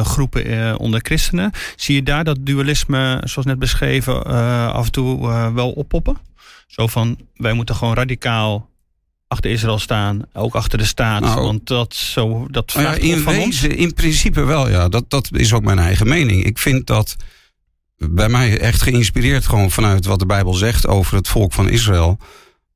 groepen 0.05 0.79
onder 0.79 1.01
christenen. 1.03 1.51
Zie 1.77 1.95
je 1.95 2.03
daar 2.03 2.25
dat 2.25 2.37
dualisme, 2.41 3.23
zoals 3.25 3.47
net 3.47 3.59
beschreven 3.59 4.37
af 4.73 4.85
en 4.85 4.93
toe 4.93 5.29
uh, 5.29 5.55
wel 5.55 5.71
oppoppen. 5.71 6.17
Zo 6.67 6.87
van, 6.87 7.19
wij 7.35 7.53
moeten 7.53 7.75
gewoon 7.75 7.95
radicaal 7.95 8.69
achter 9.29 9.51
Israël 9.51 9.79
staan, 9.79 10.23
ook 10.33 10.55
achter 10.55 10.79
de 10.79 10.85
staat. 10.85 11.21
Nou, 11.21 11.41
want 11.41 11.67
dat, 11.67 11.95
zo, 11.95 12.47
dat 12.51 12.75
nou 12.75 12.87
ja, 12.87 12.95
in 12.95 13.19
van 13.19 13.33
wezen, 13.33 13.71
ons. 13.71 13.79
In 13.79 13.95
principe 13.95 14.45
wel, 14.45 14.69
ja. 14.69 14.89
Dat, 14.89 15.11
dat 15.11 15.29
is 15.33 15.53
ook 15.53 15.63
mijn 15.63 15.79
eigen 15.79 16.09
mening. 16.09 16.45
Ik 16.45 16.59
vind 16.59 16.87
dat 16.87 17.17
bij 17.97 18.29
mij 18.29 18.59
echt 18.59 18.83
geïnspireerd 18.83 19.47
gewoon 19.47 19.71
vanuit 19.71 20.07
wat 20.07 20.19
de 20.19 20.27
Bijbel 20.27 20.55
zegt 20.55 20.87
over 20.87 21.17
het 21.17 21.29
volk 21.29 21.53
van 21.53 21.69
Israël. 21.69 22.19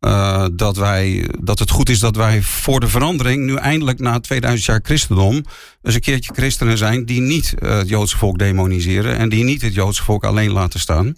Uh, 0.00 0.46
dat, 0.52 0.76
wij, 0.76 1.28
dat 1.40 1.58
het 1.58 1.70
goed 1.70 1.88
is 1.88 1.98
dat 1.98 2.16
wij 2.16 2.42
voor 2.42 2.80
de 2.80 2.88
verandering, 2.88 3.44
nu 3.44 3.54
eindelijk 3.54 3.98
na 3.98 4.20
2000 4.20 4.66
jaar 4.66 4.80
christendom, 4.82 5.44
eens 5.82 5.94
een 5.94 6.00
keertje 6.00 6.32
christenen 6.34 6.78
zijn 6.78 7.04
die 7.04 7.20
niet 7.20 7.54
uh, 7.58 7.76
het 7.78 7.88
Joodse 7.88 8.16
volk 8.16 8.38
demoniseren 8.38 9.16
en 9.16 9.28
die 9.28 9.44
niet 9.44 9.62
het 9.62 9.74
Joodse 9.74 10.02
volk 10.02 10.24
alleen 10.24 10.50
laten 10.50 10.80
staan. 10.80 11.16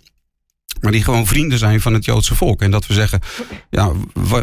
Maar 0.84 0.92
die 0.92 1.04
gewoon 1.04 1.26
vrienden 1.26 1.58
zijn 1.58 1.80
van 1.80 1.94
het 1.94 2.04
Joodse 2.04 2.34
volk. 2.34 2.62
En 2.62 2.70
dat 2.70 2.86
we 2.86 2.94
zeggen, 2.94 3.20
ja, 3.70 3.92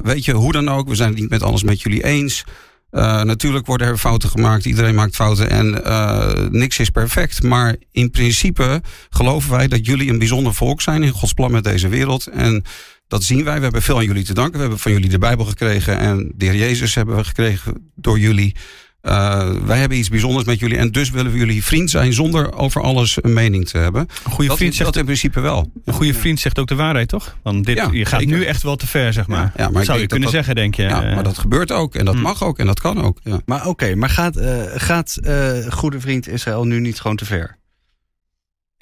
weet 0.03 0.25
je, 0.25 0.33
hoe 0.33 0.51
dan 0.51 0.69
ook, 0.69 0.87
we 0.87 0.95
zijn 0.95 1.09
het 1.09 1.19
niet 1.19 1.29
met 1.29 1.43
alles 1.43 1.63
met 1.63 1.81
jullie 1.81 2.03
eens. 2.03 2.43
Uh, 2.91 3.21
natuurlijk 3.21 3.65
worden 3.65 3.87
er 3.87 3.97
fouten 3.97 4.29
gemaakt, 4.29 4.65
iedereen 4.65 4.95
maakt 4.95 5.15
fouten 5.15 5.49
en 5.49 5.81
uh, 5.85 6.31
niks 6.49 6.79
is 6.79 6.89
perfect. 6.89 7.43
Maar 7.43 7.75
in 7.91 8.11
principe 8.11 8.81
geloven 9.09 9.51
wij 9.51 9.67
dat 9.67 9.85
jullie 9.85 10.09
een 10.09 10.17
bijzonder 10.17 10.53
volk 10.53 10.81
zijn 10.81 11.03
in 11.03 11.11
Gods 11.11 11.33
plan 11.33 11.51
met 11.51 11.63
deze 11.63 11.87
wereld. 11.87 12.27
En 12.27 12.63
dat 13.07 13.23
zien 13.23 13.43
wij. 13.43 13.55
We 13.55 13.63
hebben 13.63 13.81
veel 13.81 13.97
aan 13.97 14.05
jullie 14.05 14.23
te 14.23 14.33
danken. 14.33 14.53
We 14.53 14.59
hebben 14.59 14.79
van 14.79 14.91
jullie 14.91 15.09
de 15.09 15.17
Bijbel 15.17 15.45
gekregen 15.45 15.97
en 15.97 16.31
de 16.35 16.45
Heer 16.45 16.55
Jezus 16.55 16.95
hebben 16.95 17.15
we 17.15 17.23
gekregen 17.23 17.91
door 17.95 18.19
jullie. 18.19 18.55
Uh, 19.01 19.49
wij 19.65 19.79
hebben 19.79 19.97
iets 19.97 20.09
bijzonders 20.09 20.45
met 20.45 20.59
jullie 20.59 20.77
en 20.77 20.91
dus 20.91 21.09
willen 21.09 21.31
we 21.31 21.37
jullie 21.37 21.63
vriend 21.63 21.89
zijn 21.89 22.13
zonder 22.13 22.53
over 22.53 22.81
alles 22.81 23.17
een 23.21 23.33
mening 23.33 23.67
te 23.67 23.77
hebben. 23.77 24.01
Een 24.01 24.31
goede 24.31 24.47
dat, 24.47 24.57
vriend 24.57 24.75
zegt 24.75 24.85
dat 24.85 24.97
in 24.97 25.05
principe 25.05 25.39
wel. 25.39 25.71
Een 25.85 25.93
goede 25.93 26.13
vriend 26.13 26.39
zegt 26.39 26.59
ook 26.59 26.67
de 26.67 26.75
waarheid, 26.75 27.07
toch? 27.07 27.37
Want 27.43 27.65
dit, 27.65 27.77
ja, 27.77 27.89
je 27.91 28.05
gaat 28.05 28.19
zeker. 28.19 28.37
nu 28.37 28.43
echt 28.43 28.63
wel 28.63 28.75
te 28.75 28.87
ver, 28.87 29.13
zeg 29.13 29.27
maar. 29.27 29.51
Ja, 29.55 29.63
ja 29.63 29.69
maar 29.69 29.85
zou 29.85 29.99
je 29.99 30.07
kunnen 30.07 30.25
dat, 30.25 30.35
zeggen, 30.35 30.55
denk 30.55 30.75
je. 30.75 30.83
Ja, 30.83 31.01
maar 31.01 31.23
dat 31.23 31.37
gebeurt 31.37 31.71
ook 31.71 31.95
en 31.95 32.05
dat 32.05 32.15
mm. 32.15 32.21
mag 32.21 32.43
ook 32.43 32.59
en 32.59 32.65
dat 32.65 32.79
kan 32.79 33.01
ook. 33.01 33.19
Ja. 33.23 33.41
Maar 33.45 33.59
oké, 33.59 33.69
okay, 33.69 33.93
maar 33.93 34.09
gaat, 34.09 34.37
uh, 34.37 34.63
gaat 34.75 35.17
uh, 35.21 35.51
goede 35.69 35.99
vriend 35.99 36.27
Israël 36.27 36.65
nu 36.65 36.79
niet 36.79 37.01
gewoon 37.01 37.17
te 37.17 37.25
ver? 37.25 37.59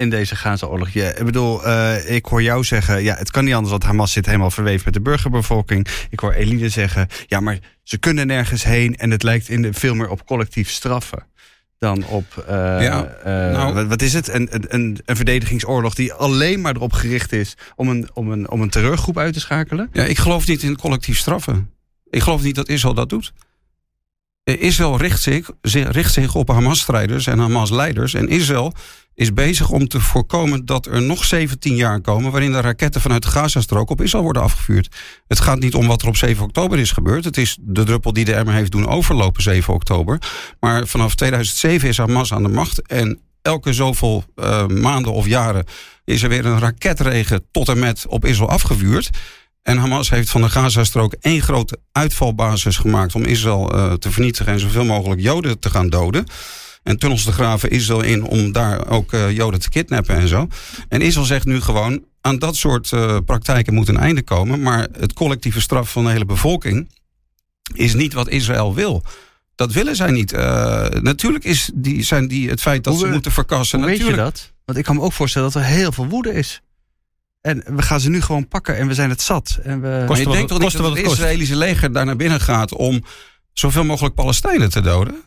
in 0.00 0.10
deze 0.10 0.36
Gaza-oorlog. 0.36 0.88
Ja, 0.88 1.08
ik 1.08 1.24
bedoel, 1.24 1.66
uh, 1.66 2.14
ik 2.14 2.24
hoor 2.24 2.42
jou 2.42 2.64
zeggen, 2.64 3.02
ja, 3.02 3.14
het 3.14 3.30
kan 3.30 3.44
niet 3.44 3.54
anders, 3.54 3.70
want 3.70 3.84
Hamas 3.84 4.12
zit 4.12 4.26
helemaal 4.26 4.50
verweven 4.50 4.82
met 4.84 4.94
de 4.94 5.00
burgerbevolking. 5.00 5.86
Ik 6.10 6.20
hoor 6.20 6.32
Eline 6.32 6.68
zeggen, 6.68 7.08
ja, 7.26 7.40
maar 7.40 7.58
ze 7.90 7.98
kunnen 7.98 8.26
nergens 8.26 8.64
heen 8.64 8.96
en 8.96 9.10
het 9.10 9.22
lijkt 9.22 9.48
in 9.48 9.62
de, 9.62 9.72
veel 9.72 9.94
meer 9.94 10.08
op 10.08 10.26
collectief 10.26 10.70
straffen 10.70 11.26
dan 11.78 12.04
op, 12.06 12.44
uh, 12.48 12.54
ja, 12.82 13.16
uh, 13.18 13.24
nou, 13.24 13.74
wat, 13.74 13.86
wat, 13.86 14.02
is 14.02 14.12
het? 14.12 14.28
Een, 14.28 14.74
een, 14.74 15.00
een 15.04 15.16
verdedigingsoorlog 15.16 15.94
die 15.94 16.12
alleen 16.12 16.60
maar 16.60 16.74
erop 16.74 16.92
gericht 16.92 17.32
is 17.32 17.56
om 17.76 17.88
een, 17.88 18.08
om, 18.14 18.30
een, 18.30 18.50
om 18.50 18.60
een 18.60 18.70
terreurgroep 18.70 19.18
uit 19.18 19.32
te 19.32 19.40
schakelen? 19.40 19.88
Ja, 19.92 20.04
ik 20.04 20.18
geloof 20.18 20.46
niet 20.46 20.62
in 20.62 20.76
collectief 20.76 21.18
straffen. 21.18 21.70
Ik 22.10 22.22
geloof 22.22 22.42
niet 22.42 22.54
dat 22.54 22.68
Israël 22.68 22.94
dat 22.94 23.08
doet. 23.08 23.32
Israël 24.44 24.96
richt 24.96 25.22
zich, 25.22 25.50
richt 25.62 26.12
zich 26.12 26.34
op 26.34 26.48
Hamas-strijders 26.48 27.26
en 27.26 27.38
Hamas-leiders. 27.38 28.14
En 28.14 28.28
Israël 28.28 28.74
is 29.14 29.32
bezig 29.32 29.70
om 29.70 29.88
te 29.88 30.00
voorkomen 30.00 30.64
dat 30.64 30.86
er 30.86 31.02
nog 31.02 31.24
17 31.24 31.76
jaar 31.76 32.00
komen... 32.00 32.30
waarin 32.30 32.52
de 32.52 32.60
raketten 32.60 33.00
vanuit 33.00 33.22
de 33.22 33.28
Gazastrook 33.28 33.90
op 33.90 34.00
Israël 34.00 34.24
worden 34.24 34.42
afgevuurd. 34.42 34.96
Het 35.26 35.40
gaat 35.40 35.58
niet 35.58 35.74
om 35.74 35.86
wat 35.86 36.02
er 36.02 36.08
op 36.08 36.16
7 36.16 36.44
oktober 36.44 36.78
is 36.78 36.92
gebeurd. 36.92 37.24
Het 37.24 37.36
is 37.36 37.58
de 37.60 37.84
druppel 37.84 38.12
die 38.12 38.24
de 38.24 38.34
emmer 38.34 38.54
heeft 38.54 38.72
doen 38.72 38.88
overlopen 38.88 39.42
7 39.42 39.74
oktober. 39.74 40.18
Maar 40.60 40.86
vanaf 40.86 41.14
2007 41.14 41.88
is 41.88 41.98
Hamas 41.98 42.32
aan 42.32 42.42
de 42.42 42.48
macht... 42.48 42.86
en 42.86 43.20
elke 43.42 43.72
zoveel 43.72 44.24
uh, 44.36 44.66
maanden 44.66 45.12
of 45.12 45.26
jaren 45.26 45.64
is 46.04 46.22
er 46.22 46.28
weer 46.28 46.46
een 46.46 46.58
raketregen 46.58 47.44
tot 47.50 47.68
en 47.68 47.78
met 47.78 48.06
op 48.08 48.24
Israël 48.24 48.50
afgevuurd... 48.50 49.10
En 49.62 49.78
Hamas 49.78 50.10
heeft 50.10 50.30
van 50.30 50.40
de 50.40 50.48
Gazastrook 50.48 51.12
één 51.20 51.40
grote 51.40 51.78
uitvalbasis 51.92 52.76
gemaakt 52.76 53.14
om 53.14 53.24
Israël 53.24 53.74
uh, 53.74 53.92
te 53.92 54.10
vernietigen 54.10 54.52
en 54.52 54.60
zoveel 54.60 54.84
mogelijk 54.84 55.20
Joden 55.20 55.58
te 55.58 55.70
gaan 55.70 55.88
doden. 55.88 56.26
En 56.82 56.98
tunnels 56.98 57.24
te 57.24 57.32
graven 57.32 57.70
Israël 57.70 58.02
in 58.02 58.22
om 58.22 58.52
daar 58.52 58.88
ook 58.88 59.12
uh, 59.12 59.30
Joden 59.30 59.60
te 59.60 59.68
kidnappen 59.68 60.14
en 60.16 60.28
zo. 60.28 60.48
En 60.88 61.00
Israël 61.00 61.26
zegt 61.26 61.44
nu 61.44 61.60
gewoon: 61.60 62.04
aan 62.20 62.38
dat 62.38 62.56
soort 62.56 62.90
uh, 62.90 63.16
praktijken 63.24 63.74
moet 63.74 63.88
een 63.88 63.98
einde 63.98 64.22
komen. 64.22 64.62
Maar 64.62 64.88
het 64.98 65.12
collectieve 65.12 65.60
straf 65.60 65.92
van 65.92 66.04
de 66.04 66.10
hele 66.10 66.24
bevolking 66.24 66.90
is 67.74 67.94
niet 67.94 68.12
wat 68.12 68.28
Israël 68.28 68.74
wil. 68.74 69.02
Dat 69.54 69.72
willen 69.72 69.96
zij 69.96 70.10
niet. 70.10 70.32
natuurlijk 71.02 71.44
is 71.44 71.70
die, 71.74 72.02
zijn 72.02 72.28
die 72.28 72.48
het 72.48 72.60
feit 72.60 72.84
dat 72.84 72.94
hoe 72.94 73.02
ze 73.02 73.12
moeten 73.12 73.32
verkassen. 73.32 73.78
Hoe 73.78 73.88
natuurlijk... 73.88 74.16
weet 74.16 74.26
je 74.26 74.32
dat? 74.32 74.52
Want 74.64 74.78
ik 74.78 74.84
kan 74.84 74.96
me 74.96 75.02
ook 75.02 75.12
voorstellen 75.12 75.52
dat 75.52 75.62
er 75.62 75.68
heel 75.68 75.92
veel 75.92 76.06
woede 76.06 76.32
is. 76.32 76.62
En 77.40 77.62
we 77.66 77.82
gaan 77.82 78.00
ze 78.00 78.10
nu 78.10 78.20
gewoon 78.20 78.48
pakken 78.48 78.76
en 78.76 78.86
we 78.86 78.94
zijn 78.94 79.10
het 79.10 79.22
zat. 79.22 79.58
En 79.62 79.80
we... 79.80 80.04
Kost 80.06 80.20
je 80.20 80.28
denkt 80.28 80.48
toch 80.48 80.58
niet 80.58 80.72
dat 80.72 80.86
het, 80.86 80.96
het 80.96 81.12
Israëlische 81.12 81.56
leger 81.56 81.92
daar 81.92 82.04
naar 82.04 82.16
binnen 82.16 82.40
gaat 82.40 82.74
om 82.74 83.04
zoveel 83.52 83.84
mogelijk 83.84 84.14
Palestijnen 84.14 84.70
te 84.70 84.80
doden? 84.80 85.22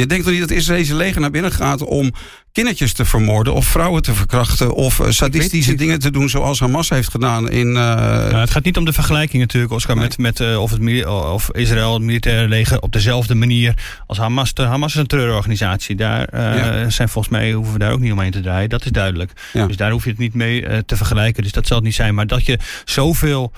Je 0.00 0.06
denkt 0.06 0.24
toch 0.24 0.32
niet 0.32 0.48
dat 0.48 0.50
Israëlische 0.50 0.94
leger 0.94 1.20
naar 1.20 1.30
binnen 1.30 1.52
gaat 1.52 1.82
om 1.82 2.12
kindertjes 2.52 2.92
te 2.92 3.04
vermoorden 3.04 3.54
of 3.54 3.66
vrouwen 3.66 4.02
te 4.02 4.14
verkrachten 4.14 4.74
of 4.74 4.98
uh, 4.98 5.10
sadistische 5.10 5.74
dingen 5.74 5.98
te 5.98 6.10
doen 6.10 6.28
zoals 6.28 6.60
Hamas 6.60 6.88
heeft 6.88 7.10
gedaan 7.10 7.50
in. 7.50 7.68
Uh... 7.68 7.74
Ja, 7.74 8.40
het 8.40 8.50
gaat 8.50 8.64
niet 8.64 8.76
om 8.76 8.84
de 8.84 8.92
vergelijking 8.92 9.42
natuurlijk, 9.42 9.72
Oscar, 9.72 9.96
nee. 9.96 10.04
met, 10.04 10.18
met 10.18 10.40
uh, 10.40 10.62
of, 10.62 10.70
het, 10.70 11.06
of 11.06 11.50
Israël, 11.52 11.92
het 11.92 12.02
militaire 12.02 12.48
leger 12.48 12.80
op 12.80 12.92
dezelfde 12.92 13.34
manier 13.34 13.74
als 14.06 14.18
Hamas. 14.18 14.54
De 14.54 14.62
Hamas 14.62 14.94
is 14.94 15.00
een 15.00 15.06
terreurorganisatie. 15.06 15.96
Daar 15.96 16.28
ja. 16.56 16.90
zijn 16.90 17.08
volgens 17.08 17.32
mij 17.32 17.52
hoeven 17.52 17.72
we 17.72 17.78
daar 17.78 17.92
ook 17.92 18.00
niet 18.00 18.12
omheen 18.12 18.30
te 18.30 18.40
draaien. 18.40 18.68
Dat 18.68 18.84
is 18.84 18.90
duidelijk. 18.90 19.32
Ja. 19.52 19.66
Dus 19.66 19.76
daar 19.76 19.90
hoef 19.90 20.04
je 20.04 20.10
het 20.10 20.18
niet 20.18 20.34
mee 20.34 20.84
te 20.84 20.96
vergelijken. 20.96 21.42
Dus 21.42 21.52
dat 21.52 21.66
zal 21.66 21.76
het 21.76 21.86
niet 21.86 21.94
zijn. 21.94 22.14
Maar 22.14 22.26
dat 22.26 22.46
je 22.46 22.58
zoveel 22.84 23.52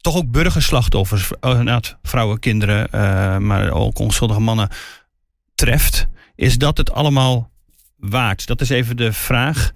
toch 0.00 0.16
ook 0.16 0.30
burgerslachtoffers, 0.30 1.30
vrouwen, 2.02 2.38
kinderen, 2.38 2.88
maar 3.46 3.70
ook 3.70 3.98
onschuldige 3.98 4.40
mannen 4.40 4.68
treft, 5.58 6.06
is 6.34 6.58
dat 6.58 6.76
het 6.76 6.92
allemaal 6.92 7.50
waard? 7.96 8.46
Dat 8.46 8.60
is 8.60 8.68
even 8.68 8.96
de 8.96 9.12
vraag. 9.12 9.72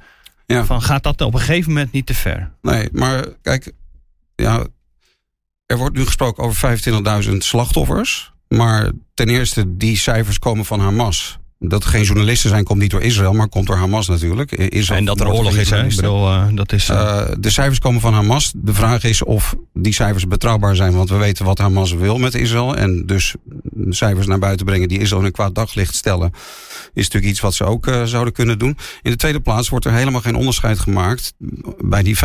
Ja. 0.47 0.65
Van, 0.65 0.83
gaat 0.83 1.03
dat 1.03 1.21
op 1.21 1.35
een 1.35 1.41
gegeven 1.41 1.73
moment 1.73 1.93
niet 1.93 2.07
te 2.07 2.15
ver? 2.15 2.53
Nee, 2.61 2.89
maar 2.93 3.27
kijk, 3.43 3.73
ja, 4.37 4.67
er 5.67 5.77
wordt 5.77 5.97
nu 5.97 6.05
gesproken 6.05 6.45
over 6.45 6.79
25.000 7.25 7.37
slachtoffers. 7.37 8.33
Maar 8.49 8.91
ten 9.15 9.29
eerste, 9.29 9.77
die 9.77 9.97
cijfers 9.97 10.39
komen 10.39 10.65
van 10.65 10.81
Hamas. 10.81 11.39
Dat 11.65 11.85
er 11.85 11.91
geen 11.91 12.03
journalisten 12.03 12.51
zijn, 12.51 12.65
komt 12.65 12.81
niet 12.81 12.91
door 12.91 13.03
Israël, 13.03 13.33
maar 13.33 13.49
komt 13.49 13.67
door 13.67 13.77
Hamas 13.77 14.09
natuurlijk. 14.09 14.53
Israël 14.53 14.99
en 14.99 15.05
dat 15.05 15.21
er 15.21 15.33
oorlog 15.33 15.57
is, 15.57 15.71
hè? 15.71 15.85
Ik 15.85 15.97
bedoel, 15.97 16.29
uh, 16.29 16.47
dat 16.55 16.73
is. 16.73 16.89
Uh, 16.89 17.23
de 17.39 17.51
cijfers 17.51 17.79
komen 17.79 18.01
van 18.01 18.15
Hamas. 18.15 18.53
De 18.57 18.75
vraag 18.75 19.05
is 19.05 19.23
of 19.23 19.55
die 19.73 19.93
cijfers 19.93 20.27
betrouwbaar 20.27 20.77
zijn, 20.77 20.93
want 20.93 21.09
we 21.09 21.17
weten 21.17 21.45
wat 21.45 21.59
Hamas 21.59 21.93
wil 21.93 22.19
met 22.19 22.35
Israël. 22.35 22.77
En 22.77 23.07
dus 23.07 23.35
cijfers 23.89 24.27
naar 24.27 24.39
buiten 24.39 24.67
brengen 24.67 24.89
die 24.89 24.99
Israël 24.99 25.21
in 25.21 25.27
een 25.27 25.33
kwaad 25.33 25.55
daglicht 25.55 25.95
stellen, 25.95 26.33
is 26.95 27.05
natuurlijk 27.05 27.33
iets 27.33 27.41
wat 27.41 27.55
ze 27.55 27.65
ook 27.65 27.91
zouden 28.05 28.33
kunnen 28.33 28.59
doen. 28.59 28.77
In 29.03 29.11
de 29.11 29.17
tweede 29.17 29.41
plaats 29.41 29.69
wordt 29.69 29.85
er 29.85 29.93
helemaal 29.93 30.21
geen 30.21 30.37
onderscheid 30.37 30.79
gemaakt 30.79 31.35
bij 31.79 32.03
die 32.03 32.19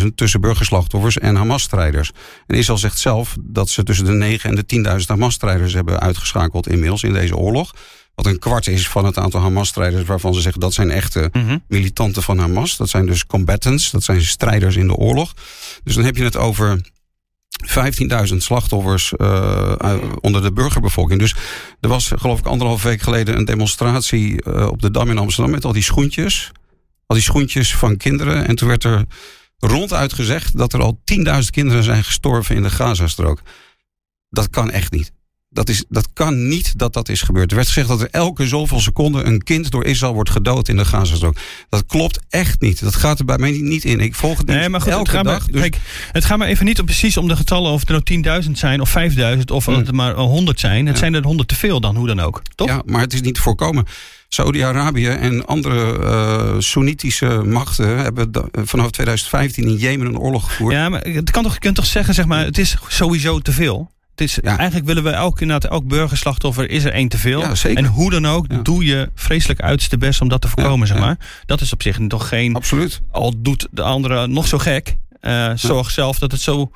25.000 0.00 0.06
tussen 0.14 0.40
burgerslachtoffers 0.40 1.18
en 1.18 1.36
Hamas-strijders. 1.36 2.12
En 2.46 2.56
Israël 2.56 2.78
zegt 2.78 2.98
zelf 2.98 3.36
dat 3.40 3.68
ze 3.68 3.82
tussen 3.82 4.04
de 4.04 4.12
9 4.12 4.50
en 4.50 4.64
de 4.66 4.98
10.000 5.00 5.06
Hamas-strijders 5.06 5.72
hebben 5.72 6.00
uitgeschakeld 6.00 6.68
inmiddels 6.68 7.02
in 7.02 7.12
deze 7.12 7.36
oorlog. 7.36 7.72
Wat 8.14 8.26
een 8.26 8.38
kwart 8.38 8.66
is 8.66 8.88
van 8.88 9.04
het 9.04 9.18
aantal 9.18 9.40
Hamas-strijders 9.40 10.04
waarvan 10.04 10.34
ze 10.34 10.40
zeggen 10.40 10.60
dat 10.60 10.74
zijn 10.74 10.90
echte 10.90 11.28
Mhm. 11.32 11.58
militanten 11.68 12.22
van 12.22 12.38
Hamas. 12.38 12.76
Dat 12.76 12.88
zijn 12.88 13.06
dus 13.06 13.26
combatants, 13.26 13.90
dat 13.90 14.02
zijn 14.02 14.22
strijders 14.22 14.76
in 14.76 14.86
de 14.86 14.94
oorlog. 14.94 15.34
Dus 15.84 15.94
dan 15.94 16.04
heb 16.04 16.16
je 16.16 16.24
het 16.24 16.36
over 16.36 16.80
15.000 17.66 18.36
slachtoffers 18.42 19.12
uh, 19.16 19.74
onder 20.20 20.42
de 20.42 20.52
burgerbevolking. 20.52 21.20
Dus 21.20 21.34
er 21.80 21.88
was 21.88 22.10
geloof 22.16 22.38
ik 22.38 22.46
anderhalf 22.46 22.82
week 22.82 23.00
geleden 23.00 23.36
een 23.36 23.44
demonstratie 23.44 24.44
uh, 24.46 24.66
op 24.66 24.82
de 24.82 24.90
Dam 24.90 25.10
in 25.10 25.18
Amsterdam 25.18 25.52
met 25.52 25.64
al 25.64 25.72
die 25.72 25.82
schoentjes. 25.82 26.50
Al 27.06 27.16
die 27.16 27.24
schoentjes 27.24 27.74
van 27.76 27.96
kinderen. 27.96 28.46
En 28.46 28.56
toen 28.56 28.68
werd 28.68 28.84
er 28.84 29.04
ronduit 29.58 30.12
gezegd 30.12 30.58
dat 30.58 30.72
er 30.72 30.80
al 30.82 31.00
10.000 31.04 31.50
kinderen 31.50 31.82
zijn 31.84 32.04
gestorven 32.04 32.56
in 32.56 32.62
de 32.62 32.70
Gazastrook. 32.70 33.40
Dat 34.28 34.50
kan 34.50 34.70
echt 34.70 34.92
niet. 34.92 35.12
Dat, 35.52 35.68
is, 35.68 35.84
dat 35.88 36.08
kan 36.12 36.48
niet 36.48 36.78
dat 36.78 36.92
dat 36.92 37.08
is 37.08 37.22
gebeurd. 37.22 37.50
Er 37.50 37.56
werd 37.56 37.68
gezegd 37.68 37.88
dat 37.88 38.00
er 38.00 38.08
elke 38.10 38.46
zoveel 38.46 38.80
seconden 38.80 39.26
een 39.26 39.42
kind 39.42 39.70
door 39.70 39.84
Israël 39.84 40.14
wordt 40.14 40.30
gedood 40.30 40.68
in 40.68 40.76
de 40.76 40.84
Gazastrook. 40.84 41.36
Dat 41.68 41.86
klopt 41.86 42.18
echt 42.28 42.60
niet. 42.60 42.80
Dat 42.82 42.96
gaat 42.96 43.18
er 43.18 43.24
bij 43.24 43.38
mij 43.38 43.50
niet 43.50 43.84
in. 43.84 44.00
Ik 44.00 44.14
volg 44.14 44.38
het 44.38 44.46
nee, 44.46 44.68
maar 44.68 44.80
goed, 44.80 44.90
elke 44.92 45.02
het 45.02 45.10
gaat 45.16 45.24
dag. 45.24 45.38
Maar, 45.38 45.50
dus... 45.50 45.60
kijk, 45.60 45.76
het 46.12 46.24
gaat 46.24 46.38
maar 46.38 46.48
even 46.48 46.64
niet 46.64 46.80
om 46.80 46.84
precies 46.86 47.16
om 47.16 47.28
de 47.28 47.36
getallen 47.36 47.72
of 47.72 47.88
er 47.88 48.02
nou 48.22 48.42
10.000 48.44 48.50
zijn 48.50 48.80
of 48.80 48.94
5.000 49.36 49.44
of 49.52 49.66
het 49.66 49.88
er 49.88 49.94
maar 49.94 50.14
100 50.14 50.60
zijn. 50.60 50.86
Het 50.86 50.94
Ja. 50.94 51.00
zijn 51.00 51.14
er 51.14 51.22
100 51.24 51.48
te 51.48 51.54
veel 51.54 51.80
dan, 51.80 51.96
hoe 51.96 52.06
dan 52.06 52.20
ook. 52.20 52.42
Toch? 52.54 52.68
Ja, 52.68 52.82
maar 52.86 53.00
het 53.00 53.12
is 53.12 53.20
niet 53.20 53.34
te 53.34 53.40
voorkomen. 53.40 53.84
Saudi-Arabië 54.28 55.06
en 55.06 55.46
andere 55.46 55.98
uh, 56.00 56.54
Soenitische 56.58 57.26
machten 57.44 57.98
hebben 57.98 58.32
da- 58.32 58.48
vanaf 58.52 58.90
2015 58.90 59.64
in 59.64 59.76
Jemen 59.76 60.06
een 60.06 60.18
oorlog 60.18 60.44
gevoerd. 60.46 60.74
Ja, 60.74 60.88
maar 60.88 61.00
het 61.00 61.30
kan 61.30 61.42
toch, 61.42 61.52
je 61.52 61.58
kunt 61.58 61.74
toch 61.76 61.86
zeggen, 61.86 62.14
zeg 62.14 62.24
maar, 62.26 62.44
het 62.44 62.58
is 62.58 62.76
sowieso 62.88 63.38
te 63.38 63.52
veel. 63.52 63.90
Het 64.14 64.20
is, 64.20 64.38
Ja. 64.42 64.56
Eigenlijk 64.56 64.86
willen 64.86 65.02
we 65.02 65.10
elk, 65.10 65.40
inderdaad, 65.40 65.70
elk 65.70 65.86
burgerslachtoffer 65.86 66.70
is 66.70 66.84
er 66.84 66.92
één 66.92 67.08
te 67.08 67.18
veel. 67.18 67.40
Ja. 67.40 67.52
En 67.74 67.84
hoe 67.86 68.10
dan 68.10 68.26
ook, 68.26 68.44
Ja. 68.48 68.58
doe 68.62 68.84
je 68.84 69.10
vreselijk 69.14 69.60
uiterste 69.60 69.98
best 69.98 70.20
om 70.20 70.28
dat 70.28 70.40
te 70.40 70.48
voorkomen, 70.48 70.86
zeg 70.86 70.98
maar. 70.98 71.18
Dat 71.46 71.60
is 71.60 71.72
op 71.72 71.82
zich 71.82 71.98
toch 72.08 72.28
geen, 72.28 72.54
Absoluut. 72.54 73.00
al 73.10 73.32
doet 73.36 73.68
de 73.70 73.82
andere 73.82 74.26
nog 74.26 74.46
zo 74.46 74.58
gek, 74.58 74.96
eh, 75.20 75.50
zorg 75.54 75.90
zelf 75.90 76.18
dat 76.18 76.32
het 76.32 76.40
zo 76.40 76.70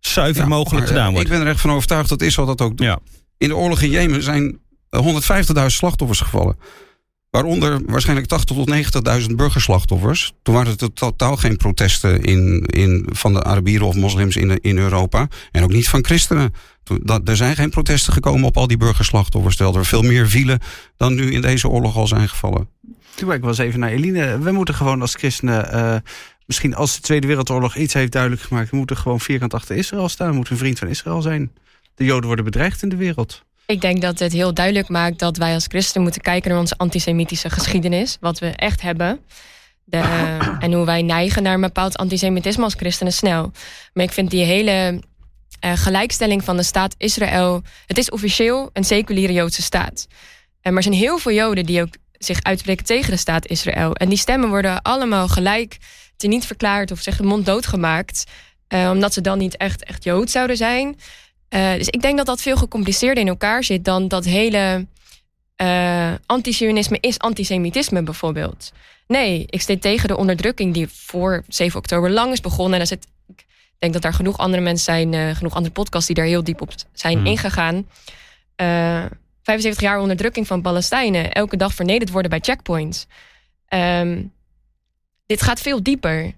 zuiver 0.00 0.48
mogelijk 0.48 0.78
maar, 0.78 0.86
gedaan 0.88 1.06
eh, 1.06 1.12
wordt. 1.12 1.26
Ik 1.26 1.32
ben 1.32 1.40
er 1.40 1.52
echt 1.52 1.60
van 1.60 1.70
overtuigd 1.70 2.08
dat 2.08 2.22
Israël 2.22 2.46
dat 2.48 2.60
ook 2.60 2.76
doet. 2.76 2.86
Ja. 2.86 2.98
In 3.38 3.48
de 3.48 3.56
oorlog 3.56 3.80
in 3.80 3.90
Jemen 3.90 4.22
zijn 4.22 4.58
150.000 4.96 5.66
slachtoffers 5.66 6.20
gevallen. 6.20 6.56
Waaronder 7.30 7.80
waarschijnlijk 7.86 8.28
80.000 8.28 8.44
tot 8.44 8.68
90.000 9.28 9.36
burgerslachtoffers. 9.36 10.32
Toen 10.42 10.54
waren 10.54 10.74
er 10.78 10.92
totaal 10.92 11.36
geen 11.36 11.56
protesten 11.56 12.22
in, 12.22 12.62
in, 12.66 13.06
van 13.12 13.32
de 13.32 13.42
Arabieren 13.42 13.86
of 13.86 13.94
moslims 13.94 14.36
in, 14.36 14.60
in 14.60 14.78
Europa. 14.78 15.28
En 15.52 15.62
ook 15.62 15.72
niet 15.72 15.88
van 15.88 16.04
christenen. 16.04 16.54
Dat, 17.02 17.28
er 17.28 17.36
zijn 17.36 17.56
geen 17.56 17.70
protesten 17.70 18.12
gekomen 18.12 18.44
op 18.48 18.56
al 18.56 18.66
die 18.66 18.76
burgerslachtoffers. 18.76 19.56
Terwijl 19.56 19.78
er 19.78 19.86
veel 19.86 20.02
meer 20.02 20.28
vielen 20.28 20.58
dan 20.96 21.14
nu 21.14 21.32
in 21.32 21.40
deze 21.40 21.68
oorlog 21.68 21.96
al 21.96 22.06
zijn 22.06 22.28
gevallen. 22.28 22.68
Toen 23.14 23.32
ik 23.32 23.40
wel 23.40 23.48
eens 23.48 23.58
even 23.58 23.80
naar 23.80 23.90
Eline. 23.90 24.38
We 24.38 24.52
moeten 24.52 24.74
gewoon 24.74 25.00
als 25.00 25.14
christenen. 25.14 25.72
eh, 25.72 25.96
misschien 26.46 26.74
als 26.74 26.94
de 26.94 27.00
Tweede 27.00 27.26
Wereldoorlog 27.26 27.76
iets 27.76 27.94
heeft 27.94 28.12
duidelijk 28.12 28.42
gemaakt. 28.42 28.70
We 28.70 28.76
moeten 28.76 28.96
gewoon 28.96 29.20
vierkant 29.20 29.54
achter 29.54 29.76
Israël 29.76 30.08
staan. 30.08 30.28
We 30.28 30.34
moeten 30.34 30.52
een 30.52 30.58
vriend 30.58 30.78
van 30.78 30.88
Israël 30.88 31.22
zijn. 31.22 31.52
De 31.94 32.04
Joden 32.04 32.26
worden 32.26 32.44
bedreigd 32.44 32.82
in 32.82 32.88
de 32.88 32.96
wereld. 32.96 33.44
Ik 33.66 33.80
denk 33.80 34.00
dat 34.02 34.18
het 34.18 34.32
heel 34.32 34.54
duidelijk 34.54 34.88
maakt 34.88 35.18
dat 35.18 35.36
wij 35.36 35.54
als 35.54 35.66
christenen 35.68 36.02
moeten 36.02 36.22
kijken 36.22 36.50
naar 36.50 36.60
onze 36.60 36.76
antisemitische 36.76 37.50
geschiedenis. 37.50 38.16
Wat 38.20 38.38
we 38.38 38.46
echt 38.46 38.82
hebben. 38.82 39.20
De, 39.84 39.98
en 40.58 40.72
hoe 40.72 40.84
wij 40.84 41.02
neigen 41.02 41.42
naar 41.42 41.54
een 41.54 41.60
bepaald 41.60 41.96
antisemitisme 41.96 42.64
als 42.64 42.74
christenen 42.74 43.12
snel. 43.12 43.52
Maar 43.92 44.04
ik 44.04 44.12
vind 44.12 44.30
die 44.30 44.44
hele 44.44 45.02
eh, 45.60 45.72
gelijkstelling 45.76 46.44
van 46.44 46.56
de 46.56 46.62
staat 46.62 46.94
Israël. 46.98 47.62
Het 47.86 47.98
is 47.98 48.10
officieel 48.10 48.70
een 48.72 48.84
seculiere 48.84 49.32
Joodse 49.32 49.62
staat. 49.62 50.06
En 50.60 50.72
maar 50.72 50.82
er 50.82 50.88
zijn 50.88 51.02
heel 51.02 51.18
veel 51.18 51.32
Joden 51.32 51.66
die 51.66 51.82
ook 51.82 51.94
zich 52.12 52.42
uitspreken 52.42 52.84
tegen 52.84 53.10
de 53.10 53.16
staat 53.16 53.46
Israël. 53.46 53.94
En 53.94 54.08
die 54.08 54.18
stemmen 54.18 54.48
worden 54.48 54.82
allemaal 54.82 55.28
gelijk 55.28 55.76
teniet 56.16 56.46
verklaard 56.46 56.90
of 56.90 57.00
zeggen 57.00 57.26
mond 57.26 57.46
doodgemaakt. 57.46 58.24
eh, 58.68 58.90
omdat 58.92 59.12
ze 59.12 59.20
dan 59.20 59.38
niet 59.38 59.56
echt, 59.56 59.84
echt 59.84 60.04
Jood 60.04 60.30
zouden 60.30 60.56
zijn. 60.56 60.98
Uh, 61.50 61.72
dus 61.72 61.88
ik 61.88 62.02
denk 62.02 62.16
dat 62.16 62.26
dat 62.26 62.40
veel 62.40 62.56
gecompliceerder 62.56 63.22
in 63.22 63.28
elkaar 63.28 63.64
zit 63.64 63.84
dan 63.84 64.08
dat 64.08 64.24
hele 64.24 64.86
uh, 65.62 66.12
antisionisme 66.26 66.98
is 67.00 67.18
antisemitisme 67.18 68.02
bijvoorbeeld. 68.02 68.72
Nee, 69.06 69.44
ik 69.46 69.60
steek 69.60 69.80
tegen 69.80 70.08
de 70.08 70.16
onderdrukking 70.16 70.74
die 70.74 70.88
voor 70.92 71.44
7 71.48 71.78
oktober 71.78 72.10
lang 72.10 72.32
is 72.32 72.40
begonnen. 72.40 72.80
En 72.80 72.86
zit, 72.86 73.04
ik 73.04 73.10
denk 73.78 73.92
dat 73.92 74.04
er 74.04 74.12
genoeg 74.12 74.38
andere 74.38 74.62
mensen 74.62 74.84
zijn, 74.84 75.12
uh, 75.12 75.36
genoeg 75.36 75.54
andere 75.54 75.74
podcasts 75.74 76.06
die 76.06 76.16
daar 76.16 76.24
heel 76.24 76.44
diep 76.44 76.60
op 76.60 76.72
zijn 76.92 77.16
hmm. 77.16 77.26
ingegaan. 77.26 77.88
75 78.56 79.80
jaar 79.80 79.98
onderdrukking 79.98 80.46
van 80.46 80.62
Palestijnen, 80.62 81.32
elke 81.32 81.56
dag 81.56 81.74
vernederd 81.74 82.10
worden 82.10 82.30
bij 82.30 82.40
checkpoints. 82.42 83.06
Um, 83.68 84.32
dit 85.26 85.42
gaat 85.42 85.60
veel 85.60 85.82
dieper 85.82 86.34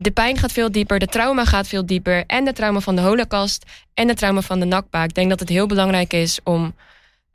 de 0.00 0.10
pijn 0.10 0.36
gaat 0.36 0.52
veel 0.52 0.72
dieper, 0.72 0.98
de 0.98 1.06
trauma 1.06 1.44
gaat 1.44 1.68
veel 1.68 1.86
dieper. 1.86 2.24
En 2.26 2.44
de 2.44 2.52
trauma 2.52 2.80
van 2.80 2.96
de 2.96 3.02
holocaust 3.02 3.64
en 3.94 4.06
de 4.06 4.14
trauma 4.14 4.40
van 4.40 4.60
de 4.60 4.64
Nakba. 4.64 5.04
Ik 5.04 5.14
denk 5.14 5.28
dat 5.28 5.40
het 5.40 5.48
heel 5.48 5.66
belangrijk 5.66 6.12
is 6.12 6.40
om 6.44 6.74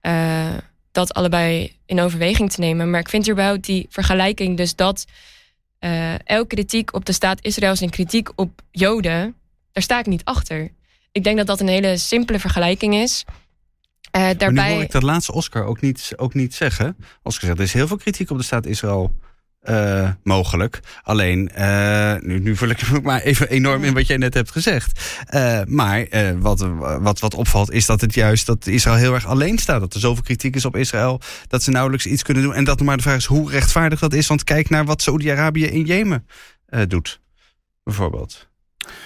uh, 0.01 0.57
dat 0.91 1.13
allebei 1.13 1.75
in 1.85 1.99
overweging 1.99 2.51
te 2.51 2.59
nemen. 2.59 2.89
Maar 2.89 2.99
ik 2.99 3.09
vind 3.09 3.29
überhaupt 3.29 3.65
die 3.65 3.85
vergelijking 3.89 4.57
dus 4.57 4.75
dat 4.75 5.05
uh, 5.83 6.13
elke 6.27 6.47
kritiek 6.47 6.93
op 6.93 7.05
de 7.05 7.11
staat 7.11 7.45
Israël 7.45 7.71
is 7.71 7.79
een 7.79 7.89
kritiek 7.89 8.29
op 8.35 8.61
Joden. 8.71 9.35
Daar 9.71 9.83
sta 9.83 9.99
ik 9.99 10.05
niet 10.05 10.23
achter. 10.23 10.71
Ik 11.11 11.23
denk 11.23 11.37
dat 11.37 11.47
dat 11.47 11.59
een 11.59 11.67
hele 11.67 11.97
simpele 11.97 12.39
vergelijking 12.39 12.93
is. 12.93 13.25
Uh, 13.27 13.31
daarbij... 14.11 14.51
Maar 14.51 14.67
nu 14.67 14.73
hoor 14.73 14.81
ik 14.81 14.91
dat 14.91 15.03
laatste 15.03 15.33
Oscar 15.33 15.65
ook 15.65 15.81
niet, 15.81 16.13
ook 16.15 16.33
niet 16.33 16.53
zeggen. 16.53 16.97
Oscar 17.23 17.45
zegt, 17.45 17.57
er 17.57 17.65
is 17.65 17.73
heel 17.73 17.87
veel 17.87 17.97
kritiek 17.97 18.29
op 18.29 18.37
de 18.37 18.43
staat 18.43 18.65
Israël 18.65 19.15
uh, 19.63 20.09
mogelijk. 20.23 20.79
Alleen, 21.03 21.51
uh, 21.57 22.15
nu, 22.19 22.39
nu 22.39 22.55
vul 22.55 22.69
ik 22.69 22.91
me 22.91 22.99
maar 23.01 23.21
even 23.21 23.49
enorm 23.49 23.83
in 23.83 23.93
wat 23.93 24.07
jij 24.07 24.17
net 24.17 24.33
hebt 24.33 24.51
gezegd. 24.51 25.23
Uh, 25.33 25.61
maar 25.65 26.07
wat, 26.39 26.67
wat, 26.99 27.19
wat 27.19 27.33
opvalt 27.33 27.71
is 27.71 27.85
dat 27.85 28.01
het 28.01 28.13
juist 28.13 28.45
dat 28.45 28.67
Israël 28.67 28.97
heel 28.97 29.13
erg 29.13 29.25
alleen 29.25 29.57
staat. 29.57 29.79
Dat 29.79 29.93
er 29.93 29.99
zoveel 29.99 30.23
kritiek 30.23 30.55
is 30.55 30.65
op 30.65 30.75
Israël 30.75 31.21
dat 31.47 31.63
ze 31.63 31.71
nauwelijks 31.71 32.05
iets 32.05 32.23
kunnen 32.23 32.43
doen. 32.43 32.53
En 32.53 32.63
dat 32.63 32.81
maar 32.81 32.97
de 32.97 33.03
vraag 33.03 33.17
is 33.17 33.25
hoe 33.25 33.51
rechtvaardig 33.51 33.99
dat 33.99 34.13
is. 34.13 34.27
Want 34.27 34.43
kijk 34.43 34.69
naar 34.69 34.85
wat 34.85 35.01
Saudi-Arabië 35.01 35.65
in 35.65 35.85
Jemen 35.85 36.27
doet, 36.87 37.21
bijvoorbeeld. 37.83 38.47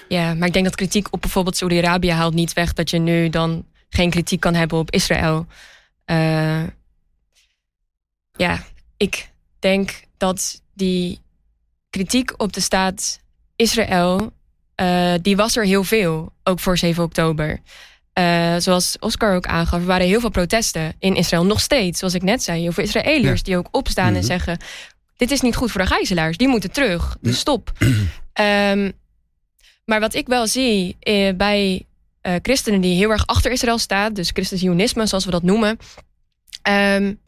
Ja, 0.08 0.34
maar 0.34 0.48
ik 0.48 0.54
denk 0.54 0.66
dat 0.66 0.76
kritiek 0.76 1.08
op 1.12 1.22
bijvoorbeeld 1.22 1.58
Saudi-Arabië 1.58 2.12
haalt 2.12 2.34
niet 2.34 2.54
weg 2.54 2.74
dat 2.74 2.90
je 2.90 3.00
nu 3.00 3.30
dan 3.30 3.66
geen 3.90 4.10
kritiek 4.10 4.40
kan 4.40 4.54
hebben 4.54 4.78
op 4.78 4.92
Israël. 4.92 5.48
ja, 8.32 8.64
ik 8.98 9.30
denk 9.60 10.07
dat 10.18 10.62
die 10.74 11.20
kritiek 11.90 12.34
op 12.42 12.54
de 12.54 12.62
staat 12.62 13.20
Israël, 13.56 14.32
uh, 14.82 15.14
die 15.22 15.36
was 15.36 15.56
er 15.56 15.66
heel 15.66 15.84
veel, 15.84 16.34
ook 16.44 16.60
voor 16.60 16.78
7 16.78 17.04
oktober. 17.04 17.60
Uh, 18.20 18.56
zoals 18.58 18.96
Oscar 19.00 19.36
ook 19.36 19.46
aangaf, 19.46 19.80
er 19.80 19.86
waren 19.86 20.08
heel 20.08 20.20
veel 20.20 20.30
protesten 20.30 20.94
in 21.00 21.16
Israël. 21.16 21.46
Nog 21.46 21.60
steeds, 21.60 22.00
zoals 22.00 22.14
ik 22.14 22.24
net 22.24 22.44
zei. 22.44 22.62
Heel 22.62 22.72
veel 22.72 22.84
Israëliërs 22.84 23.38
ja. 23.38 23.46
die 23.46 23.58
ook 23.58 23.68
opstaan 23.72 24.06
mm 24.06 24.12
-hmm. 24.12 24.22
en 24.22 24.28
zeggen... 24.28 24.58
dit 25.16 25.32
is 25.32 25.42
niet 25.42 25.56
goed 25.56 25.72
voor 25.72 25.82
de 25.82 25.88
gijzelaars, 25.88 26.38
die 26.38 26.48
moeten 26.48 26.72
terug. 26.72 27.18
Dus 27.22 27.40
stop. 27.40 27.72
um, 27.80 28.94
maar 29.90 30.00
wat 30.00 30.14
ik 30.14 30.28
wel 30.28 30.48
zie 30.48 30.98
uh, 31.04 31.34
bij 31.36 31.86
christenen 32.42 32.82
die 32.82 32.96
heel 32.96 33.10
erg 33.10 33.28
achter 33.28 33.52
Israël 33.52 33.78
staan... 33.78 34.14
dus 34.14 34.30
christenzionisme, 34.34 35.06
zoals 35.06 35.26
we 35.26 35.32
dat 35.32 35.44
noemen... 35.44 35.78
Um, 36.70 37.20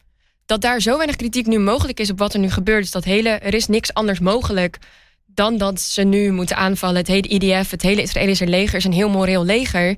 dat 0.50 0.60
daar 0.60 0.80
zo 0.80 0.96
weinig 0.96 1.16
kritiek 1.16 1.46
nu 1.46 1.58
mogelijk 1.58 2.00
is 2.00 2.10
op 2.10 2.18
wat 2.18 2.34
er 2.34 2.40
nu 2.40 2.50
gebeurt. 2.50 2.82
Dus 2.82 2.90
dat 2.90 3.04
hele, 3.04 3.28
er 3.28 3.54
is 3.54 3.66
niks 3.66 3.94
anders 3.94 4.18
mogelijk 4.18 4.78
dan 5.26 5.58
dat 5.58 5.80
ze 5.80 6.02
nu 6.02 6.30
moeten 6.32 6.56
aanvallen. 6.56 6.96
Het 6.96 7.06
hele 7.06 7.28
IDF, 7.28 7.70
het 7.70 7.82
hele 7.82 8.02
Israëlische 8.02 8.46
leger 8.46 8.76
is 8.76 8.84
een 8.84 8.92
heel 8.92 9.08
moreel 9.08 9.44
leger. 9.44 9.96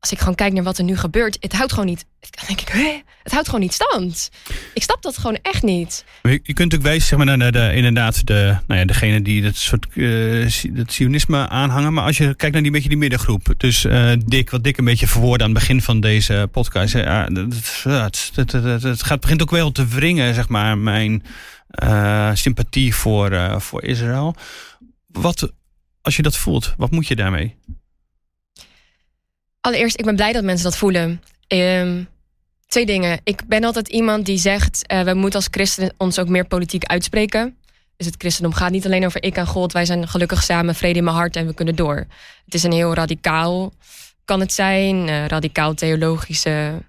Als 0.00 0.12
ik 0.12 0.18
gewoon 0.18 0.34
kijk 0.34 0.52
naar 0.52 0.62
wat 0.62 0.78
er 0.78 0.84
nu 0.84 0.96
gebeurt, 0.96 1.36
het 1.40 1.52
houdt 1.52 1.72
gewoon 1.72 1.88
niet. 1.88 2.06
Dan 2.20 2.44
denk 2.46 2.60
ik? 2.60 3.02
Het 3.22 3.32
houdt 3.32 3.46
gewoon 3.46 3.60
niet 3.60 3.72
stand. 3.72 4.30
Ik 4.74 4.82
snap 4.82 5.02
dat 5.02 5.18
gewoon 5.18 5.38
echt 5.42 5.62
niet. 5.62 6.04
Je, 6.22 6.38
kunt 6.38 6.46
natuurlijk 6.46 6.82
wijzen 6.82 7.08
zeg 7.08 7.18
maar, 7.18 7.36
naar 7.36 7.52
de, 7.52 7.74
inderdaad 7.74 8.26
de, 8.26 8.56
nou 8.66 8.80
ja, 8.80 8.86
degene 8.86 9.22
die 9.22 9.42
dat 9.42 9.56
soort 9.56 9.86
dat 10.70 10.92
sionisme 10.92 11.48
aanhangen. 11.48 11.92
Maar 11.92 12.04
als 12.04 12.16
je 12.16 12.34
kijkt 12.34 12.54
naar 12.54 12.62
die 12.62 12.72
beetje 12.72 12.88
die 12.88 12.98
middengroep. 12.98 13.54
Dus 13.56 13.84
uh, 13.84 14.12
wat 14.50 14.64
Dick 14.64 14.78
een 14.78 14.84
beetje 14.84 15.06
verwoordde 15.06 15.44
aan 15.44 15.50
het 15.50 15.58
begin 15.58 15.82
van 15.82 16.00
deze 16.00 16.48
podcast. 16.52 16.92
Het, 16.92 18.30
het, 18.34 18.52
het, 18.52 18.82
het, 18.82 19.02
gaat, 19.02 19.20
begint 19.20 19.42
ook 19.42 19.50
wel 19.50 19.72
te 19.72 19.86
wringen, 19.86 20.34
zeg 20.34 20.48
maar, 20.48 20.78
mijn 20.78 21.22
uh, 21.84 22.30
sympathie 22.34 22.94
voor, 22.94 23.60
voor 23.60 23.82
Israël. 23.82 24.34
Wat, 25.06 25.52
als 26.02 26.16
je 26.16 26.22
dat 26.22 26.36
voelt, 26.36 26.74
wat 26.76 26.90
moet 26.90 27.06
je 27.06 27.16
daarmee? 27.16 27.56
Allereerst, 29.60 29.98
ik 29.98 30.04
ben 30.04 30.16
blij 30.16 30.32
dat 30.32 30.44
mensen 30.44 30.64
dat 30.64 30.76
voelen. 30.76 31.22
Um, 31.48 32.08
twee 32.66 32.86
dingen. 32.86 33.20
Ik 33.24 33.46
ben 33.46 33.64
altijd 33.64 33.88
iemand 33.88 34.26
die 34.26 34.38
zegt: 34.38 34.92
uh, 34.92 35.02
we 35.02 35.14
moeten 35.14 35.38
als 35.38 35.48
christenen 35.50 35.94
ons 35.96 36.18
ook 36.18 36.28
meer 36.28 36.46
politiek 36.46 36.84
uitspreken. 36.84 37.56
Dus 37.96 38.06
het 38.06 38.14
christendom 38.18 38.52
gaat 38.52 38.70
niet 38.70 38.84
alleen 38.84 39.04
over 39.04 39.22
ik 39.22 39.36
en 39.36 39.46
God. 39.46 39.72
Wij 39.72 39.84
zijn 39.84 40.08
gelukkig 40.08 40.42
samen, 40.42 40.74
vrede 40.74 40.98
in 40.98 41.04
mijn 41.04 41.16
hart 41.16 41.36
en 41.36 41.46
we 41.46 41.54
kunnen 41.54 41.76
door. 41.76 42.06
Het 42.44 42.54
is 42.54 42.62
een 42.62 42.72
heel 42.72 42.94
radicaal, 42.94 43.72
kan 44.24 44.40
het 44.40 44.52
zijn, 44.52 45.08
uh, 45.08 45.26
radicaal 45.26 45.74
theologische 45.74 46.82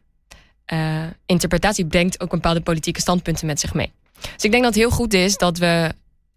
uh, 0.73 1.03
interpretatie. 1.25 1.85
Brengt 1.85 2.21
ook 2.21 2.29
bepaalde 2.29 2.61
politieke 2.61 2.99
standpunten 2.99 3.45
met 3.45 3.59
zich 3.59 3.73
mee. 3.73 3.91
Dus 4.21 4.43
ik 4.43 4.51
denk 4.51 4.63
dat 4.63 4.73
het 4.73 4.81
heel 4.81 4.91
goed 4.91 5.13
is 5.13 5.37
dat 5.37 5.57
we 5.57 5.91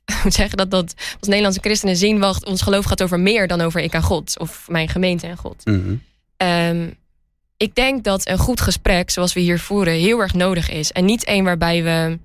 zeggen 0.38 0.56
dat, 0.56 0.70
dat 0.70 0.94
als 1.20 1.28
Nederlandse 1.28 1.60
christenen 1.60 1.96
zien, 1.96 2.18
wacht, 2.18 2.44
ons 2.44 2.62
geloof 2.62 2.84
gaat 2.84 3.02
over 3.02 3.20
meer 3.20 3.48
dan 3.48 3.60
over 3.60 3.80
ik 3.80 3.92
en 3.92 4.02
God 4.02 4.38
of 4.38 4.68
mijn 4.68 4.88
gemeente 4.88 5.26
en 5.26 5.36
God. 5.36 5.64
Mm. 5.64 6.02
Um, 6.36 6.96
ik 7.56 7.74
denk 7.74 8.04
dat 8.04 8.28
een 8.28 8.38
goed 8.38 8.60
gesprek, 8.60 9.10
zoals 9.10 9.32
we 9.32 9.40
hier 9.40 9.60
voeren, 9.60 9.94
heel 9.94 10.20
erg 10.20 10.34
nodig 10.34 10.70
is. 10.70 10.92
En 10.92 11.04
niet 11.04 11.24
één 11.24 11.44
waarbij 11.44 11.82
we. 11.82 12.18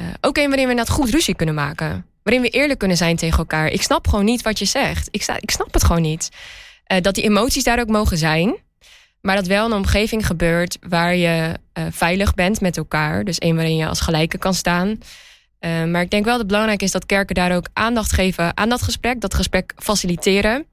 Uh, 0.00 0.06
ook 0.20 0.36
één 0.36 0.48
waarin 0.48 0.68
we 0.68 0.74
net 0.74 0.90
goed 0.90 1.10
ruzie 1.10 1.34
kunnen 1.34 1.54
maken. 1.54 2.06
Waarin 2.22 2.42
we 2.42 2.48
eerlijk 2.48 2.78
kunnen 2.78 2.96
zijn 2.96 3.16
tegen 3.16 3.38
elkaar. 3.38 3.68
Ik 3.68 3.82
snap 3.82 4.08
gewoon 4.08 4.24
niet 4.24 4.42
wat 4.42 4.58
je 4.58 4.64
zegt. 4.64 5.08
Ik, 5.10 5.26
ik 5.40 5.50
snap 5.50 5.72
het 5.72 5.84
gewoon 5.84 6.02
niet. 6.02 6.28
Uh, 6.92 7.00
dat 7.00 7.14
die 7.14 7.24
emoties 7.24 7.64
daar 7.64 7.80
ook 7.80 7.88
mogen 7.88 8.18
zijn. 8.18 8.56
Maar 9.20 9.36
dat 9.36 9.46
wel 9.46 9.66
een 9.66 9.72
omgeving 9.72 10.26
gebeurt 10.26 10.78
waar 10.88 11.14
je 11.14 11.54
uh, 11.78 11.84
veilig 11.90 12.34
bent 12.34 12.60
met 12.60 12.76
elkaar. 12.76 13.24
Dus 13.24 13.38
één 13.38 13.54
waarin 13.54 13.76
je 13.76 13.86
als 13.86 14.00
gelijke 14.00 14.38
kan 14.38 14.54
staan. 14.54 14.98
Maar 15.60 16.00
ik 16.00 16.10
denk 16.10 16.24
wel 16.24 16.32
dat 16.32 16.42
het 16.42 16.46
belangrijk 16.46 16.82
is 16.82 16.90
dat 16.90 17.06
kerken 17.06 17.34
daar 17.34 17.56
ook 17.56 17.68
aandacht 17.72 18.12
geven 18.12 18.56
aan 18.56 18.68
dat 18.68 18.82
gesprek. 18.82 19.20
Dat 19.20 19.34
gesprek 19.34 19.72
faciliteren. 19.76 20.66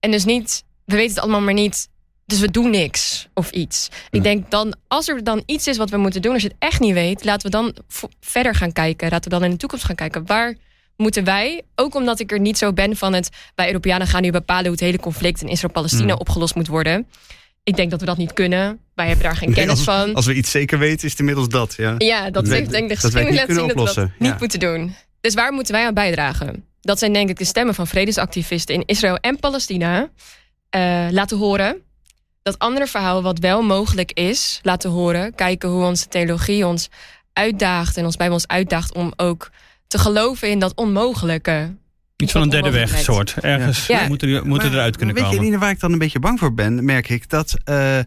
En 0.00 0.10
dus 0.10 0.24
niet, 0.24 0.64
we 0.90 0.96
weten 0.96 1.14
het 1.14 1.22
allemaal 1.22 1.40
maar 1.40 1.54
niet. 1.54 1.88
Dus 2.26 2.40
we 2.40 2.50
doen 2.50 2.70
niks 2.70 3.28
of 3.34 3.50
iets. 3.50 3.88
Ik 4.10 4.22
denk 4.22 4.50
dan, 4.50 4.74
als 4.88 5.08
er 5.08 5.24
dan 5.24 5.42
iets 5.46 5.66
is 5.66 5.76
wat 5.76 5.90
we 5.90 5.96
moeten 5.96 6.22
doen, 6.22 6.32
als 6.32 6.42
je 6.42 6.48
het 6.48 6.56
echt 6.58 6.80
niet 6.80 6.94
weet, 6.94 7.24
laten 7.24 7.50
we 7.50 7.56
dan 7.56 7.76
verder 8.20 8.54
gaan 8.54 8.72
kijken. 8.72 9.10
Laten 9.10 9.30
we 9.30 9.36
dan 9.38 9.44
in 9.44 9.50
de 9.50 9.56
toekomst 9.56 9.84
gaan 9.84 9.94
kijken. 9.94 10.26
Waar 10.26 10.56
moeten 10.96 11.24
wij, 11.24 11.62
ook 11.74 11.94
omdat 11.94 12.20
ik 12.20 12.32
er 12.32 12.40
niet 12.40 12.58
zo 12.58 12.72
ben 12.72 12.96
van 12.96 13.12
het, 13.12 13.28
wij 13.54 13.66
Europeanen 13.66 14.06
gaan 14.06 14.22
nu 14.22 14.30
bepalen 14.30 14.64
hoe 14.64 14.72
het 14.72 14.80
hele 14.80 14.98
conflict 14.98 15.42
in 15.42 15.48
Israël-Palestina 15.48 16.14
mm. 16.14 16.20
opgelost 16.20 16.54
moet 16.54 16.66
worden. 16.66 17.06
Ik 17.62 17.76
denk 17.76 17.90
dat 17.90 18.00
we 18.00 18.06
dat 18.06 18.16
niet 18.16 18.32
kunnen. 18.32 18.80
Wij 18.94 19.06
hebben 19.06 19.24
daar 19.24 19.36
geen 19.36 19.48
nee, 19.48 19.58
kennis 19.58 19.86
als, 19.86 19.96
van. 19.96 20.14
Als 20.14 20.26
we 20.26 20.34
iets 20.34 20.50
zeker 20.50 20.78
weten, 20.78 21.04
is 21.04 21.10
het 21.10 21.18
inmiddels 21.20 21.48
dat. 21.48 21.74
Ja, 21.76 21.94
ja 21.98 22.30
dat, 22.30 22.48
ik 22.48 22.70
denk 22.70 22.88
de 22.88 22.96
geschiedenis 22.96 23.36
laat 23.36 23.46
zien 23.48 23.66
dat 23.66 23.94
we 23.94 24.00
dat 24.00 24.10
niet 24.18 24.40
moeten 24.40 24.60
doen. 24.60 24.94
Dus 25.20 25.34
waar 25.34 25.52
moeten 25.52 25.74
wij 25.74 25.86
aan 25.86 25.94
bijdragen? 25.94 26.64
Dat 26.80 26.98
zijn 26.98 27.12
denk 27.12 27.28
ik 27.28 27.38
de 27.38 27.44
stemmen 27.44 27.74
van 27.74 27.86
vredesactivisten 27.86 28.74
in 28.74 28.82
Israël 28.86 29.16
en 29.16 29.38
Palestina. 29.38 30.10
Uh, 30.76 31.06
laten 31.10 31.38
horen 31.38 31.82
dat 32.42 32.58
andere 32.58 32.86
verhaal 32.86 33.22
wat 33.22 33.38
wel 33.38 33.62
mogelijk 33.62 34.12
is, 34.12 34.60
laten 34.62 34.90
horen. 34.90 35.34
Kijken 35.34 35.68
hoe 35.68 35.84
onze 35.84 36.08
theologie 36.08 36.66
ons 36.66 36.88
uitdaagt 37.32 37.96
en 37.96 38.04
ons 38.04 38.16
bij 38.16 38.28
ons 38.28 38.46
uitdaagt 38.46 38.94
om 38.94 39.12
ook 39.16 39.50
te 39.86 39.98
geloven 39.98 40.50
in 40.50 40.58
dat 40.58 40.74
onmogelijke. 40.74 41.76
Iets 42.20 42.32
van 42.32 42.42
een 42.42 42.48
derde 42.48 42.70
weg 42.70 42.98
soort. 42.98 43.34
Ergens 43.40 43.86
ja. 43.86 44.08
moeten, 44.08 44.28
ja. 44.28 44.42
moeten 44.44 44.72
eruit 44.72 44.96
kunnen 44.96 45.14
weet 45.14 45.24
komen. 45.24 45.40
Weet 45.40 45.50
je, 45.52 45.58
waar 45.58 45.70
ik 45.70 45.80
dan 45.80 45.92
een 45.92 45.98
beetje 45.98 46.18
bang 46.18 46.38
voor 46.38 46.54
ben, 46.54 46.84
merk 46.84 47.08
ik, 47.08 47.28
dat 47.28 47.54
uh, 47.64 47.98
uh, 47.98 48.02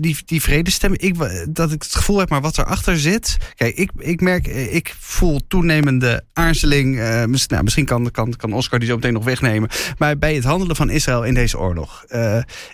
die, 0.00 0.16
die 0.24 0.42
vredestem, 0.42 0.92
ik, 0.96 1.14
dat 1.48 1.72
ik 1.72 1.82
het 1.82 1.94
gevoel 1.94 2.18
heb, 2.18 2.28
maar 2.28 2.40
wat 2.40 2.58
erachter 2.58 2.98
zit. 2.98 3.36
Kijk, 3.54 3.76
ik, 3.76 3.90
ik 3.98 4.20
merk, 4.20 4.46
ik 4.46 4.94
voel 4.98 5.40
toenemende 5.48 6.24
aarzeling. 6.32 6.96
Uh, 6.96 7.24
misschien, 7.24 7.52
nou, 7.52 7.62
misschien 7.62 7.84
kan, 7.84 8.10
kan, 8.10 8.36
kan 8.36 8.52
Oscar 8.52 8.78
die 8.78 8.88
zo 8.88 8.94
meteen 8.94 9.12
nog 9.12 9.24
wegnemen. 9.24 9.68
Maar 9.98 10.18
bij 10.18 10.34
het 10.34 10.44
handelen 10.44 10.76
van 10.76 10.90
Israël 10.90 11.24
in 11.24 11.34
deze 11.34 11.58
oorlog. 11.58 12.04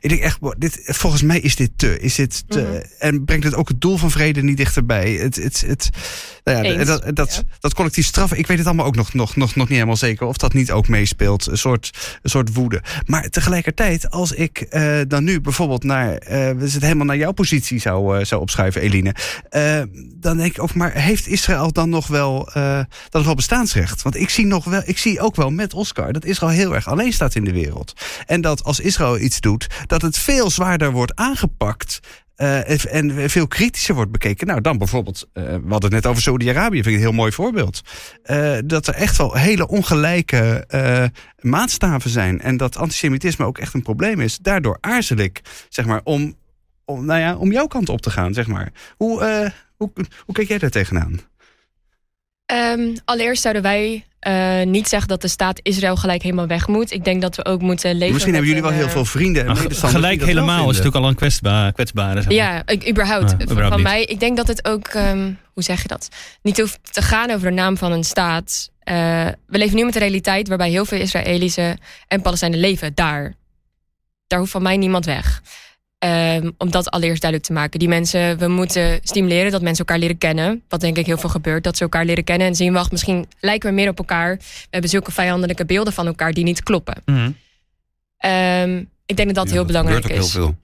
ik 0.00 0.08
denk 0.08 0.20
echt, 0.20 0.38
dit, 0.58 0.80
volgens 0.84 1.22
mij 1.22 1.40
is 1.40 1.56
dit 1.56 1.70
te. 1.76 1.98
Is 1.98 2.14
dit 2.14 2.44
te 2.48 2.60
mm 2.60 2.66
-hmm. 2.66 2.82
En 2.98 3.24
brengt 3.24 3.44
het 3.44 3.54
ook 3.54 3.68
het 3.68 3.80
doel 3.80 3.96
van 3.96 4.10
vrede 4.10 4.42
niet 4.42 4.56
dichterbij? 4.56 5.12
Het, 5.12 5.36
het, 5.36 5.64
het, 5.66 5.90
nou 6.44 6.66
ja, 6.66 6.84
dat, 6.84 7.16
dat, 7.16 7.34
ja. 7.34 7.56
dat 7.60 7.74
collectief 7.74 8.06
straffen, 8.06 8.38
ik 8.38 8.46
weet 8.46 8.58
het 8.58 8.66
allemaal 8.66 8.86
ook 8.86 8.96
nog, 8.96 9.14
nog, 9.14 9.36
nog, 9.36 9.54
nog 9.54 9.68
niet 9.68 9.76
helemaal 9.76 9.96
zeker 9.96 10.26
of 10.26 10.36
dat 10.36 10.52
niet 10.52 10.59
ook 10.68 10.88
meespeelt. 10.88 11.46
Een 11.46 11.58
soort, 11.58 12.18
een 12.22 12.30
soort 12.30 12.54
woede. 12.54 12.82
Maar 13.06 13.28
tegelijkertijd, 13.28 14.10
als 14.10 14.32
ik 14.32 14.66
uh, 14.70 14.98
dan 15.08 15.24
nu 15.24 15.40
bijvoorbeeld 15.40 15.84
naar, 15.84 16.12
uh, 16.12 16.18
we 16.28 16.68
zitten 16.68 16.82
helemaal 16.82 17.06
naar 17.06 17.16
jouw 17.16 17.32
positie 17.32 17.80
zou, 17.80 18.18
uh, 18.18 18.24
zou 18.24 18.40
opschuiven, 18.40 18.80
Eline. 18.80 19.14
dan 20.14 20.36
denk 20.36 20.50
ik 20.50 20.62
ook, 20.62 20.74
maar 20.74 20.92
heeft 20.92 21.26
Israël 21.26 21.72
dan 21.72 21.88
nog 21.88 22.06
wel, 22.06 22.50
dan 22.52 22.86
nog 23.10 23.24
wel 23.24 23.34
bestaansrecht? 23.34 24.02
Want 24.02 24.16
ik 24.16 24.28
zie, 24.28 24.46
nog 24.46 24.64
wel, 24.64 24.82
ik 24.84 24.98
zie 24.98 25.20
ook 25.20 25.36
wel 25.36 25.50
met 25.50 25.74
Oscar 25.74 26.12
dat 26.12 26.24
Israël 26.24 26.52
heel 26.52 26.74
erg 26.74 26.88
alleen 26.88 27.12
staat 27.12 27.34
in 27.34 27.44
de 27.44 27.52
wereld. 27.52 27.92
En 28.26 28.40
dat 28.40 28.64
als 28.64 28.80
Israël 28.80 29.18
iets 29.18 29.40
doet, 29.40 29.66
dat 29.86 30.02
het 30.02 30.18
veel 30.18 30.50
zwaarder 30.50 30.92
wordt 30.92 31.14
aangepakt 31.14 32.00
Uh, 32.42 32.94
en 32.94 33.30
veel 33.30 33.46
kritischer 33.46 33.94
wordt 33.94 34.10
bekeken. 34.10 34.46
Nou, 34.46 34.60
dan 34.60 34.78
bijvoorbeeld, 34.78 35.28
uh, 35.34 35.44
we 35.44 35.50
hadden 35.50 35.82
het 35.82 35.90
net 35.90 36.06
over 36.06 36.22
Saudi-Arabië, 36.22 36.82
vind 36.82 36.86
ik 36.86 36.94
een 36.94 37.00
heel 37.00 37.12
mooi 37.12 37.32
voorbeeld. 37.32 37.80
Uh, 38.24 38.58
dat 38.64 38.86
er 38.86 38.94
echt 38.94 39.16
wel 39.16 39.34
hele 39.34 39.68
ongelijke 39.68 40.66
maatstaven 41.40 42.10
zijn. 42.10 42.40
En 42.40 42.56
dat 42.56 42.76
antisemitisme 42.76 43.44
ook 43.44 43.58
echt 43.58 43.74
een 43.74 43.82
probleem 43.82 44.20
is. 44.20 44.38
Daardoor 44.38 44.78
aarzel 44.80 45.16
ik, 45.16 45.40
zeg 45.68 45.86
maar, 45.86 46.00
om, 46.04 46.34
om, 46.84 47.04
nou 47.04 47.20
ja, 47.20 47.36
om 47.36 47.52
jouw 47.52 47.66
kant 47.66 47.88
op 47.88 48.00
te 48.00 48.10
gaan, 48.10 48.34
zeg 48.34 48.46
maar. 48.46 48.72
Hoe, 48.96 49.52
hoe, 49.76 49.90
hoe 50.24 50.34
kijk 50.34 50.48
jij 50.48 50.58
daar 50.58 50.70
tegenaan? 50.70 51.20
Um, 52.52 52.94
allereerst 53.04 53.42
zouden 53.42 53.62
wij 53.62 54.04
uh, 54.28 54.62
niet 54.62 54.88
zeggen 54.88 55.08
dat 55.08 55.22
de 55.22 55.28
staat 55.28 55.60
Israël 55.62 55.96
gelijk 55.96 56.22
helemaal 56.22 56.46
weg 56.46 56.68
moet. 56.68 56.92
Ik 56.92 57.04
denk 57.04 57.22
dat 57.22 57.36
we 57.36 57.44
ook 57.44 57.60
moeten 57.60 57.94
leven. 57.94 58.12
Misschien 58.12 58.34
hebben 58.34 58.50
jullie 58.50 58.68
wel 58.68 58.78
heel 58.78 58.88
veel 58.88 59.04
vrienden 59.04 59.46
en 59.46 59.54
medestanders. 59.54 59.92
Gelijk 59.92 60.24
helemaal 60.24 60.60
is 60.60 60.76
natuurlijk 60.76 60.96
al 61.04 61.08
een 61.08 61.14
kwetsbare. 61.14 61.72
kwetsbare 61.72 62.22
zeg 62.22 62.32
ja, 62.32 62.62
ik, 62.66 62.88
überhaupt. 62.88 63.34
Ja, 63.38 63.54
van 63.54 63.68
van 63.68 63.82
mij. 63.82 64.04
Ik 64.04 64.20
denk 64.20 64.36
dat 64.36 64.48
het 64.48 64.64
ook, 64.64 64.94
um, 64.94 65.38
hoe 65.52 65.62
zeg 65.62 65.82
je 65.82 65.88
dat? 65.88 66.08
Niet 66.42 66.58
hoeft 66.58 66.78
te 66.82 67.02
gaan 67.02 67.30
over 67.30 67.48
de 67.48 67.54
naam 67.54 67.76
van 67.76 67.92
een 67.92 68.04
staat. 68.04 68.70
Uh, 68.84 68.94
we 69.46 69.58
leven 69.58 69.76
nu 69.76 69.84
met 69.84 69.94
een 69.94 70.00
realiteit 70.00 70.48
waarbij 70.48 70.70
heel 70.70 70.84
veel 70.84 71.00
Israëlische 71.00 71.78
en 72.08 72.22
Palestijnen 72.22 72.60
leven 72.60 72.94
daar. 72.94 73.34
Daar 74.26 74.38
hoeft 74.38 74.50
van 74.50 74.62
mij 74.62 74.76
niemand 74.76 75.04
weg. 75.04 75.42
Um, 76.04 76.54
om 76.58 76.70
dat 76.70 76.90
allereerst 76.90 77.20
duidelijk 77.20 77.50
te 77.50 77.56
maken. 77.58 77.78
Die 77.78 77.88
mensen, 77.88 78.38
we 78.38 78.48
moeten 78.48 79.00
stimuleren 79.02 79.50
dat 79.50 79.62
mensen 79.62 79.84
elkaar 79.84 79.98
leren 79.98 80.18
kennen. 80.18 80.62
Wat 80.68 80.80
denk 80.80 80.96
ik 80.96 81.06
heel 81.06 81.18
veel 81.18 81.28
gebeurt. 81.28 81.64
Dat 81.64 81.76
ze 81.76 81.82
elkaar 81.82 82.04
leren 82.04 82.24
kennen 82.24 82.46
en 82.46 82.54
zien, 82.54 82.72
wacht, 82.72 82.90
misschien 82.90 83.26
lijken 83.40 83.68
we 83.68 83.74
meer 83.74 83.88
op 83.88 83.98
elkaar. 83.98 84.36
We 84.36 84.66
hebben 84.70 84.90
zulke 84.90 85.12
vijandelijke 85.12 85.64
beelden 85.64 85.92
van 85.92 86.06
elkaar 86.06 86.32
die 86.32 86.44
niet 86.44 86.62
kloppen. 86.62 87.02
Mhm. 87.04 87.18
Mm 87.18 87.34
-hmm. 88.18 88.30
um, 88.30 88.88
ik 89.06 89.16
denk 89.16 89.28
dat 89.28 89.36
dat 89.36 89.48
ja, 89.48 89.52
heel 89.52 89.64
belangrijk 89.64 90.08
is. 90.08 90.16
heel 90.16 90.26
veel. 90.26 90.56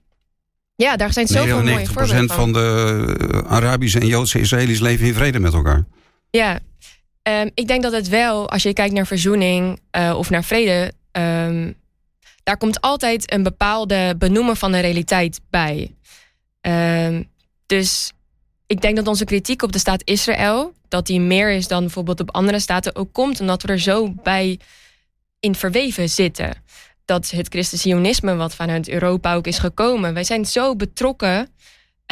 Ja, 0.76 0.96
daar 0.96 1.12
zijn 1.12 1.26
zoveel 1.26 1.62
mooie 1.62 1.86
voorbeelden 1.86 2.28
van. 2.28 2.36
van 2.36 2.52
de 2.52 3.44
Arabische 3.46 4.00
en 4.00 4.06
Joodse 4.06 4.40
Israëli's 4.40 4.80
leven 4.80 5.06
in 5.06 5.14
vrede 5.14 5.38
met 5.38 5.52
elkaar. 5.52 5.84
Ja, 6.30 6.58
um, 7.22 7.50
ik 7.54 7.66
denk 7.66 7.82
dat 7.82 7.92
het 7.92 8.08
wel, 8.08 8.50
als 8.50 8.62
je 8.62 8.72
kijkt 8.72 8.94
naar 8.94 9.06
verzoening 9.06 9.80
uh, 9.98 10.14
of 10.18 10.30
naar 10.30 10.44
vrede 10.44 10.92
daar 12.46 12.56
komt 12.56 12.80
altijd 12.80 13.32
een 13.32 13.42
bepaalde 13.42 14.14
benoemen 14.18 14.56
van 14.56 14.72
de 14.72 14.78
realiteit 14.78 15.40
bij. 15.50 15.94
Uh, 16.62 17.20
dus 17.66 18.12
ik 18.66 18.80
denk 18.80 18.96
dat 18.96 19.06
onze 19.06 19.24
kritiek 19.24 19.62
op 19.62 19.72
de 19.72 19.78
staat 19.78 20.02
Israël, 20.04 20.72
dat 20.88 21.06
die 21.06 21.20
meer 21.20 21.50
is 21.50 21.68
dan 21.68 21.80
bijvoorbeeld 21.80 22.20
op 22.20 22.30
andere 22.30 22.58
staten, 22.58 22.96
ook 22.96 23.12
komt 23.12 23.40
omdat 23.40 23.62
we 23.62 23.68
er 23.68 23.78
zo 23.78 24.14
bij 24.22 24.58
in 25.40 25.54
verweven 25.54 26.08
zitten. 26.08 26.62
Dat 27.04 27.30
het 27.30 27.48
christensionisme, 27.48 28.36
wat 28.36 28.54
vanuit 28.54 28.88
Europa 28.88 29.34
ook 29.34 29.46
is 29.46 29.58
gekomen, 29.58 30.14
wij 30.14 30.24
zijn 30.24 30.44
zo 30.44 30.76
betrokken 30.76 31.48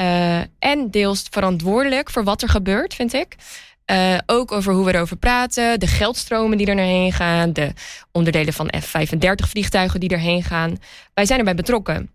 uh, 0.01 0.39
en 0.59 0.91
deels 0.91 1.25
verantwoordelijk 1.31 2.11
voor 2.11 2.25
wat 2.25 2.43
er 2.43 2.49
gebeurt, 2.49 2.95
vind 2.95 3.13
ik. 3.13 3.37
Uh, 3.91 4.19
ook 4.27 4.53
over 4.53 4.73
hoe 4.73 4.85
we 4.85 4.95
erover 4.95 5.17
praten, 5.17 5.81
de 5.81 5.87
geldstromen 5.87 6.59
die 6.59 6.67
er 6.67 6.75
naarheen 6.75 7.13
gaan, 7.13 7.53
de 7.53 7.73
onderdelen 8.13 8.53
van 8.53 8.73
F-35 8.81 9.49
vliegtuigen 9.49 10.01
die 10.01 10.09
erheen 10.09 10.43
gaan. 10.43 10.79
Wij 11.15 11.27
zijn 11.27 11.39
erbij 11.39 11.55
betrokken. 11.55 12.11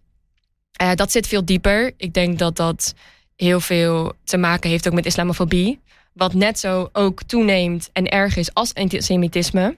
Uh, 0.81 0.91
dat 0.95 1.11
zit 1.11 1.27
veel 1.27 1.45
dieper. 1.45 1.93
Ik 1.97 2.13
denk 2.13 2.39
dat 2.39 2.55
dat 2.55 2.93
heel 3.35 3.59
veel 3.59 4.13
te 4.23 4.37
maken 4.37 4.69
heeft 4.69 4.87
ook 4.87 4.93
met 4.93 5.05
islamofobie. 5.05 5.79
Wat 6.13 6.33
net 6.33 6.59
zo 6.59 6.89
ook 6.93 7.23
toeneemt 7.23 7.89
en 7.93 8.09
erg 8.09 8.35
is 8.35 8.53
als 8.53 8.73
antisemitisme. 8.73 9.77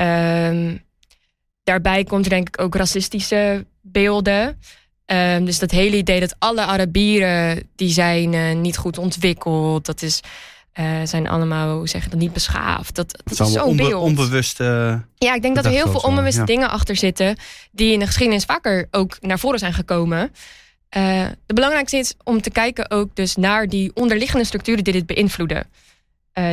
Uh, 0.00 0.72
daarbij 1.64 2.04
komt 2.04 2.24
er 2.24 2.30
denk 2.30 2.48
ik 2.48 2.60
ook 2.60 2.74
racistische 2.74 3.66
denkbeelden. 3.84 4.58
Ehm, 5.06 5.44
dus 5.44 5.58
dat 5.58 5.70
hele 5.70 5.96
idee 5.96 6.20
dat 6.20 6.34
alle 6.38 6.60
Arabieren 6.60 7.68
die 7.76 7.90
zijn 7.90 8.34
eh, 8.34 8.54
niet 8.54 8.76
goed 8.76 8.98
ontwikkeld. 8.98 9.86
Dat 9.86 10.02
is, 10.02 10.20
eh, 10.74 11.00
zijn 11.04 11.28
allemaal, 11.28 11.76
hoe 11.76 11.88
zeg 11.88 12.04
je 12.04 12.10
dat, 12.10 12.18
niet 12.18 12.32
beschaafd. 12.32 12.94
Dat, 12.94 13.22
dat 13.24 13.40
is 13.46 13.52
zo'n 13.52 13.76
beeld. 13.76 14.02
onbewust. 14.02 14.60
eh, 14.60 14.94
Ja, 15.16 15.34
ik 15.34 15.42
denk 15.42 15.54
dat 15.54 15.64
er 15.64 15.70
heel 15.70 15.90
veel 15.90 16.00
onbewuste 16.00 16.40
ja. 16.40 16.46
dingen 16.46 16.70
achter 16.70 16.96
zitten. 16.96 17.36
die 17.70 17.92
in 17.92 17.98
de 17.98 18.06
geschiedenis 18.06 18.44
vaker 18.44 18.88
ook 18.90 19.16
naar 19.20 19.38
voren 19.38 19.58
zijn 19.58 19.72
gekomen. 19.72 20.32
Eh 20.88 21.26
de 21.46 21.54
belangrijkste 21.54 21.96
is 21.96 22.14
om 22.24 22.40
te 22.42 22.50
kijken 22.50 22.90
ook 22.90 23.16
dus 23.16 23.36
naar 23.36 23.68
die 23.68 23.90
onderliggende 23.94 24.44
structuren 24.44 24.84
die 24.84 24.92
dit 24.92 25.06
beïnvloeden. 25.06 25.66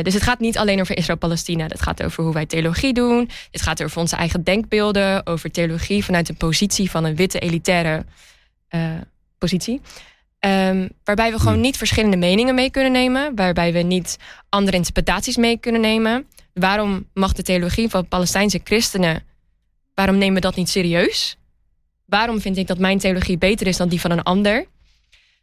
Dus 0.02 0.14
het 0.14 0.22
gaat 0.22 0.38
niet 0.40 0.58
alleen 0.58 0.80
over 0.80 0.96
Israël-Palestina. 0.96 1.66
Het 1.66 1.82
gaat 1.82 2.02
over 2.02 2.24
hoe 2.24 2.32
wij 2.32 2.46
theologie 2.46 2.92
doen. 2.92 3.30
Het 3.50 3.62
gaat 3.62 3.82
over 3.82 3.98
onze 4.00 4.16
eigen 4.16 4.44
denkbeelden. 4.44 5.26
Over 5.26 5.50
theologie 5.50 6.04
vanuit 6.04 6.26
de 6.26 6.34
positie 6.34 6.90
van 6.90 7.04
een 7.04 7.16
witte 7.16 7.38
elitaire 7.38 8.04
positie. 9.38 9.80
Ehm, 10.42 10.88
waarbij 11.04 11.32
we 11.32 11.38
gewoon 11.38 11.60
niet 11.60 11.76
verschillende 11.76 12.16
meningen 12.16 12.54
mee 12.54 12.70
kunnen 12.70 12.92
nemen. 12.92 13.34
Waarbij 13.34 13.72
we 13.72 13.78
niet 13.78 14.18
andere 14.48 14.76
interpretaties 14.76 15.36
mee 15.36 15.58
kunnen 15.58 15.80
nemen. 15.80 16.26
Waarom 16.54 17.08
mag 17.14 17.32
de 17.32 17.42
theologie 17.42 17.88
van 17.88 18.08
Palestijnse 18.08 18.60
christenen... 18.64 19.22
waarom 19.94 20.18
nemen 20.18 20.34
we 20.34 20.40
dat 20.40 20.56
niet 20.56 20.68
serieus? 20.68 21.36
Waarom 22.04 22.40
vind 22.40 22.56
ik 22.56 22.66
dat 22.66 22.78
mijn 22.78 22.98
theologie 22.98 23.38
beter 23.38 23.66
is 23.66 23.76
dan 23.76 23.88
die 23.88 24.00
van 24.00 24.10
een 24.10 24.22
ander? 24.22 24.54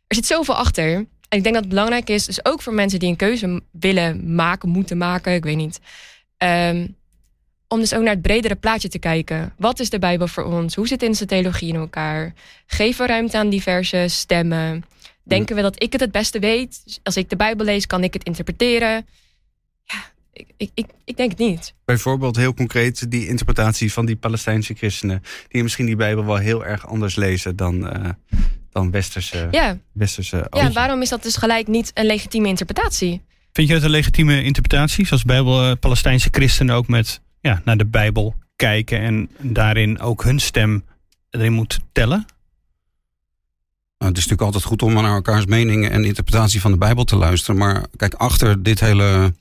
Er 0.08 0.16
zit 0.16 0.26
zoveel 0.26 0.56
achter. 0.56 0.94
En 1.30 1.38
ik 1.38 1.44
denk 1.44 1.56
dat 1.56 1.64
het 1.64 1.74
belangrijk 1.74 2.10
is, 2.10 2.26
dus 2.26 2.46
ook 2.46 2.62
voor 2.62 2.74
mensen 2.74 3.00
die 3.00 3.10
een 3.10 3.16
keuze 3.16 3.62
willen 3.72 4.36
maken, 4.36 4.70
moeten 4.70 4.98
maken, 4.98 5.34
ik 5.34 5.44
weet 5.44 5.56
niet. 5.58 5.80
ehm, 6.38 6.88
om 7.70 7.80
dus 7.80 7.94
ook 7.94 8.02
naar 8.02 8.14
het 8.14 8.22
bredere 8.22 8.56
plaatje 8.56 8.90
te 8.90 9.00
kijken. 9.00 9.54
Wat 9.58 9.80
is 9.80 9.90
de 9.90 10.00
Bijbel 10.00 10.28
voor 10.28 10.44
ons? 10.44 10.76
Hoe 10.76 10.88
zit 10.88 11.04
onze 11.04 11.26
theologie 11.26 11.70
in 11.70 11.76
elkaar? 11.76 12.34
Geven 12.66 13.06
we 13.06 13.12
ruimte 13.12 13.38
aan 13.38 13.50
diverse 13.50 14.06
stemmen? 14.08 14.84
Denken 15.24 15.56
we 15.56 15.62
dat 15.62 15.84
ik 15.84 15.92
het 15.92 16.02
het 16.02 16.12
beste 16.12 16.40
weet? 16.40 16.82
Dus 16.86 17.00
Als 17.04 17.18
ik 17.18 17.30
de 17.30 17.36
Bijbel 17.36 17.66
lees, 17.66 17.88
kan 17.88 18.04
ik 18.04 18.14
het 18.14 18.24
interpreteren? 18.24 19.06
Ja, 19.84 20.12
ik, 20.34 20.48
ik, 20.58 20.70
ik, 20.74 20.86
ik 21.06 21.18
denk 21.18 21.30
het 21.30 21.40
niet. 21.40 21.74
Bijvoorbeeld 21.86 22.36
heel 22.36 22.54
concreet 22.54 23.12
die 23.12 23.28
interpretatie 23.28 23.94
van 23.94 24.06
die 24.06 24.16
Palestijnse 24.16 24.74
christenen. 24.74 25.24
Die 25.48 25.64
misschien 25.64 25.86
die 25.86 25.96
Bijbel 25.96 26.26
wel 26.26 26.38
heel 26.38 26.66
erg 26.66 26.88
anders 26.88 27.16
lezen 27.16 27.56
dan, 27.56 27.90
eh, 27.90 28.10
dan 28.72 28.92
westerse, 28.92 29.48
Ja, 29.52 29.78
westerse 29.92 30.48
ja, 30.50 30.72
waarom 30.72 31.02
is 31.02 31.10
dat 31.10 31.24
dus 31.24 31.36
gelijk 31.36 31.68
niet 31.68 31.92
een 31.94 32.06
legitieme 32.06 32.48
interpretatie? 32.48 33.22
Vind 33.54 33.68
je 33.68 33.74
dat 33.74 33.84
een 33.84 33.90
legitieme 33.90 34.44
interpretatie? 34.44 35.06
Zoals 35.06 35.24
Bijbel, 35.24 35.64
eh, 35.64 35.72
Palestijnse 35.80 36.30
christenen 36.32 36.76
ook 36.76 36.88
met 36.88 37.22
ja, 37.42 37.62
naar 37.66 37.78
de 37.78 37.86
Bijbel 37.86 38.36
kijken 38.56 39.00
en 39.00 39.30
daarin 39.40 40.00
ook 40.00 40.24
hun 40.24 40.40
stem 40.40 40.86
erin 41.30 41.54
moet 41.54 41.80
tellen? 41.92 42.26
Nou, 43.98 44.12
het 44.12 44.18
is 44.18 44.28
natuurlijk 44.28 44.42
altijd 44.42 44.64
goed 44.64 44.82
om 44.82 44.94
naar 44.94 45.16
elkaars 45.16 45.46
meningen 45.46 45.92
en 45.92 46.04
interpretatie 46.06 46.62
van 46.62 46.72
de 46.72 46.78
Bijbel 46.78 47.04
te 47.04 47.16
luisteren. 47.16 47.58
Maar 47.58 47.86
kijk, 47.96 48.14
achter 48.14 48.64
dit 48.64 48.80
hele. 48.80 49.34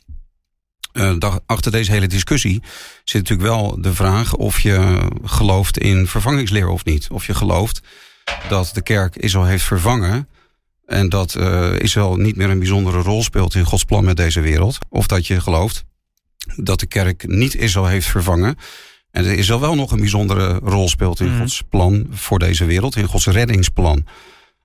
dag- 1.18 1.40
achter 1.46 1.72
deze 1.72 1.90
hele 1.90 2.06
discussie 2.06 2.62
zit 3.04 3.22
natuurlijk 3.28 3.48
wel 3.48 3.82
de 3.82 3.94
vraag 3.94 4.34
of 4.34 4.60
je 4.60 5.08
gelooft 5.24 5.78
in 5.78 6.06
vervangingsleer 6.06 6.68
of 6.68 6.84
niet. 6.84 7.08
Of 7.10 7.26
je 7.26 7.34
gelooft 7.34 7.80
dat 8.48 8.70
de 8.74 8.82
kerk 8.82 9.16
Israël 9.16 9.44
heeft 9.44 9.64
vervangen. 9.64 10.28
En 10.86 11.08
dat 11.08 11.34
eh, 11.34 11.78
Israël 11.78 12.16
niet 12.16 12.36
meer 12.36 12.50
een 12.50 12.58
bijzondere 12.58 12.98
rol 12.98 13.22
speelt 13.22 13.54
in 13.54 13.64
Gods 13.64 13.84
plan 13.84 14.04
met 14.04 14.16
deze 14.16 14.40
wereld. 14.40 14.78
Of 14.88 15.06
dat 15.06 15.26
je 15.26 15.40
gelooft 15.40 15.84
dat 16.56 16.80
de 16.80 16.86
kerk 16.86 17.26
niet 17.26 17.54
Israël 17.54 17.86
heeft 17.86 18.06
vervangen. 18.06 18.56
En 19.10 19.24
er 19.24 19.38
Israël 19.38 19.60
wel 19.60 19.74
nog 19.74 19.90
een 19.90 20.00
bijzondere 20.00 20.60
rol 20.62 20.88
speelt 20.88 21.20
in 21.20 21.26
Mhm. 21.26 21.38
Gods 21.38 21.62
plan 21.68 22.06
voor 22.10 22.38
deze 22.38 22.64
wereld. 22.64 22.96
In 22.96 23.06
Gods 23.06 23.26
reddingsplan. 23.26 24.04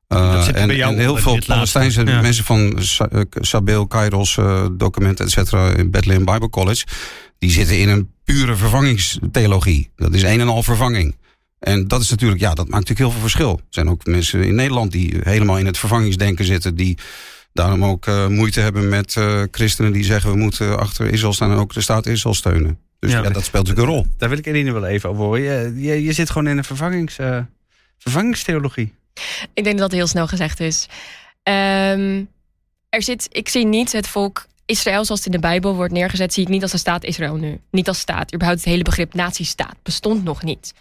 Uh, 0.10 0.44
zit 0.44 0.56
en, 0.56 0.98
heel 0.98 1.18
veel 1.18 1.40
Palestijnse 1.46 2.06
ja. 2.06 2.22
mensen 2.22 2.44
van 2.44 2.78
eh, 2.78 3.22
Sabeel, 3.32 3.88
Kairos, 3.88 4.38
eh, 4.38 4.66
documenten, 4.72 5.26
et 5.26 5.32
cetera, 5.32 5.70
in 5.70 5.92
Bethlehem 5.92 6.26
Bible 6.26 6.50
College, 6.50 6.86
die 7.40 7.52
zitten 7.52 7.80
in 7.80 7.90
een 7.90 8.12
pure 8.24 8.56
vervangingstheologie. 8.56 9.90
Dat 9.96 10.14
is 10.14 10.24
een 10.24 10.40
en 10.40 10.48
al 10.48 10.64
vervanging. 10.64 11.16
En 11.60 11.88
dat 11.88 12.02
is 12.02 12.10
natuurlijk, 12.10 12.42
ja, 12.42 12.54
dat 12.54 12.68
maakt 12.68 12.88
natuurlijk 12.88 13.00
heel 13.00 13.12
veel 13.12 13.22
verschil. 13.22 13.58
Er 13.58 13.64
zijn 13.70 13.90
ook 13.90 14.06
mensen 14.06 14.44
in 14.44 14.56
Nederland 14.56 14.92
die 14.92 15.18
helemaal 15.24 15.58
in 15.58 15.66
het 15.66 15.78
vervangingsdenken 15.78 16.46
zitten, 16.46 16.76
die 16.76 16.98
daarom 17.54 17.86
ook 17.86 18.08
eh, 18.08 18.28
moeite 18.28 18.60
hebben 18.60 18.90
met 18.90 19.16
eh, 19.18 19.42
christenen 19.52 19.92
die 19.92 20.04
zeggen 20.04 20.32
we 20.32 20.38
moeten 20.38 20.80
achter 20.80 21.06
Israël 21.06 21.34
staan 21.34 21.52
en 21.52 21.58
ook 21.58 21.74
de 21.74 21.82
staat 21.82 22.06
Israël 22.06 22.36
steunen. 22.36 22.80
Dus 23.00 23.12
Ja. 23.12 23.24
ja, 23.24 23.30
dat 23.30 23.44
speelt 23.44 23.68
natuurlijk 23.68 23.92
een 23.92 24.04
rol. 24.04 24.08
Daar 24.18 24.30
wil 24.30 24.38
ik 24.38 24.46
Eline 24.46 24.72
wel 24.72 24.86
even 24.86 25.10
over 25.10 25.24
horen. 25.24 25.42
Je, 25.42 25.82
je, 25.82 26.04
je 26.04 26.14
zit 26.14 26.30
gewoon 26.30 26.48
in 26.48 26.58
een 26.58 26.64
vervangings, 26.64 27.18
eh, 27.18 27.40
vervangingstheologie. 27.98 28.94
Ik 29.54 29.64
denk 29.64 29.78
dat 29.78 29.90
dat 29.90 29.98
heel 29.98 30.08
snel 30.08 30.28
gezegd 30.28 30.60
is. 30.60 30.88
Ehm, 31.44 32.24
er 32.90 33.04
zit, 33.04 33.28
ik 33.32 33.50
zie 33.50 33.66
niet 33.66 33.92
het 33.92 34.08
volk 34.08 34.46
Israël 34.66 35.06
zoals 35.06 35.24
het 35.24 35.34
in 35.34 35.42
de 35.42 35.48
Bijbel 35.48 35.76
wordt 35.76 35.94
neergezet, 35.94 36.34
zie 36.34 36.44
ik 36.44 36.50
niet 36.50 36.62
als 36.62 36.72
de 36.72 36.78
staat 36.78 37.04
Israël 37.04 37.36
nu. 37.36 37.60
Niet 37.72 37.88
als 37.88 38.00
staat. 38.00 38.34
Überhaupt 38.34 38.60
het 38.60 38.70
hele 38.70 38.84
begrip 38.84 39.14
nazistaat 39.14 39.76
bestond 39.84 40.24
nog 40.24 40.44
niet. 40.44 40.74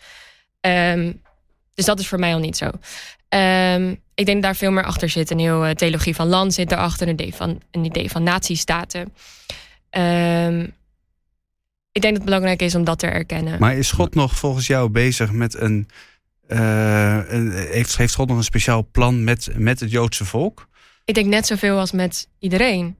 Ehm, 0.61 1.13
dus 1.75 1.85
dat 1.85 1.99
is 2.01 2.09
voor 2.09 2.19
mij 2.19 2.35
al 2.35 2.41
niet 2.41 2.57
zo. 2.57 2.71
Ehm, 3.29 3.91
ik 4.15 4.25
denk 4.27 4.33
dat 4.33 4.43
daar 4.43 4.57
veel 4.57 4.71
meer 4.71 4.85
achter 4.85 5.09
zit. 5.09 5.31
Een 5.31 5.39
heel 5.39 5.65
eh, 5.65 5.75
theologie 5.75 6.15
van 6.15 6.27
land 6.29 6.55
zit 6.55 6.73
erachter. 6.73 7.07
Een 7.09 7.13
idee 7.13 7.35
van, 7.35 7.61
een 7.71 7.85
idee 7.85 8.11
van 8.11 8.23
nazistaten. 8.23 9.13
Ehm, 9.91 10.61
ik 11.93 12.01
denk 12.03 12.15
dat 12.15 12.23
het 12.23 12.25
belangrijk 12.25 12.63
is 12.63 12.75
om 12.75 12.85
dat 12.85 12.99
te 12.99 13.07
erkennen. 13.07 13.59
Maar 13.61 13.77
is 13.77 13.91
God 13.93 14.15
nog 14.15 14.37
volgens 14.39 14.67
jou 14.67 14.89
bezig 14.89 15.33
met 15.33 15.55
een. 15.61 15.89
eh, 16.47 17.21
een- 17.29 17.53
heeft, 17.53 17.97
heeft 17.97 18.15
God 18.15 18.29
nog 18.29 18.37
een 18.37 18.43
speciaal 18.45 18.89
plan 18.93 19.25
met, 19.25 19.49
met 19.57 19.81
het 19.81 19.91
Joodse 19.91 20.25
volk? 20.25 20.69
Ik 21.05 21.15
denk 21.15 21.27
net 21.27 21.47
zoveel 21.47 21.79
als 21.79 21.93
met 21.93 22.29
iedereen. 22.39 22.97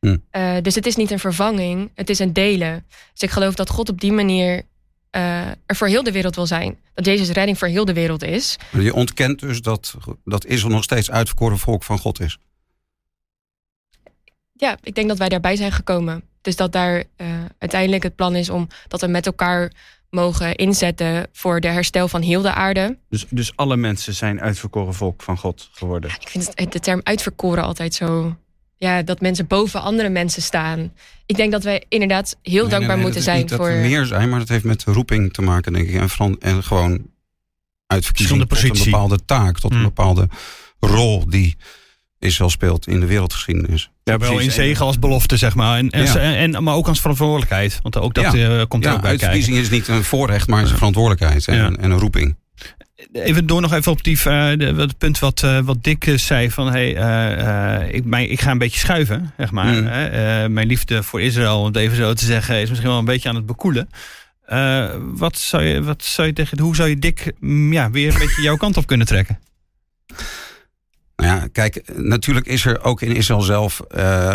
Hm. 0.00 0.16
Eh, 0.30 0.56
dus 0.62 0.74
het 0.74 0.86
is 0.86 0.96
niet 0.96 1.10
een 1.10 1.18
vervanging, 1.18 1.90
het 1.94 2.10
is 2.10 2.18
een 2.18 2.32
delen. 2.32 2.86
Dus 3.12 3.22
ik 3.22 3.30
geloof 3.30 3.54
dat 3.54 3.70
God 3.70 3.88
op 3.88 4.00
die 4.00 4.12
manier 4.12 4.62
eh, 5.12 5.46
er 5.46 5.76
voor 5.76 5.88
heel 5.88 6.02
de 6.02 6.12
wereld 6.12 6.34
wil 6.34 6.46
zijn. 6.46 6.78
Dat 6.94 7.04
Jezus 7.04 7.30
redding 7.30 7.58
voor 7.58 7.68
heel 7.68 7.84
de 7.84 7.92
wereld 7.92 8.22
is. 8.22 8.56
Maar 8.70 8.82
Je 8.82 8.94
ontkent 8.94 9.40
dus 9.40 9.60
dat, 9.60 9.94
dat 10.24 10.46
Israël 10.46 10.74
nog 10.74 10.82
steeds 10.82 11.10
uitverkoren 11.10 11.58
volk 11.58 11.82
van 11.82 11.98
God 11.98 12.20
is. 12.20 12.38
Ja, 14.52 14.76
ik 14.82 14.94
denk 14.94 15.08
dat 15.08 15.18
wij 15.18 15.28
daarbij 15.28 15.56
zijn 15.56 15.72
gekomen. 15.72 16.22
Dus 16.40 16.56
dat 16.56 16.72
daar 16.72 17.04
eh, 17.16 17.26
uiteindelijk 17.58 18.02
het 18.02 18.16
plan 18.16 18.36
is 18.36 18.50
om 18.50 18.68
dat 18.88 19.00
we 19.00 19.06
met 19.06 19.26
elkaar 19.26 19.72
mogen 20.10 20.56
inzetten 20.56 21.28
voor 21.32 21.60
de 21.60 21.68
herstel 21.68 22.08
van 22.08 22.22
heel 22.22 22.42
de 22.42 22.52
aarde. 22.52 22.98
Dus, 23.08 23.26
dus 23.28 23.56
alle 23.56 23.76
mensen 23.76 24.14
zijn 24.14 24.40
uitverkoren 24.40 24.94
volk 24.94 25.22
van 25.22 25.38
God 25.38 25.68
geworden. 25.72 26.10
Ik 26.20 26.28
vind 26.28 26.52
het, 26.54 26.72
de 26.72 26.80
term 26.80 27.00
uitverkoren 27.02 27.64
altijd 27.64 27.94
zo. 27.94 28.36
Ja, 28.82 29.02
dat 29.02 29.20
mensen 29.20 29.46
boven 29.46 29.82
andere 29.82 30.08
mensen 30.08 30.42
staan. 30.42 30.92
Ik 31.26 31.36
denk 31.36 31.52
dat 31.52 31.62
wij 31.62 31.84
inderdaad 31.88 32.36
heel 32.42 32.52
Nee, 32.60 32.60
dankbaar 32.60 32.80
nee, 32.80 32.88
nee, 32.88 33.04
moeten 33.04 33.22
zijn 33.22 33.38
niet 33.40 33.48
voor. 33.52 33.58
dat 33.68 33.76
we 33.76 33.80
meer 33.88 34.04
zijn, 34.04 34.28
maar 34.28 34.38
dat 34.38 34.48
heeft 34.48 34.64
met 34.64 34.84
roeping 34.84 35.32
te 35.32 35.42
maken, 35.42 35.72
denk 35.72 35.88
ik. 35.88 35.94
En, 35.94 36.36
en 36.40 36.64
gewoon 36.64 37.02
uitverkiezing 37.86 38.44
Verschillende 38.48 38.76
tot 38.78 38.86
een 38.86 38.90
bepaalde 38.92 39.24
taak, 39.24 39.58
tot 39.58 39.70
een 39.70 39.76
Hmm. 39.76 39.86
bepaalde 39.86 40.28
rol 40.80 41.28
die 41.28 41.56
Israël 42.18 42.50
speelt 42.50 42.86
in 42.86 43.00
de 43.00 43.06
wereldgeschiedenis. 43.06 43.90
Ja, 44.04 44.18
wel 44.18 44.38
in 44.38 44.50
zegen 44.50 44.84
als 44.86 44.98
belofte, 44.98 45.36
zeg 45.36 45.54
maar. 45.54 45.78
En, 45.78 45.90
en, 45.90 46.02
Ja. 46.04 46.34
en, 46.36 46.62
maar 46.62 46.74
ook 46.74 46.88
als 46.88 47.00
verantwoordelijkheid. 47.00 47.78
Want 47.82 47.96
ook 47.96 48.14
dat 48.14 48.32
Ja. 48.32 48.58
eh, 48.58 48.66
komt 48.68 48.84
er 48.84 48.90
Ja, 48.90 48.96
ook 48.96 49.02
bij 49.02 49.10
kijken. 49.10 49.28
uitverkiezing 49.28 49.56
is 49.56 49.70
niet 49.70 49.88
een 49.88 50.04
voorrecht, 50.04 50.46
maar 50.48 50.56
het 50.56 50.66
is 50.66 50.72
een 50.72 50.78
verantwoordelijkheid 50.78 51.48
en, 51.48 51.56
Ja. 51.56 51.64
en 51.64 51.90
een 51.90 51.98
roeping. 51.98 52.36
Even 53.12 53.46
door 53.46 53.60
nog 53.60 53.72
even 53.72 53.92
op 53.92 54.04
die, 54.04 54.18
eh, 54.24 54.76
het 54.76 54.98
punt 54.98 55.18
wat, 55.18 55.42
eh, 55.42 55.58
wat 55.58 55.84
Dick 55.84 56.06
eh, 56.06 56.16
zei. 56.16 56.50
Van, 56.50 56.72
hey, 56.72 56.88
ik, 57.90 58.04
mijn, 58.04 58.30
ik 58.30 58.40
ga 58.40 58.50
een 58.50 58.58
beetje 58.58 58.78
schuiven, 58.78 59.32
zeg 59.36 59.50
maar. 59.50 59.74
Mm. 59.74 59.86
hè. 59.86 60.48
Mijn 60.48 60.66
liefde 60.66 61.02
voor 61.02 61.20
Israël, 61.20 61.58
om 61.58 61.64
het 61.64 61.76
even 61.76 61.96
zo 61.96 62.12
te 62.12 62.24
zeggen, 62.24 62.60
is 62.60 62.68
misschien 62.68 62.90
wel 62.90 62.98
een 62.98 63.04
beetje 63.04 63.28
aan 63.28 63.34
het 63.34 63.46
bekoelen. 63.46 63.88
Wat 65.16 65.38
zou 65.38 65.62
je, 65.62 65.82
wat 65.82 66.04
zou 66.04 66.26
je 66.26 66.32
tegen, 66.32 66.58
hoe 66.58 66.76
zou 66.76 66.88
je 66.88 66.98
Dick 66.98 67.32
mm, 67.40 67.72
ja, 67.72 67.90
weer 67.90 68.12
een 68.12 68.18
beetje 68.18 68.42
jouw 68.42 68.56
kant 68.56 68.76
op 68.76 68.86
kunnen 68.86 69.06
trekken? 69.06 69.38
Nou 71.16 71.34
ja, 71.34 71.48
kijk, 71.52 71.82
natuurlijk 71.96 72.46
is 72.46 72.64
er 72.64 72.84
ook 72.84 73.02
in 73.02 73.16
Israël 73.16 73.40
zelf, 73.40 73.80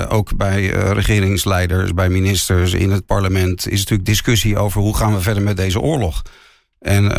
ook 0.10 0.38
bij 0.38 0.68
regeringsleiders, 0.70 1.94
bij 1.94 2.10
ministers, 2.10 2.74
in 2.74 2.92
het 2.92 3.06
parlement, 3.06 3.68
is 3.68 3.80
natuurlijk 3.80 4.08
discussie 4.08 4.58
over 4.58 4.82
hoe 4.82 4.98
gaan 4.98 5.14
we 5.14 5.22
verder 5.22 5.44
met 5.44 5.58
deze 5.58 5.80
oorlog. 5.80 6.22
En 6.80 7.12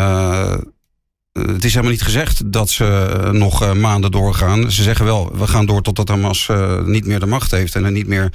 het 1.46 1.64
is 1.64 1.70
helemaal 1.70 1.90
niet 1.92 2.02
gezegd 2.02 2.52
dat 2.52 2.70
ze 2.70 2.84
eh, 2.84 3.30
nog 3.30 3.62
eh, 3.62 3.72
maanden 3.72 4.10
doorgaan. 4.10 4.70
Ze 4.70 4.82
zeggen 4.82 5.04
wel, 5.04 5.36
we 5.38 5.46
gaan 5.46 5.66
door 5.66 5.82
totdat 5.82 6.08
Hamas 6.08 6.48
eh, 6.48 6.82
niet 6.84 7.06
meer 7.06 7.20
de 7.20 7.26
macht 7.26 7.50
heeft 7.50 7.74
en 7.74 7.84
er 7.84 7.90
niet 7.92 8.06
meer 8.06 8.32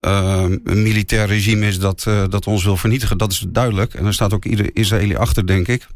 eh, 0.00 0.44
een 0.64 0.82
militair 0.82 1.26
regime 1.26 1.66
is 1.66 1.78
dat, 1.78 2.04
eh, 2.06 2.22
dat 2.28 2.46
ons 2.46 2.64
wil 2.64 2.76
vernietigen. 2.76 3.18
Dat 3.18 3.32
is 3.32 3.44
duidelijk. 3.48 3.94
En 3.94 4.02
daar 4.04 4.12
staat 4.12 4.32
ook 4.32 4.44
ieder 4.44 4.70
Israëli 4.76 5.16
achter, 5.16 5.46
denk 5.46 5.68
ik. 5.68 5.86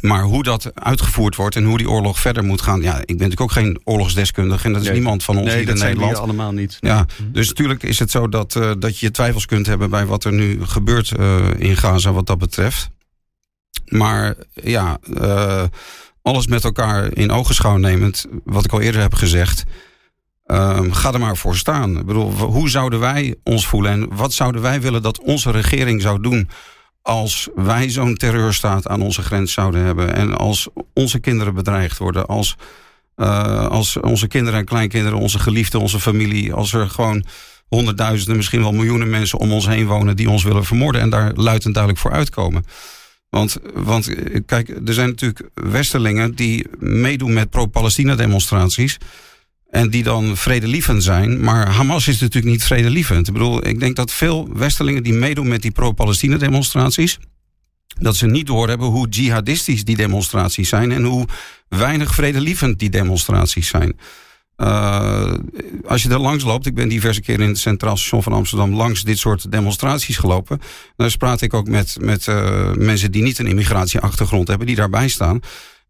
Maar 0.00 0.22
hoe 0.22 0.42
dat 0.42 0.70
uitgevoerd 0.74 1.36
wordt 1.36 1.56
en 1.56 1.64
hoe 1.64 1.78
die 1.78 1.90
oorlog 1.90 2.18
verder 2.20 2.44
moet 2.44 2.60
gaan. 2.62 2.82
Ja, 2.82 2.96
ik 2.98 3.06
ben 3.06 3.16
natuurlijk 3.16 3.40
ook 3.40 3.52
geen 3.52 3.80
oorlogsdeskundige 3.84 4.66
en 4.66 4.72
dat 4.72 4.80
is 4.82 4.86
Nee. 4.88 4.96
niemand 4.96 5.22
van 5.24 5.36
ons 5.36 5.46
Nee, 5.46 5.56
hier 5.56 5.64
dat 5.64 5.74
in 5.74 5.80
zijn 5.80 5.92
Nederland. 5.96 6.18
allemaal 6.22 6.52
niet. 6.52 6.76
Ja, 6.80 7.06
dus 7.32 7.48
natuurlijk 7.48 7.82
is 7.82 7.98
het 7.98 8.10
zo 8.10 8.28
dat, 8.28 8.56
eh, 8.56 8.70
dat 8.78 8.98
je 8.98 9.10
twijfels 9.10 9.46
kunt 9.46 9.66
hebben 9.66 9.90
bij 9.90 10.06
wat 10.06 10.24
er 10.24 10.32
nu 10.32 10.64
gebeurt 10.64 11.12
eh, 11.16 11.38
in 11.58 11.76
Gaza 11.76 12.12
wat 12.12 12.26
dat 12.26 12.38
betreft. 12.38 12.90
Maar 13.92 14.34
ja, 14.54 14.98
uh, 15.10 15.62
alles 16.22 16.46
met 16.46 16.64
elkaar 16.64 17.16
in 17.16 17.30
ogenschouw 17.30 17.76
nemend, 17.76 18.26
wat 18.44 18.64
ik 18.64 18.72
al 18.72 18.80
eerder 18.80 19.00
heb 19.00 19.14
gezegd. 19.14 19.64
Uh, 20.46 20.80
ga 20.90 21.12
er 21.12 21.20
maar 21.20 21.36
voor 21.36 21.56
staan. 21.56 21.98
Ik 21.98 22.06
bedoel, 22.06 22.30
hoe 22.30 22.68
zouden 22.68 23.00
wij 23.00 23.34
ons 23.44 23.66
voelen 23.66 23.92
en 23.92 24.16
wat 24.16 24.32
zouden 24.32 24.62
wij 24.62 24.80
willen 24.80 25.02
dat 25.02 25.20
onze 25.20 25.50
regering 25.50 26.02
zou 26.02 26.20
doen 26.20 26.48
als 27.02 27.48
wij 27.54 27.88
zo'n 27.88 28.14
terreurstaat 28.14 28.88
aan 28.88 29.02
onze 29.02 29.22
grens 29.22 29.52
zouden 29.52 29.84
hebben 29.84 30.14
en 30.14 30.36
als 30.36 30.68
onze 30.94 31.18
kinderen 31.18 31.54
bedreigd 31.54 31.98
worden, 31.98 32.26
als, 32.26 32.56
uh, 33.16 33.66
als 33.66 33.96
onze 33.96 34.26
kinderen 34.26 34.58
en 34.58 34.64
kleinkinderen, 34.64 35.18
onze 35.18 35.38
geliefden, 35.38 35.80
onze 35.80 36.00
familie, 36.00 36.52
als 36.52 36.72
er 36.72 36.90
gewoon 36.90 37.24
honderdduizenden, 37.68 38.36
misschien 38.36 38.60
wel 38.60 38.72
miljoenen 38.72 39.10
mensen 39.10 39.38
om 39.38 39.52
ons 39.52 39.66
heen 39.66 39.86
wonen 39.86 40.16
die 40.16 40.30
ons 40.30 40.42
willen 40.42 40.64
vermoorden 40.64 41.00
en 41.00 41.10
daar 41.10 41.32
luid 41.34 41.64
en 41.64 41.72
duidelijk 41.72 42.02
voor 42.02 42.12
uitkomen. 42.12 42.64
Want, 43.36 43.56
want 43.74 44.08
kijk, 44.46 44.68
er 44.68 44.94
zijn 44.94 45.08
natuurlijk 45.08 45.48
Westerlingen 45.54 46.34
die 46.34 46.66
meedoen 46.78 47.32
met 47.32 47.50
pro-Palestina 47.50 48.14
demonstraties. 48.14 48.98
En 49.70 49.90
die 49.90 50.02
dan 50.02 50.36
vredelievend 50.36 51.02
zijn. 51.02 51.40
Maar 51.40 51.68
Hamas 51.68 52.08
is 52.08 52.20
natuurlijk 52.20 52.52
niet 52.52 52.64
vredelievend. 52.64 53.26
Ik 53.26 53.32
bedoel, 53.32 53.66
ik 53.66 53.80
denk 53.80 53.96
dat 53.96 54.12
veel 54.12 54.48
Westerlingen 54.52 55.02
die 55.02 55.12
meedoen 55.12 55.48
met 55.48 55.62
die 55.62 55.70
pro-Palestina 55.70 56.36
demonstraties. 56.36 57.18
dat 57.98 58.16
ze 58.16 58.26
niet 58.26 58.46
doorhebben 58.46 58.86
hoe 58.86 59.08
jihadistisch 59.08 59.84
die 59.84 59.96
demonstraties 59.96 60.68
zijn. 60.68 60.92
en 60.92 61.02
hoe 61.02 61.26
weinig 61.68 62.14
vredelievend 62.14 62.78
die 62.78 62.90
demonstraties 62.90 63.68
zijn. 63.68 63.98
Uh, 64.62 65.32
als 65.86 66.02
je 66.02 66.08
er 66.08 66.18
langs 66.18 66.44
loopt, 66.44 66.66
ik 66.66 66.74
ben 66.74 66.88
diverse 66.88 67.20
keren 67.20 67.42
in 67.42 67.48
het 67.48 67.58
Centraal 67.58 67.96
Station 67.96 68.22
van 68.22 68.32
Amsterdam 68.32 68.74
langs 68.74 69.02
dit 69.02 69.18
soort 69.18 69.50
demonstraties 69.50 70.16
gelopen. 70.16 70.60
Daar 70.96 71.16
praat 71.16 71.40
ik 71.40 71.54
ook 71.54 71.68
met, 71.68 71.96
met 72.00 72.26
uh, 72.26 72.72
mensen 72.72 73.12
die 73.12 73.22
niet 73.22 73.38
een 73.38 73.46
immigratieachtergrond 73.46 74.48
hebben, 74.48 74.66
die 74.66 74.76
daarbij 74.76 75.08
staan. 75.08 75.40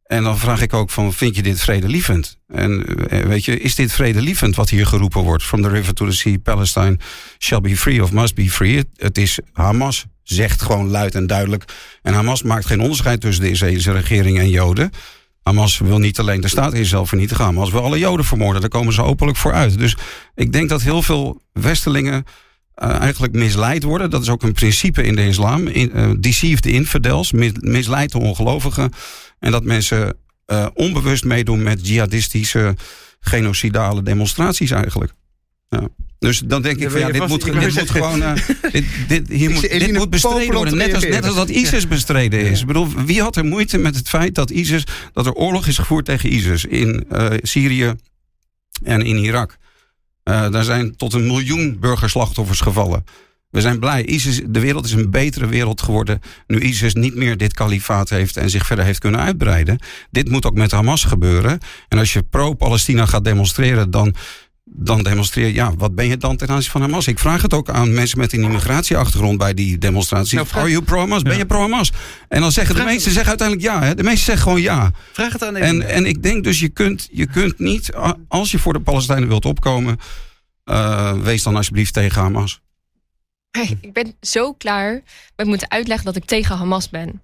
En 0.07 0.23
dan 0.23 0.39
vraag 0.39 0.61
ik 0.61 0.73
ook 0.73 0.91
van, 0.91 1.12
vind 1.12 1.37
je 1.37 1.43
dit 1.43 1.61
vredelievend? 1.61 2.39
En 2.49 2.85
uh, 3.12 3.20
weet 3.20 3.45
je, 3.45 3.61
is 3.61 3.75
dit 3.75 3.93
vredelievend 3.93 4.57
wat 4.57 4.70
hier 4.70 4.87
geroepen 4.87 5.23
wordt? 5.23 5.45
From 5.45 5.62
the 5.62 5.68
river 5.68 5.95
to 5.95 6.07
the 6.07 6.12
sea, 6.12 6.39
Palestine 6.39 6.99
shall 7.39 7.61
be 7.61 7.77
free 7.77 8.03
of 8.03 8.12
must 8.12 8.35
be 8.35 8.51
free. 8.51 8.85
Het 8.97 9.18
is 9.18 9.39
Hamas, 9.53 10.05
zegt 10.23 10.62
gewoon 10.62 10.89
luid 10.89 11.14
en 11.14 11.27
duidelijk. 11.27 11.64
En 12.03 12.14
Hamas 12.14 12.43
maakt 12.43 12.66
geen 12.66 12.81
onderscheid 12.81 13.20
tussen 13.20 13.45
de 13.45 13.51
Israëlische 13.51 13.93
regering 13.93 14.39
en 14.39 14.51
Joden. 14.51 14.91
Hamas 15.43 15.78
wil 15.78 15.99
niet 15.99 16.18
alleen 16.18 16.40
de 16.40 16.49
staat 16.49 16.72
Israël 16.72 17.07
vernietigen. 17.07 17.45
Hamas 17.45 17.70
wil 17.70 17.82
alle 17.82 17.99
Joden 17.99 18.24
vermoorden. 18.24 18.61
Daar 18.61 18.70
komen 18.70 18.93
ze 18.93 19.03
openlijk 19.03 19.38
voor 19.38 19.53
uit. 19.53 19.78
Dus 19.78 19.97
ik 20.34 20.53
denk 20.53 20.68
dat 20.68 20.82
heel 20.82 21.03
veel 21.03 21.43
Westelingen 21.53 22.24
uh, 22.82 23.01
eigenlijk 23.01 23.32
misleid 23.32 23.82
worden. 23.82 24.11
Dat 24.11 24.22
is 24.22 24.28
ook 24.28 24.43
een 24.43 24.53
principe 24.53 25.03
in 25.03 25.16
de 25.16 25.26
islam. 25.26 25.66
In, 25.66 25.90
uh, 25.95 26.11
deceive 26.18 26.61
the 26.61 26.70
infidels. 26.70 27.32
Mis, 27.32 27.53
misleid 27.61 28.12
de 28.12 28.18
ongelovigen. 28.18 28.93
En 29.38 29.51
dat 29.51 29.64
mensen 29.64 30.16
uh, 30.47 30.66
onbewust 30.74 31.24
meedoen 31.24 31.62
met 31.62 31.88
jihadistische, 31.88 32.76
genocidale 33.20 34.03
demonstraties 34.03 34.70
eigenlijk. 34.70 35.12
Ja. 35.68 35.88
Dus 36.23 36.39
dan 36.45 36.62
denk 36.62 36.79
ik, 36.79 36.91
van, 36.91 37.01
ja, 37.01 37.11
dit, 37.11 37.29
moet, 37.29 37.45
dit 37.45 37.75
moet 37.75 37.91
gewoon. 37.91 38.23
Uh, 38.23 38.33
dit, 38.73 38.85
dit, 39.09 39.29
hier 39.29 39.51
moet, 39.51 39.61
dit 39.61 39.93
moet 39.93 40.11
bestreden 40.11 40.55
worden. 40.55 40.77
Net 40.77 40.95
als, 40.95 41.05
net 41.05 41.25
als 41.25 41.35
dat 41.35 41.49
ISIS 41.49 41.89
bestreden 41.89 42.41
is. 42.41 42.61
Ik 42.61 42.66
bedoel, 42.66 42.89
wie 42.89 43.20
had 43.20 43.37
er 43.37 43.45
moeite 43.45 43.79
met 43.79 43.97
het 43.97 44.09
feit 44.09 44.35
dat 44.35 44.51
ISIS. 44.51 44.85
dat 45.12 45.27
er 45.27 45.33
oorlog 45.33 45.66
is 45.66 45.79
gevoerd 45.79 46.05
tegen 46.05 46.33
ISIS 46.33 46.64
in 46.64 47.05
uh, 47.12 47.27
Syrië 47.43 47.95
en 48.83 49.03
in 49.03 49.16
Irak? 49.16 49.57
Uh, 50.25 50.51
daar 50.51 50.64
zijn 50.64 50.97
tot 50.97 51.12
een 51.12 51.27
miljoen 51.27 51.77
burgerslachtoffers 51.81 52.61
gevallen. 52.61 53.05
We 53.51 53.61
zijn 53.61 53.79
blij. 53.79 54.05
ISIS, 54.05 54.41
de 54.47 54.61
wereld 54.61 54.85
is 54.85 54.93
een 54.93 55.11
betere 55.11 55.47
wereld 55.47 55.83
geworden. 55.83 56.20
nu 56.47 56.61
ISIS 56.61 56.95
niet 56.95 57.14
meer 57.14 57.37
dit 57.37 57.55
kalifaat 57.55 58.09
heeft 58.09 58.37
en 58.37 58.51
zich 58.51 58.66
verder 58.66 58.85
heeft 58.85 58.99
kunnen 58.99 59.20
uitbreiden. 59.20 59.79
Dit 60.11 60.29
moet 60.29 60.47
ook 60.47 60.55
met 60.55 60.70
Hamas 60.70 61.05
gebeuren. 61.05 61.59
En 61.89 61.99
als 61.99 62.12
je 62.12 62.23
pro-Palestina 62.23 63.07
gaat 63.07 63.25
demonstreren, 63.25 63.91
dan 63.91 64.14
dan 64.75 65.03
demonstreer 65.03 65.47
je, 65.47 65.55
ja, 65.55 65.75
wat 65.77 65.95
ben 65.95 66.07
je 66.07 66.16
dan 66.16 66.37
ten 66.37 66.49
aanzien 66.49 66.70
van 66.70 66.81
Hamas? 66.81 67.07
Ik 67.07 67.18
vraag 67.18 67.43
het 67.43 67.55
ook 67.55 67.68
aan 67.68 67.95
mensen 67.95 68.18
met 68.18 68.33
een 68.33 68.43
immigratieachtergrond 68.43 69.39
bij 69.39 69.55
die 69.55 69.79
demonstraties. 69.79 70.33
Nou, 70.33 70.47
Are 70.53 70.70
you 70.70 70.83
pro-Hamas? 70.83 71.23
Ben 71.23 71.37
je 71.37 71.47
pro-Hamas? 71.47 71.93
En 72.29 72.41
dan 72.41 72.53
zeggen 72.53 72.75
de 72.75 72.83
meesten 72.83 73.12
zeggen 73.12 73.29
uiteindelijk 73.29 73.68
ja. 73.68 73.83
Hè? 73.83 73.95
De 73.95 74.03
meesten 74.03 74.25
zeggen 74.25 74.43
gewoon 74.43 74.61
ja. 74.61 74.91
Vraag 75.12 75.33
het 75.33 75.45
aan 75.45 75.57
en, 75.57 75.89
en 75.89 76.07
ik 76.07 76.23
denk 76.23 76.45
dus, 76.45 76.61
je 76.61 76.68
kunt, 76.68 77.09
je 77.12 77.27
kunt 77.27 77.59
niet, 77.59 77.91
als 78.29 78.51
je 78.51 78.59
voor 78.59 78.73
de 78.73 78.81
Palestijnen 78.81 79.29
wilt 79.29 79.45
opkomen, 79.45 79.99
uh, 80.64 81.12
wees 81.12 81.43
dan 81.43 81.57
alsjeblieft 81.57 81.93
tegen 81.93 82.23
Hamas. 82.23 82.61
Hey, 83.51 83.79
ik 83.81 83.93
ben 83.93 84.14
zo 84.20 84.53
klaar 84.53 85.03
met 85.37 85.47
moeten 85.47 85.70
uitleggen 85.70 86.07
dat 86.07 86.16
ik 86.16 86.25
tegen 86.25 86.57
Hamas 86.57 86.91
ben. 86.91 87.23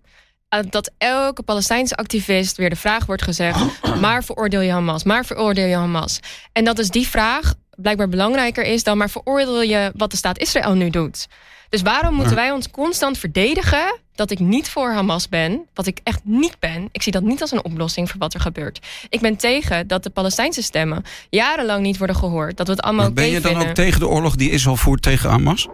Uh, 0.55 0.61
dat 0.71 0.91
elke 0.99 1.43
Palestijnse 1.43 1.97
activist 1.97 2.57
weer 2.57 2.71
de 2.71 2.77
vraag 2.77 3.07
wordt 3.07 3.23
gezegd: 3.23 3.61
maar 4.01 4.25
veroordeel 4.25 4.61
je 4.61 4.71
Hamas? 4.71 5.05
Maar 5.05 5.25
veroordeel 5.25 5.67
je 5.67 5.77
Hamas? 5.77 6.21
En 6.53 6.65
dat 6.65 6.79
is 6.79 6.89
die 6.89 7.09
vraag 7.09 7.55
blijkbaar 7.83 8.09
belangrijker 8.09 8.65
is 8.65 8.83
dan 8.83 8.99
maar 8.99 9.11
veroordeel 9.11 9.63
je 9.63 9.93
wat 9.97 10.11
de 10.11 10.17
staat 10.17 10.39
Israël 10.39 10.75
nu 10.75 10.91
doet. 10.91 11.27
Dus 11.69 11.83
waarom 11.83 12.15
moeten 12.15 12.35
wij 12.35 12.51
ons 12.51 12.71
constant 12.71 13.19
verdedigen 13.19 13.99
dat 14.15 14.31
ik 14.31 14.39
niet 14.39 14.69
voor 14.69 14.93
Hamas 14.93 15.29
ben, 15.29 15.67
wat 15.75 15.87
ik 15.87 16.01
echt 16.03 16.21
niet 16.25 16.57
ben? 16.59 16.89
Ik 16.93 17.03
zie 17.03 17.13
dat 17.13 17.23
niet 17.23 17.41
als 17.41 17.51
een 17.51 17.65
oplossing 17.65 18.11
voor 18.11 18.19
wat 18.19 18.35
er 18.35 18.41
gebeurt. 18.41 18.87
Ik 19.09 19.21
ben 19.21 19.37
tegen 19.37 19.87
dat 19.87 20.03
de 20.03 20.11
Palestijnse 20.11 20.63
stemmen 20.63 21.05
jarenlang 21.31 21.83
niet 21.83 21.99
worden 21.99 22.17
gehoord. 22.17 22.57
Dat 22.57 22.67
we 22.67 22.73
het 22.73 22.83
allemaal. 22.83 23.05
Maar 23.05 23.15
ben 23.15 23.31
je 23.31 23.41
dan 23.41 23.51
vinden. 23.51 23.69
ook 23.69 23.75
tegen 23.75 24.01
de 24.01 24.09
oorlog 24.09 24.37
die 24.37 24.51
Israël 24.51 24.77
voert 24.77 25.03
tegen 25.03 25.31
Hamas? 25.31 25.69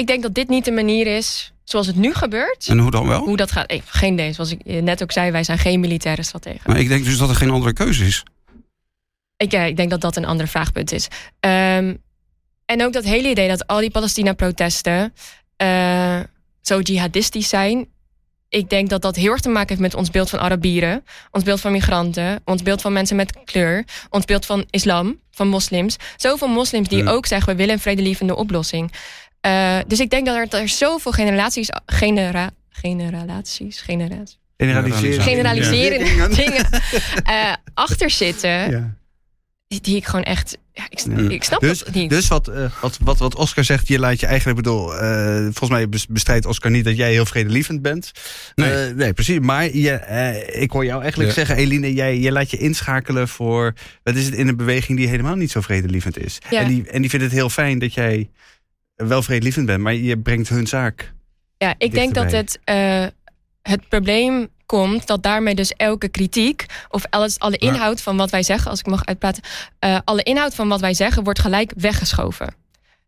Ik 0.00 0.06
denk 0.06 0.22
dat 0.22 0.34
dit 0.34 0.48
niet 0.48 0.64
de 0.64 0.70
manier 0.70 1.06
is 1.06 1.52
zoals 1.64 1.86
het 1.86 1.96
nu 1.96 2.14
gebeurt. 2.14 2.66
En 2.68 2.78
hoe 2.78 2.90
dan 2.90 3.08
wel? 3.08 3.24
Hoe 3.24 3.36
dat 3.36 3.52
gaat, 3.52 3.72
ik, 3.72 3.82
geen 3.86 4.12
idee. 4.12 4.32
Zoals 4.32 4.50
ik 4.50 4.64
net 4.64 5.02
ook 5.02 5.12
zei, 5.12 5.30
wij 5.30 5.44
zijn 5.44 5.58
geen 5.58 5.80
militaire 5.80 6.22
strategen. 6.22 6.60
Maar 6.66 6.78
ik 6.78 6.88
denk 6.88 7.04
dus 7.04 7.18
dat 7.18 7.28
er 7.28 7.34
geen 7.34 7.50
andere 7.50 7.72
keuze 7.72 8.06
is. 8.06 8.22
Ik, 9.36 9.52
ja, 9.52 9.62
ik 9.62 9.76
denk 9.76 9.90
dat 9.90 10.00
dat 10.00 10.16
een 10.16 10.24
ander 10.24 10.48
vraagpunt 10.48 10.92
is. 10.92 11.08
Um, 11.40 12.02
en 12.64 12.84
ook 12.84 12.92
dat 12.92 13.04
hele 13.04 13.30
idee 13.30 13.48
dat 13.48 13.66
al 13.66 13.80
die 13.80 13.90
Palestina-protesten 13.90 15.14
uh, 15.62 16.20
zo 16.60 16.80
jihadistisch 16.80 17.48
zijn. 17.48 17.86
Ik 18.48 18.70
denk 18.70 18.88
dat 18.88 19.02
dat 19.02 19.16
heel 19.16 19.30
erg 19.30 19.40
te 19.40 19.48
maken 19.48 19.68
heeft 19.68 19.80
met 19.80 19.94
ons 19.94 20.10
beeld 20.10 20.30
van 20.30 20.38
Arabieren, 20.38 21.04
ons 21.30 21.44
beeld 21.44 21.60
van 21.60 21.72
migranten, 21.72 22.40
ons 22.44 22.62
beeld 22.62 22.80
van 22.80 22.92
mensen 22.92 23.16
met 23.16 23.44
kleur, 23.44 23.84
ons 24.10 24.24
beeld 24.24 24.46
van 24.46 24.64
islam, 24.70 25.20
van 25.30 25.48
moslims. 25.48 25.96
Zoveel 26.16 26.48
moslims 26.48 26.88
die 26.88 27.08
ook 27.08 27.26
zeggen: 27.26 27.48
we 27.48 27.58
willen 27.58 27.74
een 27.74 27.80
vredelievende 27.80 28.36
oplossing. 28.36 28.92
Uh, 29.46 29.78
dus 29.86 30.00
ik 30.00 30.10
denk 30.10 30.26
dat 30.26 30.36
er, 30.36 30.60
er 30.60 30.68
zoveel 30.68 31.12
generaties, 31.12 31.68
genera, 31.86 32.50
generalaties, 32.68 33.80
generaties. 33.80 34.38
Generaliseren. 34.60 35.22
Generaliseren 35.22 36.16
ja. 36.16 36.28
dingen 36.28 36.66
uh, 37.28 37.52
achter 37.74 38.10
zitten. 38.10 38.70
Ja. 38.70 38.94
Die, 39.66 39.96
ik 39.96 40.04
gewoon 40.04 40.24
echt. 40.24 40.58
Ja, 40.72 40.84
ik, 40.88 41.30
ik 41.30 41.44
snap 41.44 41.60
dus, 41.60 41.80
het 41.80 41.94
niet. 41.94 42.10
Dus 42.10 42.28
wat, 42.28 42.48
uh, 42.48 42.64
wat, 42.80 42.98
wat, 43.02 43.18
wat 43.18 43.34
Oscar 43.34 43.64
zegt, 43.64 43.88
je 43.88 43.98
laat 43.98 44.20
je 44.20 44.26
eigenlijk 44.26 44.56
bedoel. 44.56 44.94
Uh, 44.94 45.42
volgens 45.42 45.70
mij 45.70 45.88
bestrijdt 46.08 46.46
Oscar 46.46 46.70
niet 46.70 46.84
dat 46.84 46.96
jij 46.96 47.12
heel 47.12 47.26
vredelievend 47.26 47.82
bent. 47.82 48.10
Nee, 48.54 48.88
uh, 48.88 48.94
nee 48.94 49.12
precies. 49.12 49.38
Maar 49.38 49.76
je, 49.76 49.92
ik 50.52 50.70
hoor 50.70 50.84
jou 50.84 51.00
eigenlijk 51.00 51.30
ja. 51.30 51.36
zeggen, 51.36 51.56
Eline, 51.56 51.94
jij 51.94 52.18
je 52.18 52.32
laat 52.32 52.50
je 52.50 52.56
inschakelen 52.56 53.28
voor. 53.28 53.72
Wat 54.02 54.14
is 54.14 54.24
het 54.24 54.34
in 54.34 54.48
een 54.48 54.56
beweging 54.56 54.98
die 54.98 55.08
helemaal 55.08 55.36
niet 55.36 55.50
zo 55.50 55.60
vredelievend 55.60 56.18
is? 56.18 56.38
Ja. 56.50 56.60
En, 56.60 56.68
die, 56.68 56.88
en 56.88 57.00
die 57.00 57.10
vindt 57.10 57.24
het 57.24 57.34
heel 57.34 57.50
fijn 57.50 57.78
dat 57.78 57.94
jij 57.94 58.30
wel 59.08 59.22
vredelievend 59.22 59.66
bent, 59.66 59.80
maar 59.80 59.94
je 59.94 60.18
brengt 60.18 60.48
hun 60.48 60.66
zaak. 60.66 61.12
Ja, 61.56 61.74
ik 61.78 61.92
denk 61.92 62.14
dat 62.14 62.32
het, 62.32 62.58
uh, 62.64 63.06
het 63.62 63.88
probleem 63.88 64.48
komt 64.66 65.06
dat 65.06 65.22
daarmee 65.22 65.54
dus 65.54 65.72
elke 65.72 66.08
kritiek 66.08 66.66
of 66.88 67.04
alles, 67.10 67.38
alle 67.38 67.56
inhoud 67.56 68.00
van 68.02 68.16
wat 68.16 68.30
wij 68.30 68.42
zeggen, 68.42 68.70
als 68.70 68.80
ik 68.80 68.86
mag 68.86 69.04
uitpraten, 69.04 69.42
uh, 69.84 69.98
alle 70.04 70.22
inhoud 70.22 70.54
van 70.54 70.68
wat 70.68 70.80
wij 70.80 70.94
zeggen 70.94 71.24
wordt 71.24 71.38
gelijk 71.38 71.72
weggeschoven. 71.76 72.54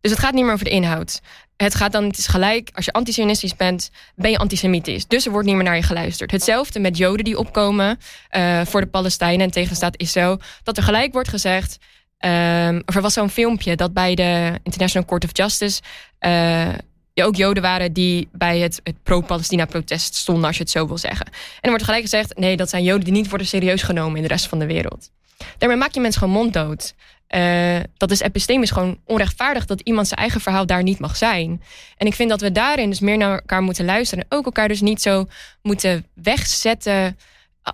Dus 0.00 0.10
het 0.10 0.20
gaat 0.20 0.32
niet 0.32 0.44
meer 0.44 0.52
over 0.52 0.64
de 0.64 0.70
inhoud. 0.70 1.20
Het 1.56 1.74
gaat 1.74 1.92
dan, 1.92 2.04
het 2.04 2.18
is 2.18 2.26
gelijk, 2.26 2.70
als 2.74 2.84
je 2.84 2.92
antisemitisch 2.92 3.56
bent, 3.56 3.90
ben 4.14 4.30
je 4.30 4.38
antisemitisch. 4.38 5.06
Dus 5.06 5.24
er 5.24 5.30
wordt 5.30 5.46
niet 5.46 5.54
meer 5.54 5.64
naar 5.64 5.76
je 5.76 5.82
geluisterd. 5.82 6.30
Hetzelfde 6.30 6.80
met 6.80 6.96
Joden 6.96 7.24
die 7.24 7.38
opkomen 7.38 7.98
uh, 8.36 8.60
voor 8.64 8.80
de 8.80 8.86
Palestijnen 8.86 9.40
en 9.40 9.50
tegen 9.50 9.68
de 9.68 9.74
staat 9.74 9.96
Israël. 9.96 10.40
Dat 10.62 10.76
er 10.76 10.82
gelijk 10.82 11.12
wordt 11.12 11.28
gezegd, 11.28 11.78
Um, 12.24 12.82
of 12.86 12.94
er 12.94 13.02
was 13.02 13.12
zo'n 13.12 13.30
filmpje 13.30 13.76
dat 13.76 13.92
bij 13.92 14.14
de 14.14 14.60
International 14.62 15.08
Court 15.08 15.24
of 15.24 15.30
Justice 15.32 15.80
uh, 16.20 16.68
ook 17.14 17.36
Joden 17.36 17.62
waren 17.62 17.92
die 17.92 18.28
bij 18.32 18.58
het, 18.58 18.80
het 18.84 19.02
pro-Palestina-protest 19.02 20.14
stonden, 20.14 20.44
als 20.44 20.56
je 20.56 20.62
het 20.62 20.72
zo 20.72 20.86
wil 20.86 20.98
zeggen. 20.98 21.26
En 21.26 21.32
er 21.60 21.68
wordt 21.68 21.84
gelijk 21.84 22.02
gezegd: 22.02 22.36
nee, 22.36 22.56
dat 22.56 22.70
zijn 22.70 22.82
Joden 22.82 23.04
die 23.04 23.12
niet 23.12 23.28
worden 23.28 23.46
serieus 23.46 23.82
genomen 23.82 24.16
in 24.16 24.22
de 24.22 24.28
rest 24.28 24.46
van 24.46 24.58
de 24.58 24.66
wereld. 24.66 25.10
Daarmee 25.58 25.78
maak 25.78 25.92
je 25.94 26.00
mensen 26.00 26.20
gewoon 26.20 26.36
monddood. 26.36 26.94
Uh, 27.28 27.80
dat 27.96 28.10
is 28.10 28.20
epistemisch 28.20 28.70
gewoon 28.70 28.98
onrechtvaardig 29.04 29.66
dat 29.66 29.80
iemand 29.80 30.08
zijn 30.08 30.20
eigen 30.20 30.40
verhaal 30.40 30.66
daar 30.66 30.82
niet 30.82 30.98
mag 30.98 31.16
zijn. 31.16 31.62
En 31.96 32.06
ik 32.06 32.14
vind 32.14 32.30
dat 32.30 32.40
we 32.40 32.52
daarin 32.52 32.90
dus 32.90 33.00
meer 33.00 33.16
naar 33.16 33.32
elkaar 33.32 33.62
moeten 33.62 33.84
luisteren. 33.84 34.24
En 34.28 34.38
ook 34.38 34.44
elkaar 34.44 34.68
dus 34.68 34.80
niet 34.80 35.02
zo 35.02 35.26
moeten 35.62 36.06
wegzetten 36.14 37.18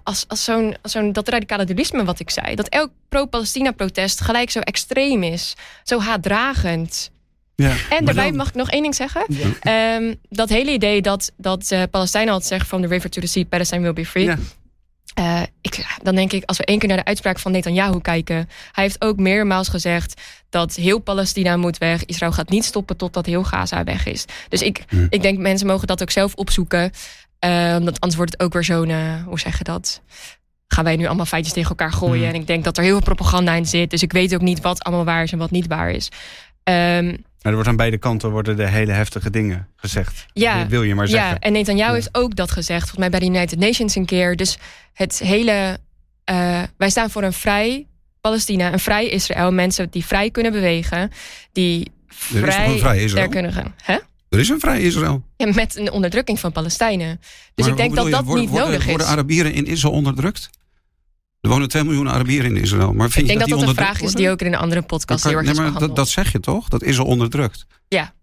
als, 0.02 0.24
als 0.28 0.44
zo'n 0.44 0.76
zo 0.84 1.10
dat 1.10 1.28
radicale 1.28 1.64
dualisme 1.64 2.04
wat 2.04 2.20
ik 2.20 2.30
zei. 2.30 2.54
Dat 2.54 2.68
elk 2.68 2.90
pro-Palestina-protest 3.08 4.20
gelijk 4.20 4.50
zo 4.50 4.58
extreem 4.58 5.22
is. 5.22 5.56
Zo 5.82 6.00
haatdragend. 6.00 7.10
Ja. 7.54 7.74
En 7.90 8.04
daarbij 8.04 8.32
mag 8.32 8.48
ik 8.48 8.54
nog 8.54 8.70
één 8.70 8.82
ding 8.82 8.94
zeggen. 8.94 9.26
Ehm, 9.60 10.14
dat 10.28 10.48
hele 10.48 10.72
idee 10.72 11.02
dat, 11.02 11.32
dat 11.36 11.70
uh, 11.72 11.82
Palestijnen 11.90 12.32
altijd 12.32 12.48
zeggen... 12.48 12.68
from 12.68 12.82
the 12.82 12.88
river 12.88 13.10
to 13.10 13.20
the 13.20 13.26
sea, 13.26 13.44
Palestine 13.44 13.82
will 13.82 13.92
be 13.92 14.06
free. 14.06 14.24
Ja. 14.24 14.38
Uh, 15.18 15.42
ik, 15.60 15.98
dan 16.02 16.14
denk 16.14 16.32
ik, 16.32 16.44
als 16.44 16.56
we 16.56 16.64
één 16.64 16.78
keer 16.78 16.88
naar 16.88 16.96
de 16.96 17.04
uitspraak 17.04 17.38
van 17.38 17.52
Netanyahu 17.52 18.00
kijken... 18.00 18.48
hij 18.72 18.84
heeft 18.84 19.04
ook 19.04 19.16
meermaals 19.16 19.68
gezegd 19.68 20.20
dat 20.48 20.74
heel 20.74 20.98
Palestina 20.98 21.56
moet 21.56 21.78
weg. 21.78 22.04
Israël 22.04 22.32
gaat 22.32 22.48
niet 22.48 22.64
stoppen 22.64 22.96
totdat 22.96 23.26
heel 23.26 23.44
Gaza 23.44 23.84
weg 23.84 24.06
is. 24.06 24.24
Dus 24.48 24.62
ik, 24.62 24.84
ik 25.08 25.22
denk, 25.22 25.38
mensen 25.38 25.66
mogen 25.66 25.86
dat 25.86 26.02
ook 26.02 26.10
zelf 26.10 26.34
opzoeken. 26.34 26.92
Omdat 27.78 28.00
anders 28.00 28.16
wordt 28.16 28.32
het 28.32 28.42
ook 28.42 28.52
weer 28.52 28.64
zo'n, 28.64 29.22
hoe 29.24 29.40
zeg 29.40 29.58
je 29.58 29.64
dat... 29.64 30.02
gaan 30.68 30.84
wij 30.84 30.96
nu 30.96 31.06
allemaal 31.06 31.26
feitjes 31.26 31.52
tegen 31.54 31.68
elkaar 31.68 31.92
gooien. 31.92 32.28
Hm. 32.28 32.34
En 32.34 32.40
ik 32.40 32.46
denk 32.46 32.64
dat 32.64 32.76
er 32.76 32.82
heel 32.82 32.92
veel 32.92 33.02
propaganda 33.02 33.52
in 33.54 33.66
zit. 33.66 33.90
Dus 33.90 34.02
ik 34.02 34.12
weet 34.12 34.34
ook 34.34 34.40
niet 34.40 34.60
wat 34.60 34.82
allemaal 34.82 35.04
waar 35.04 35.22
is 35.22 35.32
en 35.32 35.38
wat 35.38 35.50
niet 35.50 35.66
waar 35.66 35.90
is. 35.90 36.08
Um, 36.64 37.24
maar 37.42 37.52
er 37.52 37.52
wordt 37.52 37.68
aan 37.68 37.76
beide 37.76 37.98
kanten 37.98 38.30
worden 38.30 38.56
de 38.56 38.68
hele 38.68 38.92
heftige 38.92 39.30
dingen 39.30 39.68
gezegd. 39.76 40.26
Ja, 40.32 40.58
dat 40.58 40.68
wil 40.68 40.82
je 40.82 40.94
maar 40.94 41.08
zeggen. 41.08 41.30
Ja, 41.30 41.38
en 41.38 41.52
Netanyahu 41.52 41.88
ja. 41.88 41.94
heeft 41.94 42.14
ook 42.14 42.36
dat 42.36 42.50
gezegd. 42.50 42.80
Volgens 42.80 42.98
mij 42.98 43.10
bij 43.10 43.20
de 43.20 43.26
United 43.26 43.58
Nations 43.58 43.94
een 43.94 44.06
keer. 44.06 44.36
Dus 44.36 44.58
het 44.92 45.18
hele... 45.18 45.78
Uh, 46.30 46.62
wij 46.76 46.90
staan 46.90 47.10
voor 47.10 47.22
een 47.22 47.32
vrij 47.32 47.86
Palestina, 48.20 48.72
een 48.72 48.78
vrij 48.78 49.08
Israël. 49.08 49.52
Mensen 49.52 49.90
die 49.90 50.04
vrij 50.04 50.30
kunnen 50.30 50.52
bewegen. 50.52 51.10
Die 51.52 51.92
vrij, 52.08 52.78
vrij 52.78 53.02
Israël? 53.02 53.28
kunnen 53.28 53.52
gaan. 53.52 53.74
Hè? 53.82 53.98
Er 54.28 54.38
is 54.38 54.48
een 54.48 54.60
vrij 54.60 54.80
Israël. 54.80 55.22
Ja, 55.36 55.52
met 55.52 55.76
een 55.76 55.90
onderdrukking 55.90 56.40
van 56.40 56.52
Palestijnen. 56.52 57.20
Dus 57.54 57.64
maar 57.64 57.68
ik 57.68 57.76
denk 57.76 57.94
dat 57.94 58.04
je, 58.04 58.10
dat 58.10 58.24
worden, 58.24 58.42
niet 58.42 58.50
worden, 58.50 58.68
nodig 58.68 58.84
is. 58.84 58.90
Worden 58.90 59.06
Arabieren 59.06 59.52
in 59.52 59.66
Israël 59.66 59.94
onderdrukt? 59.94 60.50
Er 61.40 61.50
wonen 61.50 61.68
2 61.68 61.84
miljoen 61.84 62.10
Arabieren 62.10 62.56
in 62.56 62.62
Israël. 62.62 62.92
Maar 62.92 63.10
vind 63.10 63.30
ik 63.30 63.38
denk 63.38 63.48
je 63.48 63.50
dat 63.50 63.58
dat, 63.58 63.66
dat, 63.66 63.76
die 63.76 63.84
een 63.84 63.92
vraag 63.92 64.00
is 64.08 64.14
die 64.14 64.30
ook 64.30 64.40
in 64.40 64.46
een 64.46 64.58
andere 64.58 64.82
podcast 64.82 65.22
kan, 65.22 65.30
heel 65.30 65.38
erg 65.38 65.56
nee, 65.56 65.66
is 65.66 65.72
maar 65.72 65.80
dat, 65.80 65.96
dat 65.96 66.08
zeg 66.08 66.32
je 66.32 66.40
toch? 66.40 66.68
Dat 66.68 66.82
Israël 66.82 67.08
onderdrukt. 67.08 67.66
Ja, 67.88 68.14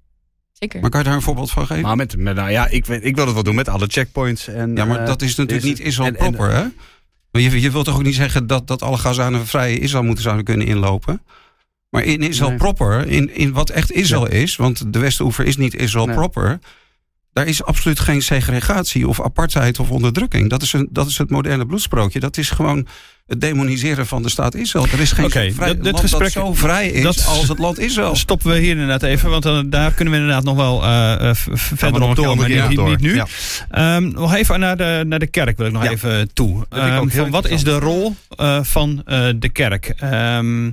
zeker. 0.52 0.82
Maar 0.82 0.90
kan 0.90 1.00
je 1.00 1.06
daar 1.06 1.16
een 1.16 1.22
voorbeeld 1.22 1.52
van 1.52 1.68
geven? 1.68 1.84
Maar 1.84 1.96
met, 1.96 2.18
met, 2.18 2.36
nou 2.36 2.52
ja, 2.52 2.68
ik, 2.68 2.86
weet, 2.86 3.06
ik 3.06 3.16
wil 3.16 3.26
het 3.26 3.34
wel 3.34 3.44
doen 3.44 3.56
met 3.56 3.70
alle 3.70 3.88
checkpoints. 3.88 4.48
En, 4.48 4.76
ja, 4.76 4.86
maar 4.86 5.00
uh, 5.00 5.06
dat 5.06 5.22
is 5.22 5.36
natuurlijk 5.36 5.68
is, 5.68 5.78
niet 5.78 5.88
Israël 5.88 6.08
en, 6.08 6.16
en, 6.16 6.32
proper, 6.32 6.56
hè? 6.56 6.66
Maar 7.32 7.42
je, 7.42 7.62
je 7.62 7.72
wilt 7.72 7.86
toch 7.86 7.96
ook 7.96 8.04
niet 8.04 8.16
zeggen 8.16 8.48
dat, 8.48 8.68
dat 8.68 8.82
alle 8.82 8.98
Gazanen 8.98 9.48
vrij 9.48 9.78
Israël 9.78 10.04
moeten 10.04 10.24
zouden 10.24 10.46
kunnen 10.46 10.68
inlopen? 10.68 11.22
Maar 11.96 12.04
in 12.04 12.22
Israël 12.24 12.50
Nee. 12.50 12.58
proper, 12.58 13.08
in, 13.08 13.36
in 13.36 13.52
wat 13.52 13.70
echt 13.70 13.92
Israël 13.92 14.28
is, 14.28 14.56
want 14.56 14.94
de 14.94 15.00
Westenoever 15.00 15.46
is 15.46 15.58
niet 15.58 15.76
Israël 15.76 16.06
Nee. 16.06 16.16
proper, 16.16 16.60
daar 17.34 17.48
is 17.48 17.64
absoluut 17.64 18.00
geen 18.00 18.22
segregatie 18.22 19.08
of 19.08 19.22
apartheid 19.22 19.80
of 19.80 19.90
onderdrukking. 19.90 20.50
Dat 20.50 20.62
is, 20.62 20.74
een, 20.74 20.88
dat 20.92 21.08
is 21.08 21.18
het 21.18 21.30
moderne 21.30 21.66
bloedsprookje. 21.66 22.20
Dat 22.20 22.38
is 22.38 22.50
gewoon 22.50 22.88
het 23.28 23.42
demoniseren 23.42 24.08
van 24.08 24.22
de 24.24 24.30
staat 24.30 24.56
Israël. 24.56 24.86
Er 24.92 25.00
is 25.00 25.12
geen 25.12 25.26
Oké, 25.26 25.52
vrij, 25.52 25.76
dat- 25.76 25.84
land 25.86 26.00
gesprek- 26.00 26.22
dat 26.34 26.46
zo 26.46 26.54
vrij 26.54 26.88
is 26.90 27.04
dat- 27.04 27.26
als 27.28 27.48
het 27.48 27.60
land 27.60 27.80
Israël. 27.80 28.16
Stoppen 28.26 28.52
we 28.52 28.58
hier 28.60 28.70
inderdaad 28.72 29.04
even, 29.04 29.30
want 29.30 29.44
dan, 29.44 29.70
daar 29.70 29.92
kunnen 29.94 30.14
we 30.14 30.20
inderdaad 30.20 30.44
nog 30.44 30.56
wel 30.56 30.84
eh, 30.84 31.30
eh, 31.30 31.36
verder 31.54 32.02
op 32.02 32.16
door, 32.16 32.36
maar 32.38 32.50
niet, 32.50 32.86
niet 32.86 33.00
nu. 33.00 33.16
Ja. 33.16 33.28
Ehm, 33.70 34.08
nog 34.08 34.34
even 34.34 34.60
naar 34.60 34.78
de, 34.78 35.04
naar 35.08 35.20
de 35.20 35.28
kerk 35.28 35.58
wil 35.58 35.66
ik 35.66 35.72
nog 35.72 35.84
Ja. 35.84 35.90
even 35.92 36.34
toe. 36.34 36.66
Ehm, 36.70 37.08
van 37.10 37.30
wat 37.30 37.48
is 37.48 37.64
de 37.64 37.80
rol 37.80 38.16
eh, 38.30 38.64
van 38.64 39.02
de 39.40 39.50
kerk? 39.52 39.94
Ehm, 39.98 40.72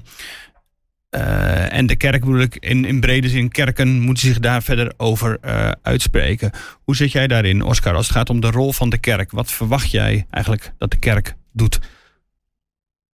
eh, 1.13 1.73
en 1.73 1.87
de 1.87 1.97
kerk 1.97 2.21
bedoel 2.21 2.41
ik 2.41 2.57
in, 2.57 2.85
in 2.85 3.01
brede 3.01 3.29
zin, 3.29 3.49
kerken 3.49 4.01
moeten 4.01 4.27
zich 4.27 4.39
daar 4.39 4.63
verder 4.63 4.93
over 4.97 5.39
eh, 5.41 5.71
uitspreken. 5.83 6.51
Hoe 6.85 6.97
zit 6.97 7.13
jij 7.13 7.27
daarin, 7.27 7.63
Oscar, 7.63 7.95
als 7.95 8.07
het 8.07 8.17
gaat 8.17 8.31
om 8.31 8.41
de 8.41 8.51
rol 8.51 8.73
van 8.73 8.91
de 8.91 8.99
kerk? 8.99 9.31
Wat 9.31 9.53
verwacht 9.53 9.91
jij 9.91 10.27
eigenlijk 10.31 10.73
dat 10.79 10.91
de 10.91 10.97
kerk 10.97 11.35
doet? 11.53 11.79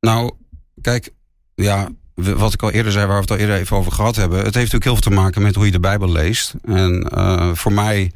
Nou, 0.01 0.33
kijk, 0.81 1.11
ja, 1.55 1.89
wat 2.15 2.53
ik 2.53 2.63
al 2.63 2.71
eerder 2.71 2.93
zei, 2.93 3.07
waar 3.07 3.15
we 3.15 3.21
het 3.21 3.31
al 3.31 3.37
eerder 3.37 3.57
even 3.57 3.77
over 3.77 3.93
gehad 3.93 4.17
hebben. 4.17 4.37
Het 4.37 4.55
heeft 4.55 4.73
natuurlijk 4.73 4.85
heel 4.85 4.93
veel 4.93 5.11
te 5.11 5.21
maken 5.21 5.43
met 5.43 5.55
hoe 5.55 5.65
je 5.65 5.71
de 5.71 5.81
Bijbel 5.81 6.13
leest. 6.13 6.55
En 6.65 7.03
eh, 7.03 7.51
voor 7.55 7.73
mij 7.73 8.13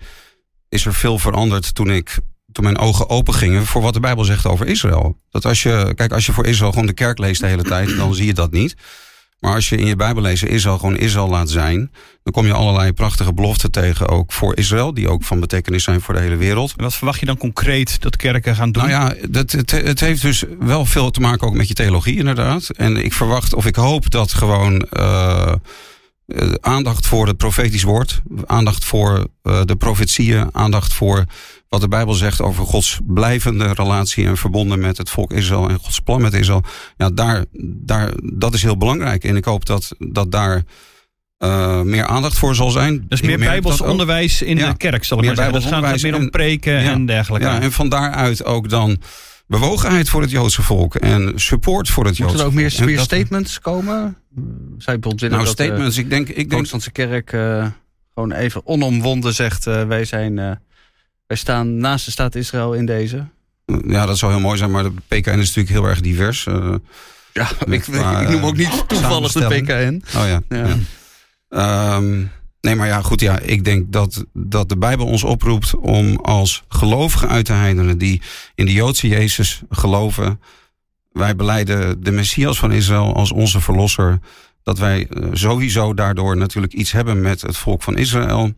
is 0.69 0.87
er 0.87 0.95
veel 0.95 1.19
veranderd 1.19 1.75
toen 1.75 1.91
ik. 1.91 2.19
Toen 2.53 2.65
mijn 2.65 2.79
ogen 2.79 3.09
open 3.09 3.35
gingen 3.35 3.67
voor 3.67 3.83
wat 3.83 3.95
de 3.95 4.01
Bijbel 4.01 4.25
zegt 4.25 4.47
over 4.47 4.67
Israël. 4.67 5.19
Dat 5.31 5.45
als 5.45 5.63
je, 5.63 5.93
kijk, 5.95 6.13
als 6.13 6.27
je 6.27 6.33
voor 6.33 6.47
Israël 6.47 6.71
gewoon 6.71 6.87
de 6.87 6.93
kerk 6.93 7.19
leest 7.19 7.41
de 7.41 7.47
hele 7.47 7.63
tijd, 7.63 7.97
dan 7.97 8.15
zie 8.15 8.27
je 8.27 8.35
dat 8.35 8.51
niet. 8.51 8.77
Maar 9.43 9.55
als 9.55 9.69
je 9.69 9.77
in 9.77 9.87
je 9.87 9.97
Bijbel 9.97 10.23
lezen 10.23 10.49
Israël 10.49 10.79
gewoon 10.79 10.97
Israël 10.97 11.29
laat 11.29 11.51
zijn, 11.51 11.91
dan 12.23 12.33
kom 12.33 12.47
je 12.47 12.53
allerlei 12.53 12.93
prachtige 12.93 13.33
beloften 13.33 13.71
tegen, 13.71 14.09
ook 14.09 14.33
voor 14.33 14.57
Israël, 14.57 14.95
die 14.95 15.09
ook 15.09 15.25
van 15.25 15.41
betekenis 15.41 15.85
zijn 15.85 16.01
voor 16.01 16.15
de 16.15 16.21
hele 16.21 16.37
wereld. 16.37 16.75
En 16.77 16.83
wat 16.83 16.95
verwacht 16.95 17.21
je 17.21 17.27
dan 17.27 17.37
concreet 17.37 18.01
dat 18.01 18.17
kerken 18.17 18.57
gaan 18.57 18.73
doen? 18.73 18.89
Nou 18.89 18.95
ja, 18.95 19.15
dat, 19.29 19.51
het, 19.51 19.71
het 19.71 20.01
heeft 20.01 20.23
dus 20.23 20.45
wel 20.59 20.87
veel 20.87 21.11
te 21.11 21.21
maken 21.21 21.47
ook 21.47 21.55
met 21.55 21.69
je 21.69 21.75
theologie, 21.75 22.17
inderdaad. 22.17 22.71
En 22.71 22.97
ik 22.97 23.13
verwacht 23.13 23.55
of 23.55 23.67
ik 23.67 23.77
hoop 23.77 24.11
dat 24.11 24.33
gewoon 24.33 24.81
eh, 24.81 25.53
eh, 26.27 26.53
aandacht 26.61 27.07
voor 27.07 27.27
het 27.27 27.37
profetisch 27.37 27.83
woord, 27.83 28.23
aandacht 28.47 28.85
voor 28.85 29.27
eh, 29.43 29.61
de 29.65 29.77
profetieën, 29.77 30.49
aandacht 30.53 30.93
voor 30.93 31.25
wat 31.73 31.81
de 31.81 31.89
Bijbel 31.89 32.15
zegt 32.15 32.41
over 32.41 32.65
Gods 32.67 33.01
blijvende 33.07 33.73
relatie 33.73 34.27
en 34.27 34.37
verbonden 34.37 34.79
met 34.81 34.97
het 34.99 35.11
volk 35.11 35.33
Israël 35.33 35.69
en 35.69 35.79
Gods 35.79 36.01
plan 36.01 36.21
met 36.21 36.33
Israël. 36.35 36.63
Ja, 36.97 37.11
daar, 37.11 37.45
daar, 37.63 38.13
dat 38.35 38.55
is 38.55 38.63
heel 38.63 38.77
belangrijk. 38.77 39.25
En 39.25 39.37
ik 39.37 39.45
hoop 39.45 39.67
dat, 39.67 39.95
dat 39.99 40.33
daar 40.33 40.63
eh, 41.39 41.81
meer 41.81 42.07
aandacht 42.07 42.39
voor 42.39 42.55
zal 42.55 42.71
zijn. 42.71 43.05
Dus 43.09 43.21
meer 43.21 43.39
bijbels 43.39 43.79
dat 43.79 43.89
onderwijs 43.89 44.43
in 44.43 44.57
Ja, 44.57 44.71
de 44.71 44.77
kerk, 44.77 45.05
zal 45.05 45.19
ik 45.19 45.25
meer 45.25 45.35
maar 45.35 45.45
zeggen. 45.45 45.71
Dat 45.71 45.85
gaat 45.91 46.03
meer 46.03 46.15
om 46.17 46.31
preken 46.31 46.73
Ja. 46.83 46.91
en 46.93 47.07
dergelijke. 47.07 47.47
Ja, 47.47 47.61
en 47.61 47.73
van 47.73 47.89
daaruit 47.89 48.45
ook 48.45 48.69
dan 48.69 48.99
bewogenheid 49.47 50.09
voor 50.09 50.21
het 50.21 50.31
Joodse 50.31 50.63
volk 50.63 50.95
en 50.95 51.33
support 51.35 51.89
voor 51.89 52.05
het 52.05 52.19
Moeten 52.19 52.27
Joodse 52.27 52.43
er 52.43 52.49
ook 52.51 52.55
meer, 52.55 52.69
volk. 52.71 52.81
En 52.81 52.87
meer 52.87 52.97
dat- 52.97 53.05
statements 53.05 53.61
komen? 53.61 54.17
Zij 54.79 54.99
bijvoorbeeld 54.99 55.21
willen 55.21 55.37
Nou, 55.37 55.49
dat 55.49 55.57
de 55.57 55.63
statements, 55.65 55.99
ik 55.99 56.11
denk, 56.11 56.29
ik 56.29 56.35
denk 56.35 56.49
protestantse 56.49 56.91
kerk 56.93 57.33
eh, 57.33 57.67
gewoon 58.15 58.33
even 58.33 58.67
onomwonden 58.67 59.35
zegt... 59.35 59.67
eh, 59.67 59.85
wij, 59.87 60.05
zijn, 60.05 60.39
eh, 60.39 60.51
wij 61.33 61.41
staan 61.41 61.77
naast 61.77 62.05
de 62.05 62.11
staat 62.11 62.35
Israël 62.35 62.75
in 62.75 62.87
deze. 62.87 63.27
ja, 63.87 64.07
dat 64.07 64.19
zou 64.19 64.33
heel 64.33 64.41
mooi 64.41 64.59
zijn, 64.59 64.71
maar 64.71 64.83
de 64.83 64.91
PKN 65.09 65.31
is 65.39 65.55
natuurlijk 65.55 65.69
heel 65.69 65.85
erg 65.85 66.01
divers. 66.01 66.47
eh, 66.47 66.75
Ja, 67.33 67.49
ik- 67.67 67.87
ik 67.87 68.29
noem 68.29 68.45
ook 68.45 68.57
niet 68.57 68.85
toevallig 68.89 69.33
de. 69.33 69.47
PKN. 69.47 70.03
oh 70.19 70.27
ja. 70.27 70.43
Ja. 70.49 70.67
ja. 70.67 70.77
Ehm, 71.49 72.23
nee, 72.61 72.75
maar 72.75 72.87
ja, 72.87 73.03
goed, 73.03 73.21
ja, 73.21 73.39
ik 73.39 73.65
denk 73.65 73.93
dat, 73.93 74.25
dat 74.33 74.69
de 74.69 74.77
Bijbel 74.77 75.07
ons 75.07 75.25
oproept 75.25 75.75
om 75.75 76.17
als 76.17 76.63
gelovigen 76.69 77.29
uit 77.29 77.47
de 77.47 77.53
heidenen 77.53 77.99
die 77.99 78.21
in 78.55 78.67
de 78.67 78.73
Joodse 78.73 79.09
Jezus 79.09 79.63
geloven, 79.71 80.41
wij 81.13 81.37
beleiden 81.37 82.03
de 82.03 82.11
Messias 82.11 82.59
van 82.59 82.73
Israël 82.73 83.15
als 83.15 83.33
onze 83.33 83.61
verlosser, 83.61 84.19
dat 84.63 84.79
wij 84.79 85.07
eh, 85.07 85.29
sowieso 85.33 85.95
daardoor 85.95 86.37
natuurlijk 86.37 86.73
iets 86.73 86.93
hebben 86.93 87.21
met 87.21 87.41
het 87.43 87.57
volk 87.57 87.83
van 87.83 87.97
Israël. 87.97 88.53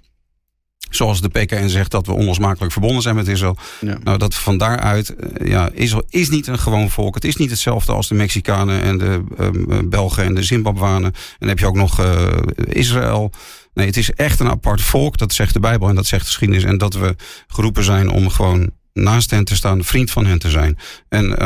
Zoals 0.91 1.20
de 1.20 1.28
PKN 1.28 1.68
zegt 1.68 1.91
dat 1.91 2.07
we 2.07 2.12
onlosmakelijk 2.12 2.72
verbonden 2.72 3.03
zijn 3.03 3.14
met 3.14 3.28
Israël. 3.28 3.57
Ja. 3.80 3.99
Nou, 4.03 4.18
dat 4.18 4.35
van 4.35 4.59
daaruit, 4.59 5.14
eh, 5.16 5.49
ja, 5.49 5.70
Israël 5.72 6.05
is 6.09 6.28
niet 6.28 6.47
een 6.47 6.59
gewoon 6.59 6.91
volk. 6.91 7.14
Het 7.14 7.24
is 7.24 7.37
niet 7.37 7.51
hetzelfde 7.51 7.93
als 7.93 8.09
de 8.09 8.14
Mexicanen 8.14 8.82
en 8.82 8.99
de 8.99 9.24
eh, 9.39 9.49
Belgen 9.85 10.24
en 10.24 10.35
de 10.35 10.43
Zimbabwanen. 10.43 11.12
En 11.12 11.37
dan 11.39 11.49
heb 11.49 11.59
je 11.59 11.66
ook 11.66 11.76
nog 11.76 12.01
eh, 12.01 12.32
Israël. 12.68 13.30
Nee, 13.74 13.87
het 13.87 13.97
is 13.97 14.11
echt 14.11 14.41
een 14.41 14.49
apart 14.51 14.82
volk. 14.82 15.18
Dat 15.18 15.32
zegt 15.32 15.53
de 15.53 15.61
Bijbel 15.61 15.89
en 15.89 15.95
dat 15.95 16.07
zegt 16.07 16.22
de 16.22 16.28
geschiedenis. 16.28 16.64
En 16.64 16.78
dat 16.78 16.95
we 16.95 17.16
geroepen 17.47 17.85
zijn 17.85 18.11
om 18.11 18.28
gewoon 18.30 18.70
naast 18.93 19.30
hen 19.30 19.45
te 19.45 19.55
staan, 19.57 19.85
vriend 19.85 20.11
van 20.11 20.26
hen 20.26 20.39
te 20.39 20.51
zijn. 20.51 20.78
En 21.09 21.39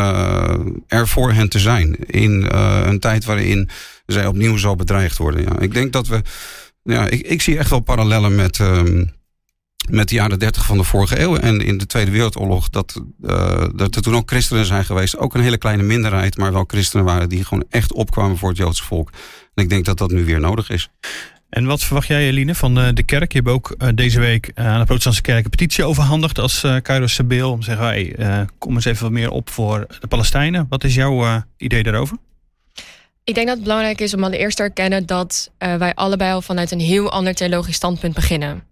er 0.87 1.09
voor 1.09 1.33
hen 1.33 1.49
te 1.49 1.59
zijn. 1.59 1.97
In 2.07 2.45
een 2.85 2.99
tijd 2.99 3.25
waarin 3.25 3.69
zij 4.07 4.27
opnieuw 4.27 4.57
zo 4.57 4.77
bedreigd 4.77 5.19
worden. 5.19 5.43
Ja. 5.43 5.59
Ik 5.59 5.75
denk 5.75 5.93
dat 5.93 6.07
we. 6.07 6.23
Ja, 6.83 7.09
ik, 7.09 7.21
ik 7.21 7.43
zie 7.43 7.59
echt 7.59 7.71
wel 7.71 7.81
parallellen 7.81 8.35
met. 8.35 8.61
ehm, 8.61 9.05
met 9.91 10.09
de 10.09 10.15
jaren 10.15 10.39
30 10.39 10.67
van 10.67 10.77
de 10.77 10.85
vorige 10.85 11.21
eeuw 11.21 11.37
en 11.37 11.61
in 11.61 11.79
de 11.79 11.87
Tweede 11.87 12.11
Wereldoorlog, 12.11 12.69
dat, 12.69 13.03
eh, 13.23 13.65
dat 13.75 13.97
er 13.97 14.03
toen 14.03 14.15
ook 14.15 14.29
christenen 14.31 14.65
zijn 14.65 14.85
geweest. 14.85 15.19
Ook 15.19 15.35
een 15.35 15.43
hele 15.43 15.59
kleine 15.59 15.83
minderheid, 15.83 16.37
maar 16.37 16.53
wel 16.53 16.65
christenen 16.67 17.05
waren 17.05 17.29
die 17.29 17.45
gewoon 17.45 17.65
echt 17.71 17.93
opkwamen 17.93 18.37
voor 18.39 18.49
het 18.49 18.59
Joodse 18.59 18.85
volk. 18.85 19.11
En 19.55 19.63
ik 19.63 19.69
denk 19.69 19.85
dat 19.85 19.99
dat 19.99 20.11
nu 20.11 20.25
weer 20.25 20.41
nodig 20.41 20.71
is. 20.71 20.89
En 21.49 21.67
wat 21.67 21.83
verwacht 21.85 22.07
jij, 22.07 22.27
Eline, 22.27 22.55
van 22.55 22.79
eh, 22.79 22.89
de 22.95 23.03
kerk? 23.03 23.33
Je 23.33 23.39
hebt 23.39 23.51
ook 23.51 23.75
eh, 23.79 23.89
deze 23.95 24.21
week 24.21 24.51
aan 24.55 24.79
de 24.79 24.85
protestantse 24.85 25.23
kerk 25.23 25.45
een 25.45 25.51
petitie 25.51 25.85
overhandigd 25.85 26.39
als 26.39 26.65
eh 26.65 26.77
Kairos 26.83 27.15
Sabeel. 27.15 27.51
Om 27.51 27.59
te 27.59 27.65
zeggen, 27.65 27.87
hey, 27.87 28.15
eh, 28.15 28.41
kom 28.59 28.75
eens 28.75 28.85
even 28.85 29.03
wat 29.03 29.13
meer 29.13 29.31
op 29.31 29.51
voor 29.51 29.87
de 30.01 30.07
Palestijnen. 30.07 30.67
Wat 30.69 30.85
is 30.85 30.95
jouw 30.95 31.25
eh, 31.25 31.37
idee 31.57 31.83
daarover? 31.83 32.17
Ik 33.29 33.35
denk 33.35 33.47
dat 33.47 33.57
het 33.57 33.65
belangrijk 33.65 34.01
is 34.01 34.15
om 34.15 34.25
allereerst 34.25 34.57
te 34.57 34.63
erkennen 34.63 35.07
dat 35.07 35.51
eh, 35.59 35.75
wij 35.75 35.95
allebei 35.95 36.33
al 36.33 36.43
vanuit 36.43 36.71
een 36.71 36.81
heel 36.81 37.11
ander 37.11 37.35
theologisch 37.35 37.75
standpunt 37.75 38.15
beginnen. 38.15 38.63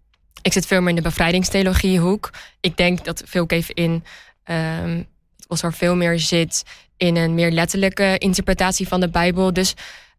Ik 0.47 0.53
zit 0.53 0.67
veel 0.67 0.81
meer 0.81 0.89
in 0.89 0.95
de 0.97 1.03
bevrijdingstheologiehoek. 1.03 2.31
Ik 2.61 2.77
denk 2.77 3.05
dat 3.05 3.23
veel 3.27 3.47
even 3.47 3.75
in, 3.75 4.05
ehm 4.45 5.03
als 5.47 5.63
er 5.63 5.73
veel 5.73 5.97
meer 5.97 6.19
zit 6.19 6.63
in 6.97 7.17
een 7.17 7.35
meer 7.35 7.51
letterlijke 7.51 8.19
interpretatie 8.19 8.89
van 8.89 9.01
de 9.01 9.09
Bijbel. 9.09 9.53
Dus 9.53 9.75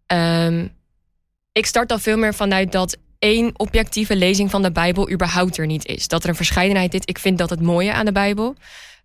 ehm, 0.06 0.68
ik 1.52 1.66
start 1.66 1.92
al 1.92 2.00
veel 2.00 2.18
meer 2.18 2.34
vanuit 2.34 2.72
dat 2.72 2.98
één 3.20 3.60
objectieve 3.60 4.16
lezing 4.16 4.50
van 4.50 4.62
de 4.62 4.72
Bijbel 4.72 5.12
überhaupt 5.12 5.58
er 5.58 5.66
niet 5.66 5.86
is. 5.86 6.08
Dat 6.08 6.24
er 6.24 6.30
een 6.30 6.36
verscheidenheid 6.36 6.94
is. 6.94 7.02
Ik 7.06 7.20
vind 7.20 7.38
dat 7.38 7.50
het 7.50 7.62
mooie 7.62 7.94
aan 7.94 8.06
de 8.06 8.12
Bijbel. 8.12 8.56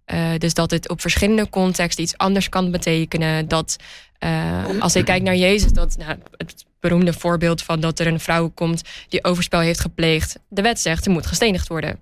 Eh, 0.05 0.31
dus 0.39 0.55
dat 0.55 0.71
het 0.71 0.89
op 0.89 1.01
verschillende 1.01 1.49
contexten 1.49 2.05
iets 2.05 2.17
anders 2.17 2.49
kan 2.49 2.71
betekenen. 2.71 3.49
Dat 3.49 3.77
eh, 4.19 4.81
als 4.81 4.97
ik 4.97 5.05
kijk 5.05 5.23
naar 5.23 5.37
Jezus, 5.37 5.73
dat 5.73 5.97
nou, 5.97 6.19
het 6.37 6.65
beroemde 6.83 7.13
voorbeeld 7.13 7.63
van 7.63 7.81
dat 7.81 7.99
er 7.99 8.07
een 8.07 8.21
vrouw 8.21 8.49
komt 8.49 8.83
die 9.09 9.25
overspel 9.25 9.61
heeft 9.61 9.81
gepleegd. 9.81 10.39
De 10.49 10.63
wet 10.63 10.81
zegt, 10.81 11.05
ze 11.05 11.11
moet 11.11 11.27
gestenigd 11.27 11.69
worden. 11.69 11.99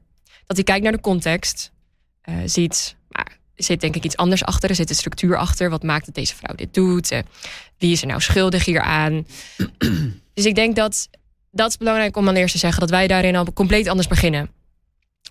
Dat 0.47 0.57
hij 0.57 0.65
kijkt 0.65 0.83
naar 0.83 0.93
de 0.93 1.01
context, 1.01 1.73
uh, 2.29 2.35
ziet, 2.45 2.97
maar 3.09 3.39
er 3.55 3.65
zit 3.65 3.81
denk 3.81 3.97
ik 3.97 4.05
iets 4.05 4.17
anders 4.17 4.45
achter. 4.45 4.69
Er 4.69 4.75
zit 4.75 4.91
een 4.91 4.97
structuur 4.97 5.37
achter. 5.37 5.71
Wat 5.71 5.83
maakt 5.83 6.07
dat 6.07 6.15
deze 6.15 6.37
vrouw 6.37 6.55
dit 6.55 6.75
doet? 6.75 7.13
Uh, 7.13 7.19
wie 7.79 7.93
is 7.93 8.01
er 8.01 8.07
nou 8.07 8.21
schuldig 8.21 8.65
hieraan? 8.65 9.27
dus 10.35 10.45
ik 10.45 10.55
denk 10.55 10.77
dat 10.77 11.09
dat 11.51 11.69
is 11.69 11.77
belangrijk 11.77 12.17
om 12.17 12.29
eerst 12.29 12.53
te 12.53 12.59
zeggen 12.59 12.81
dat 12.81 12.91
wij 12.91 13.07
daarin 13.07 13.37
al 13.37 13.53
compleet 13.53 13.89
anders 13.89 14.09
beginnen. 14.09 14.51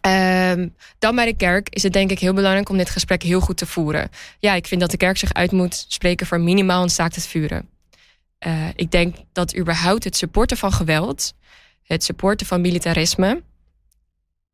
Um, 0.08 0.76
dan 1.00 1.16
bij 1.16 1.26
de 1.26 1.36
kerk 1.36 1.70
is 1.70 1.84
het 1.84 1.93
denk 1.93 2.12
ik 2.12 2.20
heel 2.20 2.34
belangrijk 2.34 2.70
om 2.70 2.78
dit 2.78 2.89
gesprek 2.89 3.24
heel 3.24 3.39
goed 3.39 3.58
te 3.58 3.66
voeren. 3.66 4.10
Ja, 4.39 4.54
ik 4.54 4.68
vind 4.68 4.82
dat 4.82 4.91
de 4.91 4.97
kerk 4.97 5.18
zich 5.18 5.34
uit 5.34 5.52
moet 5.52 5.86
spreken 5.88 6.28
voor 6.28 6.39
minimaal 6.39 6.84
een 6.84 6.89
staakt 6.89 7.16
het 7.16 7.28
vuren. 7.28 7.70
Uh, 8.48 8.68
ik 8.76 8.92
denk 8.92 9.16
dat 9.32 9.58
überhaupt 9.58 10.04
het 10.04 10.16
supporten 10.16 10.58
van 10.58 10.72
geweld, 10.72 11.34
het 11.84 12.04
supporten 12.04 12.48
van 12.48 12.62
militarisme, 12.62 13.42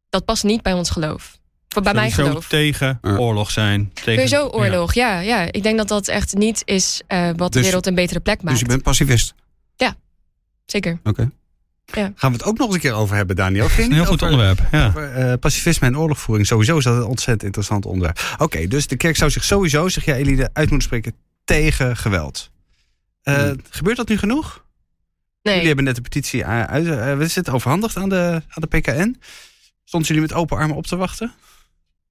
dat 0.09 0.25
past 0.25 0.43
niet 0.43 0.61
bij 0.61 0.73
ons 0.73 0.89
geloof. 0.89 1.37
Voor 1.67 1.81
bij 1.81 1.93
mijn 1.93 2.11
geloof. 2.11 2.47
tegen 2.47 2.99
oorlog 3.01 3.51
zijn. 3.51 3.91
Tegen, 3.93 4.27
zo 4.27 4.47
oorlog, 4.47 4.93
ja. 4.93 5.19
ja. 5.19 5.51
Ik 5.51 5.63
denk 5.63 5.77
dat 5.77 5.87
dat 5.87 6.07
echt 6.07 6.33
niet 6.33 6.61
is 6.65 7.01
uh, 7.07 7.29
wat 7.35 7.53
de 7.53 7.57
dus- 7.57 7.61
wereld 7.67 7.85
een 7.87 7.95
betere 7.95 8.19
plek 8.19 8.41
maakt. 8.41 8.49
Dus 8.49 8.59
je 8.59 8.65
bent 8.65 8.83
pacifist? 8.83 9.33
Ja, 9.75 9.95
zeker. 10.65 10.99
Oké. 11.03 11.31
Ja. 11.85 12.11
Gaan 12.15 12.31
we 12.31 12.37
het 12.37 12.45
ook 12.45 12.57
nog 12.57 12.65
eens 12.67 12.75
een 12.75 12.81
keer 12.81 12.93
over 12.93 13.15
hebben, 13.15 13.35
Daniel? 13.35 13.67
Een 13.77 13.91
heel 13.91 14.05
goed 14.05 14.21
onderwerp. 14.21 14.59
Ja. 14.71 14.87
Over, 14.87 15.17
uh, 15.17 15.33
pacifisme 15.39 15.87
en 15.87 15.97
oorlogvoering. 15.97 16.47
Sowieso 16.47 16.77
is 16.77 16.83
dat 16.83 16.95
een 16.95 17.03
ontzettend 17.03 17.43
interessant 17.43 17.85
onderwerp. 17.85 18.35
Oké, 18.37 18.67
dus 18.67 18.87
de 18.87 18.97
kerk 18.97 19.15
zou 19.15 19.31
zich 19.31 19.43
sowieso, 19.43 19.87
zeg 19.87 20.05
jij 20.05 20.15
Eline, 20.15 20.49
uit 20.53 20.69
moeten 20.69 20.87
spreken 20.87 21.13
tegen 21.43 21.97
geweld. 21.97 22.51
Uh, 23.25 23.35
hmm. 23.35 23.59
Gebeurt 23.69 23.97
dat 23.97 24.07
nu 24.07 24.17
genoeg? 24.17 24.63
Nee. 25.41 25.53
Jullie 25.53 25.67
hebben 25.67 25.85
net 25.85 25.95
de 25.95 26.01
petitie 26.01 26.45
uit. 26.45 26.85
Uh, 26.85 27.19
is 27.19 27.35
het 27.35 27.49
overhandigd 27.49 27.97
aan 27.97 28.09
de, 28.09 28.41
aan 28.49 28.61
de 28.61 28.67
PKN? 28.67 29.19
Stonden 29.83 30.07
jullie 30.07 30.21
met 30.21 30.33
open 30.33 30.57
armen 30.57 30.75
op 30.75 30.87
te 30.87 30.95
wachten? 30.95 31.33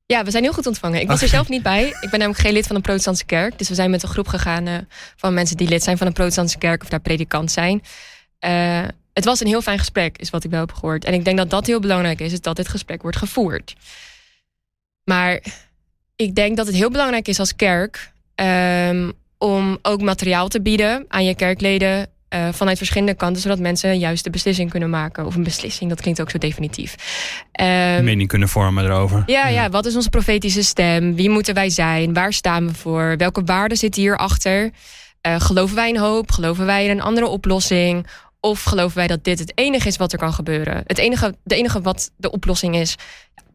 Ja, 0.07 0.25
we 0.25 0.31
zijn 0.31 0.43
heel 0.43 0.53
goed 0.53 0.67
ontvangen. 0.67 1.01
Ik 1.01 1.09
was 1.09 1.23
er 1.23 1.29
zelf 1.29 1.49
niet 1.49 1.63
bij. 1.63 1.87
Ik 1.87 2.11
ben 2.11 2.19
namelijk 2.19 2.39
geen 2.39 2.53
lid 2.53 2.67
van 2.67 2.77
een 2.77 2.83
protestantse 2.83 3.25
kerk. 3.25 3.59
Dus 3.59 3.69
we 3.69 3.75
zijn 3.75 3.91
met 3.91 4.03
een 4.03 4.09
groep 4.09 4.29
gegaan 4.29 4.69
uh, 4.69 4.79
van 5.17 5.35
mensen 5.35 5.57
die 5.57 5.69
lid 5.69 5.83
zijn 5.83 5.99
van 5.99 6.07
een 6.07 6.13
protestantse 6.13 6.59
kerk 6.59 6.83
of 6.83 6.89
daar 6.89 7.01
predikant 7.01 7.51
zijn. 7.51 7.83
Uh, 8.41 8.83
het 9.13 9.25
was 9.25 9.41
een 9.41 9.47
heel 9.47 9.63
fijn 9.63 9.79
gesprek, 9.79 10.19
is 10.19 10.31
wat 10.31 10.45
ik 10.45 10.51
wel 10.51 10.61
heb 10.61 10.73
gehoord. 10.73 11.05
En 11.05 11.15
ik 11.15 11.25
denk 11.25 11.37
dat 11.37 11.51
dat 11.51 11.67
heel 11.67 11.81
belangrijk 11.81 12.21
is, 12.21 12.33
is 12.33 12.41
dat 12.41 12.57
dit 12.57 12.69
gesprek 12.69 13.03
wordt 13.03 13.17
gevoerd. 13.17 13.75
Maar 15.05 15.43
ik 16.17 16.35
denk 16.35 16.57
dat 16.57 16.67
het 16.67 16.75
heel 16.75 16.91
belangrijk 16.91 17.29
is 17.29 17.39
als 17.39 17.57
kerk 17.57 18.13
um, 18.35 19.13
om 19.45 19.79
ook 19.83 20.01
materiaal 20.01 20.49
te 20.49 20.63
bieden 20.63 21.05
aan 21.09 21.25
je 21.25 21.35
kerkleden 21.35 22.07
uh, 22.35 22.49
vanuit 22.53 22.77
verschillende 22.77 23.15
kanten, 23.15 23.43
zodat 23.43 23.59
mensen 23.59 23.91
een 23.91 23.99
juiste 23.99 24.31
beslissing 24.31 24.71
kunnen 24.71 24.91
maken. 24.91 25.27
Of 25.27 25.35
een 25.35 25.43
beslissing, 25.43 25.91
dat 25.91 26.01
klinkt 26.01 26.21
ook 26.21 26.31
zo 26.31 26.39
definitief. 26.39 26.95
Um, 27.61 28.05
mening 28.05 28.29
kunnen 28.29 28.49
vormen 28.49 28.85
erover. 28.85 29.23
Ja, 29.27 29.49
ja, 29.49 29.71
wat 29.71 29.87
is 29.87 29.97
onze 29.97 30.09
profetische 30.09 30.63
stem? 30.63 31.15
Wie 31.15 31.31
moeten 31.31 31.55
wij 31.55 31.71
zijn? 31.71 32.13
Waar 32.15 32.33
staan 32.33 32.67
we 32.67 32.75
voor? 32.75 33.15
Welke 33.17 33.43
waarden 33.45 33.79
zitten 33.79 34.03
hierachter? 34.03 34.71
Uh, 35.27 35.41
geloven 35.41 35.77
wij 35.77 35.89
in 35.89 35.97
hoop? 35.97 36.31
Geloven 36.31 36.67
wij 36.67 36.85
in 36.85 36.91
een 36.91 37.03
andere 37.03 37.27
oplossing? 37.27 38.07
Of 38.41 38.63
geloven 38.63 38.97
wij 38.97 39.07
dat 39.07 39.25
dit 39.25 39.39
het 39.39 39.53
enige 39.55 39.89
is 39.89 39.97
wat 39.97 40.13
er 40.13 40.19
kan 40.19 40.33
gebeuren? 40.33 40.83
Het 40.87 40.99
enige, 40.99 41.35
de 41.43 41.55
enige 41.55 41.81
wat 41.81 42.11
de 42.17 42.31
oplossing 42.31 42.77
is, 42.77 42.97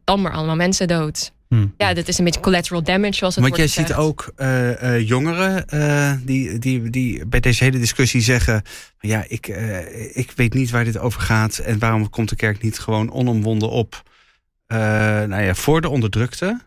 dan 0.03 0.21
maar 0.21 0.33
allemaal 0.33 0.55
mensen 0.55 0.87
dood. 0.87 1.31
Hmm. 1.49 1.73
Ja, 1.77 1.93
dit 1.93 2.07
is 2.07 2.17
een 2.17 2.23
beetje 2.23 2.39
collateral 2.39 2.83
damage, 2.83 3.13
zoals 3.13 3.35
het 3.35 3.43
Want 3.43 3.57
wordt 3.57 3.73
jij 3.73 3.85
ziet 3.85 3.95
ook 3.95 4.31
uh, 4.37 4.81
uh, 4.83 5.07
jongeren 5.07 5.65
uh, 5.73 6.13
die, 6.23 6.59
die, 6.59 6.89
die 6.89 7.25
bij 7.25 7.39
deze 7.39 7.63
hele 7.63 7.79
discussie 7.79 8.21
zeggen... 8.21 8.61
ja, 8.99 9.25
ik, 9.27 9.47
ik 10.13 10.31
weet 10.35 10.53
niet 10.53 10.69
waar 10.69 10.83
dit 10.83 10.97
over 10.97 11.21
gaat... 11.21 11.57
en 11.57 11.79
waarom 11.79 12.09
komt 12.09 12.29
de 12.29 12.35
kerk 12.35 12.61
niet 12.61 12.79
gewoon 12.79 13.11
onomwonden 13.11 13.69
op... 13.69 14.03
nou 14.67 15.41
ja, 15.41 15.55
voor 15.55 15.81
de 15.81 15.89
onderdrukte... 15.89 16.61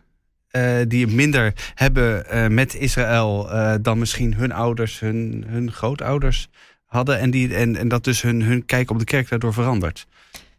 die 0.87 1.07
minder 1.07 1.53
hebben 1.73 2.25
met 2.53 2.75
Israël 2.75 3.49
dan 3.81 3.99
misschien 3.99 4.33
hun 4.33 4.51
ouders, 4.51 4.99
hun, 4.99 5.43
hun 5.47 5.71
grootouders 5.71 6.49
hadden 6.85 7.19
en, 7.19 7.31
die, 7.31 7.55
en, 7.55 7.75
en 7.75 7.87
dat 7.87 8.03
dus 8.03 8.21
hun, 8.21 8.41
hun 8.41 8.65
kijk 8.65 8.91
op 8.91 8.99
de 8.99 9.05
kerk 9.05 9.29
daardoor 9.29 9.53
verandert. 9.53 10.07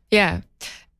Ja, 0.09 0.43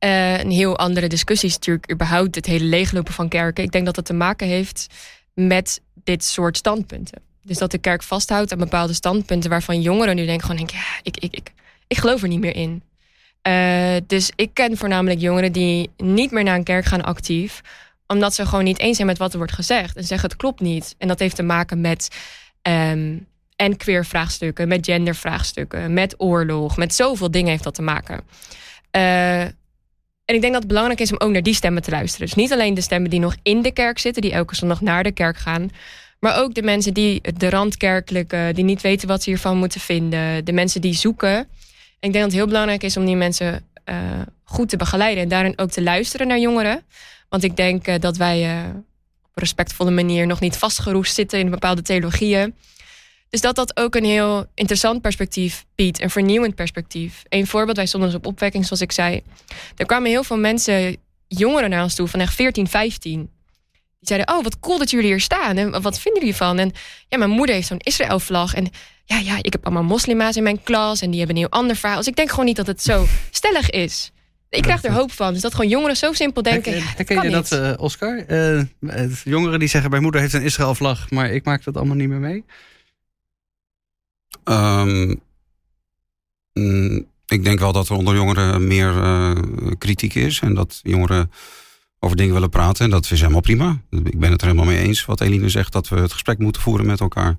uh, 0.05 0.39
een 0.39 0.51
heel 0.51 0.77
andere 0.77 1.07
discussie 1.07 1.49
is 1.49 1.55
natuurlijk 1.55 1.91
überhaupt 1.91 2.35
het 2.35 2.45
hele 2.45 2.65
leeglopen 2.65 3.13
van 3.13 3.27
kerken. 3.27 3.63
Ik 3.63 3.71
denk 3.71 3.85
dat 3.85 3.95
dat 3.95 4.05
te 4.05 4.13
maken 4.13 4.47
heeft 4.47 4.87
met 5.33 5.81
dit 5.93 6.23
soort 6.23 6.57
standpunten. 6.57 7.21
Dus 7.41 7.57
dat 7.57 7.71
de 7.71 7.77
kerk 7.77 8.03
vasthoudt 8.03 8.51
aan 8.51 8.57
bepaalde 8.57 8.93
standpunten 8.93 9.49
waarvan 9.49 9.81
jongeren 9.81 10.15
nu 10.15 10.25
denken 10.25 10.47
gewoon 10.47 10.69
ja, 10.73 10.99
ik, 11.03 11.17
ik, 11.17 11.33
ik, 11.33 11.51
ik 11.87 11.97
geloof 11.97 12.21
er 12.21 12.27
niet 12.27 12.39
meer 12.39 12.55
in. 12.55 12.83
Uh, 13.47 13.95
dus 14.07 14.31
ik 14.35 14.49
ken 14.53 14.77
voornamelijk 14.77 15.19
jongeren 15.19 15.51
die 15.51 15.89
niet 15.97 16.31
meer 16.31 16.43
naar 16.43 16.55
een 16.55 16.63
kerk 16.63 16.85
gaan 16.85 17.03
actief, 17.03 17.61
omdat 18.07 18.33
ze 18.33 18.45
gewoon 18.45 18.63
niet 18.63 18.79
eens 18.79 18.95
zijn 18.95 19.07
met 19.07 19.17
wat 19.17 19.31
er 19.31 19.37
wordt 19.37 19.53
gezegd 19.53 19.95
en 19.95 20.03
zeggen 20.03 20.29
het 20.29 20.37
klopt 20.37 20.59
niet. 20.59 20.95
En 20.97 21.07
dat 21.07 21.19
heeft 21.19 21.35
te 21.35 21.43
maken 21.43 21.81
met 21.81 22.07
um, 22.61 23.27
en 23.55 23.77
queer 23.77 24.05
vraagstukken, 24.05 24.67
met 24.67 24.85
gendervraagstukken, 24.85 25.93
met 25.93 26.15
oorlog, 26.17 26.77
met 26.77 26.93
zoveel 26.93 27.31
dingen 27.31 27.51
heeft 27.51 27.63
dat 27.63 27.75
te 27.75 27.81
maken. 27.81 28.21
Uh, 28.91 29.43
en 30.25 30.35
ik 30.35 30.41
denk 30.41 30.53
dat 30.53 30.61
het 30.61 30.67
belangrijk 30.67 30.99
is 30.99 31.11
om 31.11 31.19
ook 31.19 31.31
naar 31.31 31.43
die 31.43 31.53
stemmen 31.53 31.81
te 31.81 31.91
luisteren. 31.91 32.25
Dus 32.25 32.35
niet 32.35 32.51
alleen 32.51 32.73
de 32.73 32.81
stemmen 32.81 33.09
die 33.09 33.19
nog 33.19 33.35
in 33.43 33.61
de 33.61 33.71
kerk 33.71 33.99
zitten, 33.99 34.21
die 34.21 34.31
elke 34.31 34.55
zondag 34.55 34.81
naar 34.81 35.03
de 35.03 35.11
kerk 35.11 35.37
gaan. 35.37 35.69
Maar 36.19 36.39
ook 36.41 36.53
de 36.53 36.61
mensen 36.61 36.93
die 36.93 37.21
de 37.37 37.49
randkerkelijke, 37.49 38.51
die 38.53 38.63
niet 38.63 38.81
weten 38.81 39.07
wat 39.07 39.23
ze 39.23 39.29
hiervan 39.29 39.57
moeten 39.57 39.81
vinden. 39.81 40.45
De 40.45 40.51
mensen 40.51 40.81
die 40.81 40.93
zoeken. 40.93 41.35
En 41.99 42.11
ik 42.11 42.11
denk 42.11 42.13
dat 42.13 42.23
het 42.23 42.33
heel 42.33 42.47
belangrijk 42.47 42.83
is 42.83 42.97
om 42.97 43.05
die 43.05 43.15
mensen 43.15 43.65
uh, 43.89 43.95
goed 44.43 44.69
te 44.69 44.77
begeleiden. 44.77 45.23
En 45.23 45.29
daarin 45.29 45.53
ook 45.59 45.69
te 45.69 45.81
luisteren 45.83 46.27
naar 46.27 46.39
jongeren. 46.39 46.83
Want 47.29 47.43
ik 47.43 47.55
denk 47.55 47.87
uh, 47.87 47.95
dat 47.99 48.17
wij 48.17 48.39
op 48.39 49.31
een 49.33 49.43
respectvolle 49.43 49.91
manier 49.91 50.27
nog 50.27 50.39
niet 50.39 50.57
vastgeroest 50.57 51.15
zitten 51.15 51.39
in 51.39 51.49
bepaalde 51.49 51.81
theologieën. 51.81 52.55
Dus 53.29 53.41
dat 53.41 53.55
dat 53.55 53.77
ook 53.77 53.95
een 53.95 54.03
heel 54.03 54.45
interessant 54.53 55.01
perspectief 55.01 55.65
biedt, 55.75 56.01
een 56.01 56.09
vernieuwend 56.09 56.55
perspectief. 56.55 57.23
Een 57.29 57.47
voorbeeld, 57.47 57.77
wij 57.77 57.85
stonden 57.85 58.09
dus 58.09 58.17
op 58.17 58.25
opwekking, 58.25 58.65
zoals 58.65 58.81
ik 58.81 58.91
zei. 58.91 59.21
Er 59.75 59.85
kwamen 59.85 60.09
heel 60.09 60.23
veel 60.23 60.37
mensen, 60.37 60.97
jongeren 61.27 61.69
naar 61.69 61.83
ons 61.83 61.95
toe, 61.95 62.07
van 62.07 62.19
echt 62.19 62.33
14, 62.33 62.67
15. 62.67 63.19
Die 63.19 63.29
zeiden, 63.99 64.35
oh, 64.35 64.43
wat 64.43 64.59
cool 64.59 64.77
dat 64.77 64.89
jullie 64.89 65.05
hier 65.05 65.21
staan. 65.21 65.57
En 65.57 65.81
wat 65.81 65.99
vinden 65.99 66.21
jullie 66.21 66.35
van? 66.35 66.59
En 66.59 66.71
ja, 67.07 67.17
mijn 67.17 67.29
moeder 67.29 67.55
heeft 67.55 67.67
zo'n 67.67 67.79
Israël-vlag. 67.79 68.53
En 68.53 68.69
ja, 69.05 69.17
ja, 69.17 69.37
ik 69.41 69.51
heb 69.51 69.65
allemaal 69.65 69.83
moslima's 69.83 70.35
in 70.35 70.43
mijn 70.43 70.63
klas. 70.63 71.01
En 71.01 71.09
die 71.09 71.17
hebben 71.19 71.35
een 71.35 71.41
heel 71.41 71.59
ander 71.59 71.75
verhaal. 71.75 71.97
Dus 71.97 72.07
ik 72.07 72.15
denk 72.15 72.29
gewoon 72.29 72.45
niet 72.45 72.55
dat 72.55 72.67
het 72.67 72.81
zo 72.81 73.05
stellig 73.31 73.69
is. 73.69 74.11
Ik 74.49 74.61
krijg 74.61 74.83
er 74.83 74.91
hoop 74.91 75.11
van. 75.11 75.33
Dus 75.33 75.41
dat 75.41 75.53
gewoon 75.53 75.69
jongeren 75.69 75.97
zo 75.97 76.13
simpel 76.13 76.41
denken. 76.41 76.71
Herken, 76.71 76.89
ja, 76.89 76.95
herken 76.95 77.23
je 77.23 77.29
dat, 77.29 77.51
uh, 77.51 77.73
Oscar? 77.77 78.23
Uh, 78.27 78.61
jongeren 79.23 79.59
die 79.59 79.67
zeggen: 79.67 79.89
Mijn 79.89 80.01
moeder 80.01 80.21
heeft 80.21 80.33
een 80.33 80.41
Israël-vlag, 80.41 81.09
maar 81.09 81.31
ik 81.31 81.45
maak 81.45 81.63
dat 81.63 81.77
allemaal 81.77 81.95
niet 81.95 82.09
meer 82.09 82.19
mee. 82.19 82.43
Um, 84.49 85.21
ik 87.25 87.43
denk 87.43 87.59
wel 87.59 87.71
dat 87.71 87.89
er 87.89 87.95
onder 87.95 88.15
jongeren 88.15 88.67
meer 88.67 88.95
uh, 88.95 89.31
kritiek 89.77 90.15
is. 90.15 90.39
En 90.39 90.53
dat 90.53 90.79
jongeren 90.83 91.31
over 91.99 92.17
dingen 92.17 92.33
willen 92.33 92.49
praten. 92.49 92.85
En 92.85 92.91
dat 92.91 93.11
is 93.11 93.19
helemaal 93.19 93.41
prima. 93.41 93.81
Ik 93.89 94.19
ben 94.19 94.31
het 94.31 94.41
er 94.41 94.47
helemaal 94.47 94.73
mee 94.73 94.83
eens 94.83 95.05
wat 95.05 95.21
Eline 95.21 95.49
zegt. 95.49 95.71
Dat 95.71 95.87
we 95.87 95.95
het 95.95 96.11
gesprek 96.11 96.37
moeten 96.37 96.61
voeren 96.61 96.85
met 96.85 96.99
elkaar. 96.99 97.37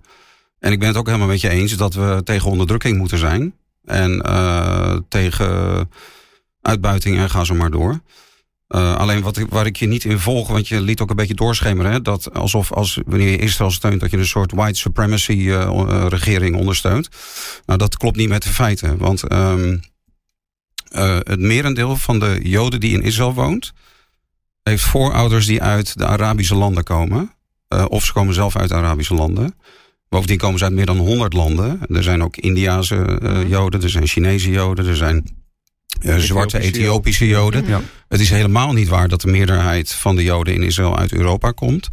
En 0.58 0.72
ik 0.72 0.78
ben 0.78 0.88
het 0.88 0.96
ook 0.96 1.06
helemaal 1.06 1.28
met 1.28 1.40
je 1.40 1.48
eens 1.48 1.76
dat 1.76 1.94
we 1.94 2.20
tegen 2.24 2.50
onderdrukking 2.50 2.98
moeten 2.98 3.18
zijn. 3.18 3.54
En 3.84 4.22
uh, 4.26 4.96
tegen 5.08 5.90
uitbuiting 6.60 7.16
en 7.16 7.30
ga 7.30 7.44
zo 7.44 7.54
maar 7.54 7.70
door. 7.70 8.00
Uh, 8.68 8.96
alleen 8.96 9.22
wat 9.22 9.38
waar 9.48 9.66
ik 9.66 9.76
je 9.76 9.86
niet 9.86 10.04
in 10.04 10.18
volg, 10.18 10.48
want 10.48 10.68
je 10.68 10.80
liet 10.80 11.00
ook 11.00 11.10
een 11.10 11.16
beetje 11.16 11.34
doorschemeren, 11.34 11.92
hè, 11.92 12.02
dat 12.02 12.34
alsof 12.34 12.72
als 12.72 13.00
wanneer 13.06 13.30
je 13.30 13.36
Israël 13.36 13.70
steunt, 13.70 14.00
dat 14.00 14.10
je 14.10 14.16
een 14.16 14.26
soort 14.26 14.52
white 14.52 14.78
supremacy 14.78 15.32
uh, 15.32 16.06
regering 16.08 16.56
ondersteunt. 16.56 17.08
Nou, 17.66 17.78
dat 17.78 17.96
klopt 17.96 18.16
niet 18.16 18.28
met 18.28 18.42
de 18.42 18.48
feiten. 18.48 18.98
Want 18.98 19.32
um, 19.32 19.80
uh, 20.92 21.16
het 21.18 21.40
merendeel 21.40 21.96
van 21.96 22.18
de 22.18 22.40
Joden 22.42 22.80
die 22.80 22.92
in 22.92 23.02
Israël 23.02 23.34
woont, 23.34 23.72
heeft 24.62 24.82
voorouders 24.82 25.46
die 25.46 25.62
uit 25.62 25.98
de 25.98 26.06
Arabische 26.06 26.54
landen 26.54 26.84
komen. 26.84 27.34
of 27.88 28.04
ze 28.04 28.12
komen 28.12 28.34
zelf 28.34 28.56
uit 28.56 28.72
Arabische 28.72 29.14
landen. 29.14 29.54
Bovendien 30.08 30.38
komen 30.38 30.58
ze 30.58 30.64
uit 30.64 30.72
meer 30.72 30.86
dan 30.86 30.98
100 30.98 31.32
landen. 31.32 31.80
Er 31.88 32.02
zijn 32.02 32.22
ook 32.22 32.36
Indiase 32.36 33.44
Joden, 33.48 33.82
er 33.82 33.90
zijn 33.90 34.06
Chinese 34.06 34.50
Joden, 34.50 34.86
er 34.86 34.96
zijn 34.96 35.45
zwarte 36.16 36.58
Ethiopische 36.58 37.26
Joden. 37.26 37.66
Ja. 37.66 37.80
Het 38.08 38.20
is 38.20 38.30
helemaal 38.30 38.72
niet 38.72 38.88
waar 38.88 39.08
dat 39.08 39.20
de 39.20 39.28
meerderheid 39.28 39.92
van 39.92 40.16
de 40.16 40.22
Joden 40.22 40.54
in 40.54 40.62
Israël 40.62 40.98
uit 40.98 41.12
Europa 41.12 41.50
komt. 41.50 41.88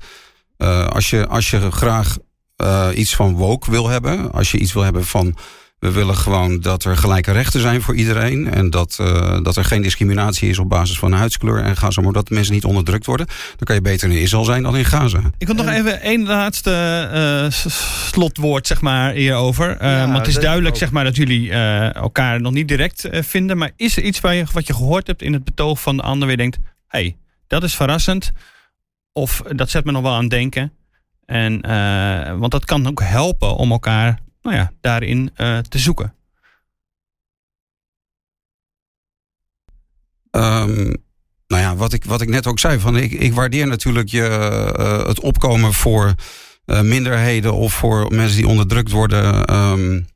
Uh, 0.57 0.87
als, 0.87 1.09
je, 1.09 1.27
als 1.27 1.49
je 1.49 1.71
graag 1.71 2.17
uh, 2.57 2.89
iets 2.93 3.15
van 3.15 3.33
woke 3.33 3.71
wil 3.71 3.87
hebben, 3.87 4.31
als 4.31 4.51
je 4.51 4.57
iets 4.57 4.73
wil 4.73 4.83
hebben 4.83 5.05
van 5.05 5.35
We 5.83 5.91
willen 5.91 6.17
gewoon 6.17 6.59
dat 6.59 6.83
er 6.83 6.97
gelijke 6.97 7.31
rechten 7.31 7.61
zijn 7.61 7.81
voor 7.81 7.95
iedereen. 7.95 8.53
En 8.53 8.69
dat, 8.69 8.97
uh, 9.01 9.39
dat 9.41 9.55
er 9.55 9.65
geen 9.65 9.81
discriminatie 9.81 10.49
is 10.49 10.57
op 10.57 10.69
basis 10.69 10.99
van 10.99 11.11
huidskleur. 11.11 11.63
En 11.63 11.77
ga 11.77 11.91
zo 11.91 12.01
maar 12.01 12.13
dat 12.13 12.29
mensen 12.29 12.53
niet 12.53 12.63
onderdrukt 12.63 13.05
worden. 13.05 13.25
Dan 13.25 13.65
kan 13.65 13.75
je 13.75 13.81
beter 13.81 14.09
in 14.09 14.17
Israël 14.17 14.43
zijn 14.43 14.63
dan 14.63 14.77
in 14.77 14.85
Gaza. 14.85 15.21
Ik 15.37 15.47
wil 15.47 15.55
nog 15.55 15.67
even 15.67 16.01
één 16.01 16.25
laatste 16.25 16.71
uh, 17.13 17.69
slotwoord 18.11 18.67
zeg 18.67 18.81
maar, 18.81 19.13
hierover. 19.13 19.69
Uh, 19.69 19.81
ja, 19.81 20.05
want 20.05 20.17
het 20.17 20.27
is 20.27 20.35
duidelijk 20.35 20.75
zeg 20.75 20.91
maar, 20.91 21.03
dat 21.03 21.15
jullie 21.15 21.51
elkaar 21.91 22.41
nog 22.41 22.53
niet 22.53 22.67
direct 22.67 23.07
vinden. 23.11 23.57
Maar 23.57 23.71
is 23.75 23.97
er 23.97 24.03
iets 24.03 24.19
waar 24.19 24.35
je, 24.35 24.45
wat 24.51 24.67
je 24.67 24.73
gehoord 24.73 25.07
hebt 25.07 25.21
in 25.21 25.33
het 25.33 25.43
betoog 25.43 25.81
van 25.81 25.95
de 25.95 26.03
ander 26.03 26.21
waar 26.21 26.37
je 26.37 26.37
denkt... 26.37 26.57
hey, 26.87 27.17
dat 27.47 27.63
is 27.63 27.75
verrassend. 27.75 28.31
Of 29.13 29.41
dat 29.55 29.69
zet 29.69 29.85
me 29.85 29.91
nog 29.91 30.01
wel 30.01 30.13
aan 30.13 30.21
het 30.21 30.29
denken. 30.29 30.73
En, 31.25 31.61
want 32.39 32.51
dat 32.51 32.65
kan 32.65 32.87
ook 32.87 33.01
helpen 33.01 33.55
om 33.55 33.71
elkaar 33.71 34.19
nou 34.43 34.55
ja, 34.55 34.71
daarin 34.81 35.31
uh, 35.37 35.57
te 35.57 35.79
zoeken? 35.79 36.15
Um, 40.31 40.95
nou 41.47 41.61
ja, 41.61 41.75
wat 41.75 41.93
ik, 41.93 42.05
wat 42.05 42.21
ik 42.21 42.29
net 42.29 42.47
ook 42.47 42.59
zei, 42.59 42.79
van 42.79 42.97
ik, 42.97 43.11
ik 43.11 43.33
waardeer 43.33 43.67
natuurlijk 43.67 44.09
je, 44.09 44.73
uh, 44.79 45.07
het 45.07 45.19
opkomen 45.19 45.73
voor 45.73 46.13
uh, 46.65 46.81
minderheden 46.81 47.53
of 47.53 47.73
voor 47.73 48.13
mensen 48.13 48.37
die 48.37 48.47
onderdrukt 48.47 48.91
worden. 48.91 49.55
Um, 49.55 50.07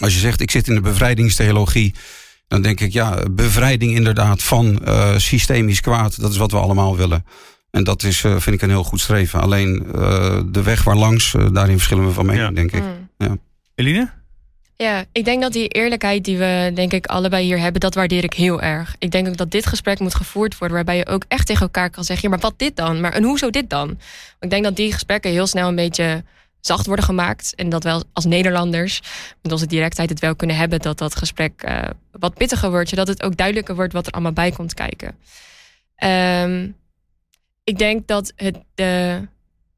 als 0.00 0.14
je 0.14 0.20
zegt, 0.20 0.40
ik 0.40 0.50
zit 0.50 0.68
in 0.68 0.74
de 0.74 0.80
bevrijdingstheologie, 0.80 1.94
dan 2.48 2.62
denk 2.62 2.80
ik, 2.80 2.92
ja, 2.92 3.22
bevrijding 3.30 3.94
inderdaad 3.94 4.42
van 4.42 4.80
systemisch 5.16 5.80
kwaad, 5.80 6.20
dat 6.20 6.30
is 6.30 6.36
wat 6.36 6.50
we 6.50 6.58
allemaal 6.58 6.96
willen. 6.96 7.24
En 7.70 7.84
dat 7.84 8.02
is, 8.02 8.20
vind 8.20 8.46
ik, 8.46 8.62
een 8.62 8.68
heel 8.68 8.84
goed 8.84 9.00
streven. 9.00 9.40
Alleen 9.40 9.86
de 10.52 10.62
weg 10.62 10.84
waar 10.84 10.96
langs, 10.96 11.34
daarin 11.52 11.76
verschillen 11.76 12.06
we 12.06 12.12
van 12.12 12.26
mening, 12.26 12.48
ja. 12.48 12.54
denk 12.54 12.72
ik. 12.72 12.82
Mm. 12.82 13.09
Ja. 13.26 13.36
Eline? 13.74 14.10
Ja, 14.76 15.04
ik 15.12 15.24
denk 15.24 15.42
dat 15.42 15.52
die 15.52 15.68
eerlijkheid 15.68 16.24
die 16.24 16.38
we 16.38 16.70
denk 16.74 16.92
ik 16.92 17.06
allebei 17.06 17.44
hier 17.44 17.58
hebben, 17.58 17.80
dat 17.80 17.94
waardeer 17.94 18.24
ik 18.24 18.34
heel 18.34 18.62
erg. 18.62 18.96
Ik 18.98 19.10
denk 19.10 19.28
ook 19.28 19.36
dat 19.36 19.50
dit 19.50 19.66
gesprek 19.66 19.98
moet 19.98 20.14
gevoerd 20.14 20.58
worden 20.58 20.76
waarbij 20.76 20.96
je 20.96 21.06
ook 21.06 21.24
echt 21.28 21.46
tegen 21.46 21.62
elkaar 21.62 21.90
kan 21.90 22.04
zeggen, 22.04 22.28
ja, 22.28 22.34
maar 22.34 22.50
wat 22.50 22.58
dit 22.58 22.76
dan? 22.76 23.00
Maar 23.00 23.12
en 23.12 23.22
hoezo 23.22 23.50
dit 23.50 23.70
dan? 23.70 23.98
Ik 24.40 24.50
denk 24.50 24.64
dat 24.64 24.76
die 24.76 24.92
gesprekken 24.92 25.30
heel 25.30 25.46
snel 25.46 25.68
een 25.68 25.74
beetje 25.74 26.24
zacht 26.60 26.86
worden 26.86 27.04
gemaakt 27.04 27.54
en 27.54 27.68
dat 27.68 27.84
wel 27.84 28.04
als 28.12 28.24
Nederlanders 28.24 29.00
met 29.42 29.52
onze 29.52 29.66
directheid 29.66 30.08
het 30.08 30.20
wel 30.20 30.36
kunnen 30.36 30.56
hebben 30.56 30.80
dat 30.80 30.98
dat 30.98 31.16
gesprek 31.16 31.62
uh, 31.64 31.82
wat 32.10 32.34
pittiger 32.34 32.70
wordt, 32.70 32.88
zodat 32.88 33.08
het 33.08 33.22
ook 33.22 33.36
duidelijker 33.36 33.74
wordt 33.74 33.92
wat 33.92 34.06
er 34.06 34.12
allemaal 34.12 34.32
bij 34.32 34.50
komt 34.50 34.74
kijken. 34.74 35.16
Um, 36.44 36.76
ik 37.64 37.78
denk 37.78 38.06
dat 38.06 38.32
het 38.36 38.58
de 38.74 39.20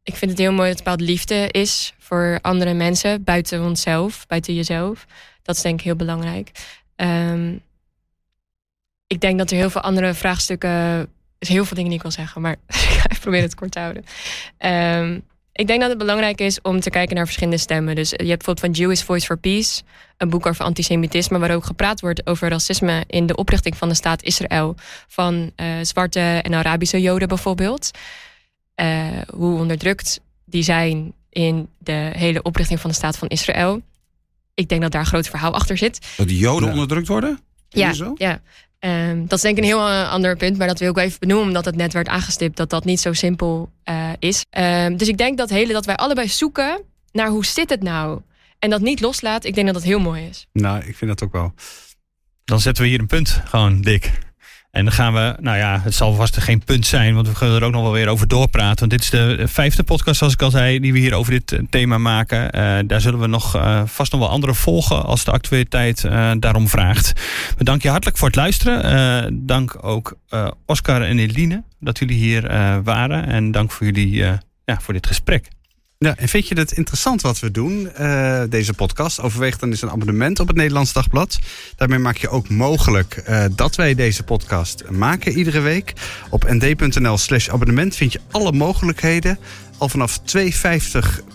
ik 0.03 0.17
vind 0.17 0.31
het 0.31 0.41
heel 0.41 0.53
mooi 0.53 0.69
dat 0.69 0.79
het 0.79 0.85
bepaald 0.85 1.01
liefde 1.01 1.49
is 1.51 1.95
voor 1.99 2.39
andere 2.43 2.75
mensen, 2.75 3.25
buiten 3.25 3.63
onszelf, 3.65 4.27
buiten 4.27 4.55
jezelf. 4.55 5.07
Dat 5.43 5.57
is 5.57 5.63
denk 5.63 5.79
ik 5.79 5.85
heel 5.85 5.97
belangrijk. 5.97 6.51
Um, 6.97 7.63
ik 9.07 9.21
denk 9.21 9.39
dat 9.39 9.51
er 9.51 9.57
heel 9.57 9.71
veel 9.71 9.81
andere 9.81 10.15
vraagstukken. 10.15 10.71
Zijn 11.39 11.59
heel 11.59 11.65
veel 11.65 11.77
dingen 11.77 11.91
die 11.91 11.99
ik 11.99 12.03
wil 12.03 12.11
zeggen, 12.11 12.41
maar 12.41 12.53
ik 12.67 12.75
ga 12.75 13.17
proberen 13.21 13.45
het 13.45 13.55
kort 13.55 13.73
te 13.73 13.79
houden. 13.79 14.05
Um, 14.59 15.23
ik 15.53 15.67
denk 15.67 15.81
dat 15.81 15.89
het 15.89 15.99
belangrijk 15.99 16.41
is 16.41 16.61
om 16.61 16.81
te 16.81 16.91
kijken 16.91 17.17
naar 17.17 17.25
verschillende 17.25 17.59
stemmen. 17.59 17.95
Dus 17.95 18.11
je 18.11 18.17
hebt 18.17 18.45
bijvoorbeeld 18.45 18.67
van 18.67 18.71
Jewish 18.71 19.03
Voice 19.03 19.27
for 19.27 19.39
Peace, 19.39 19.83
een 20.17 20.31
boek 20.31 20.47
over 20.47 20.65
antisemitisme, 20.65 21.39
waar 21.39 21.55
ook 21.55 21.65
gepraat 21.65 22.01
wordt 22.01 22.27
over 22.27 22.49
racisme 22.49 23.05
in 23.07 23.27
de 23.27 23.35
oprichting 23.35 23.77
van 23.77 23.89
de 23.89 23.95
staat 23.95 24.23
Israël. 24.23 24.75
Van 25.09 25.53
uh, 25.57 25.67
zwarte 25.83 26.21
en 26.21 26.55
Arabische 26.55 27.01
Joden 27.01 27.29
bijvoorbeeld. 27.29 27.91
Uh, 28.77 29.19
hoe 29.35 29.59
onderdrukt 29.59 30.21
die 30.45 30.63
zijn 30.63 31.13
in 31.29 31.69
de 31.79 32.11
hele 32.15 32.43
oprichting 32.43 32.81
van 32.81 32.91
de 32.91 32.97
staat 32.97 33.19
van 33.19 33.29
Israël. 33.29 33.83
Ik 34.55 34.69
denk 34.69 34.83
dat 34.83 34.93
daar 34.93 35.01
een 35.01 35.07
groot 35.07 35.29
verhaal 35.29 35.55
achter 35.55 35.79
zit. 35.79 36.15
Dat 36.17 36.29
de 36.29 36.39
Joden 36.39 36.71
onderdrukt 36.71 37.09
worden? 37.09 37.39
Ja, 37.69 37.93
ja. 38.15 38.41
Um, 39.11 39.27
dat 39.27 39.33
is 39.33 39.41
denk 39.41 39.57
ik 39.57 39.63
een 39.63 39.69
heel 39.69 39.89
uh, 39.89 40.11
ander 40.11 40.37
punt, 40.37 40.59
maar 40.59 40.67
dat 40.67 40.79
wil 40.79 40.91
ik 40.91 40.97
even 40.97 41.19
benoemen, 41.19 41.47
omdat 41.47 41.65
het 41.65 41.77
net 41.77 41.93
werd 41.93 42.09
aangestipt 42.09 42.57
dat 42.57 42.71
dat 42.71 42.85
niet 42.85 43.01
zo 43.01 43.13
simpel 43.13 43.71
uh, 43.85 44.11
is. 44.19 44.45
Um, 44.51 44.97
dus 44.97 45.09
ik 45.09 45.19
denk 45.19 45.39
dat 45.39 45.51
hele 45.51 45.73
dat 45.73 45.87
wij 45.87 45.97
allebei 45.97 46.29
zoeken 46.29 46.83
naar 47.13 47.29
hoe 47.29 47.45
zit 47.45 47.71
het 47.71 47.83
nou 47.83 48.21
en 48.59 48.71
dat 48.71 48.81
niet 48.81 49.01
loslaat, 49.01 49.45
ik 49.45 49.55
denk 49.55 49.67
dat 49.67 49.75
dat 49.75 49.85
heel 49.85 50.01
mooi 50.01 50.27
is. 50.27 50.47
Nou, 50.53 50.85
ik 50.85 50.97
vind 50.97 51.11
dat 51.11 51.23
ook 51.23 51.33
wel. 51.33 51.55
Dan 52.45 52.61
zetten 52.61 52.83
we 52.83 52.89
hier 52.89 53.01
een 53.01 53.07
punt, 53.07 53.43
gewoon 53.45 53.81
dik. 53.81 54.13
En 54.73 54.85
dan 54.85 54.93
gaan 54.93 55.13
we, 55.13 55.37
nou 55.41 55.57
ja, 55.57 55.81
het 55.83 55.95
zal 55.95 56.15
vast 56.15 56.37
geen 56.37 56.65
punt 56.65 56.87
zijn, 56.87 57.15
want 57.15 57.29
we 57.29 57.35
gaan 57.35 57.51
er 57.51 57.63
ook 57.63 57.73
nog 57.73 57.83
wel 57.83 57.93
weer 57.93 58.09
over 58.09 58.29
doorpraten. 58.29 58.79
Want 58.79 58.91
dit 58.91 59.03
is 59.03 59.11
de 59.11 59.49
vijfde 59.49 59.83
podcast, 59.83 60.19
zoals 60.19 60.33
ik 60.33 60.43
al 60.43 60.51
zei, 60.51 60.81
die 60.81 60.93
we 60.93 60.99
hier 60.99 61.15
over 61.15 61.33
dit 61.33 61.53
eh, 61.53 61.61
thema 61.71 61.99
maken. 61.99 62.45
Uh, 62.45 62.79
daar 62.87 63.01
zullen 63.01 63.21
we 63.21 63.27
nog 63.27 63.57
uh, 63.57 63.83
vast 63.87 64.13
nog 64.13 64.21
wel 64.21 64.31
andere 64.31 64.55
volgen 64.55 65.05
als 65.05 65.25
de 65.25 65.31
actualiteit 65.31 66.01
daarom 66.39 66.69
vraagt. 66.69 67.13
We 67.59 67.65
danken 67.65 67.83
je 67.83 67.91
hartelijk 67.91 68.19
voor 68.19 68.29
het 68.29 68.37
luisteren. 68.37 69.47
dank 69.47 69.85
ook 69.85 70.17
Oscar 70.67 71.03
en 71.03 71.19
Eline 71.19 71.63
dat 71.81 71.99
jullie 71.99 72.17
hier 72.17 72.43
waren. 72.83 73.27
En 73.27 73.51
dank 73.51 73.73
voor 73.73 73.87
jullie, 73.87 74.17
ja, 74.65 74.81
voor 74.81 74.95
dit 74.95 75.07
gesprek. 75.07 75.49
Ja, 76.03 76.17
en 76.17 76.29
vind 76.29 76.49
je 76.49 76.55
het 76.59 76.73
interessant 76.73 77.21
wat 77.21 77.41
we 77.41 77.51
doen, 77.51 77.91
uh, 78.01 78.43
deze 78.49 78.73
podcast? 78.73 79.21
Overweeg 79.21 79.59
dan 79.59 79.71
eens 79.71 79.83
een 79.83 79.91
abonnement 79.91 80.41
op 80.41 80.47
het 80.47 80.57
Nederlands 80.57 80.93
Dagblad. 80.93 81.39
Daarmee 81.77 81.99
maak 81.99 82.17
je 82.17 82.29
ook 82.29 82.49
mogelijk 82.49 83.25
uh, 83.29 83.45
dat 83.55 83.77
wij 83.77 83.95
deze 83.95 84.23
podcast 84.23 84.91
maken 84.91 85.33
iedere 85.33 85.61
week. 85.61 85.93
Op 86.31 86.51
nd.nl 86.51 87.19
slash 87.19 87.49
abonnement 87.49 87.97
vind 87.97 88.13
je 88.13 88.21
alle 88.31 88.53
mogelijkheden. 88.53 89.39
Al 89.79 89.89
vanaf 89.89 90.21
2,50 90.37 90.45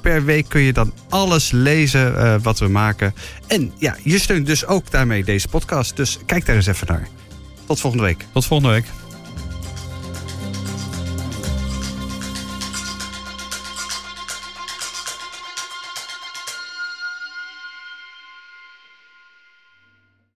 per 0.02 0.26
week 0.26 0.50
kun 0.50 0.62
je 0.62 0.74
dan 0.74 0.94
alles 1.10 1.52
lezen 1.52 2.14
uh, 2.14 2.36
wat 2.42 2.60
we 2.60 2.68
maken. 2.68 3.14
En 3.48 3.72
ja, 3.78 3.96
je 4.04 4.20
steunt 4.20 4.46
dus 4.46 4.66
ook 4.66 4.92
daarmee 4.92 5.24
deze 5.24 5.48
podcast. 5.48 5.96
Dus 5.96 6.20
kijk 6.26 6.46
daar 6.46 6.56
eens 6.56 6.68
even 6.68 6.88
naar. 6.88 7.08
Tot 7.66 7.80
volgende 7.80 8.06
week. 8.06 8.26
Tot 8.34 8.46
volgende 8.46 8.74
week. 8.74 8.86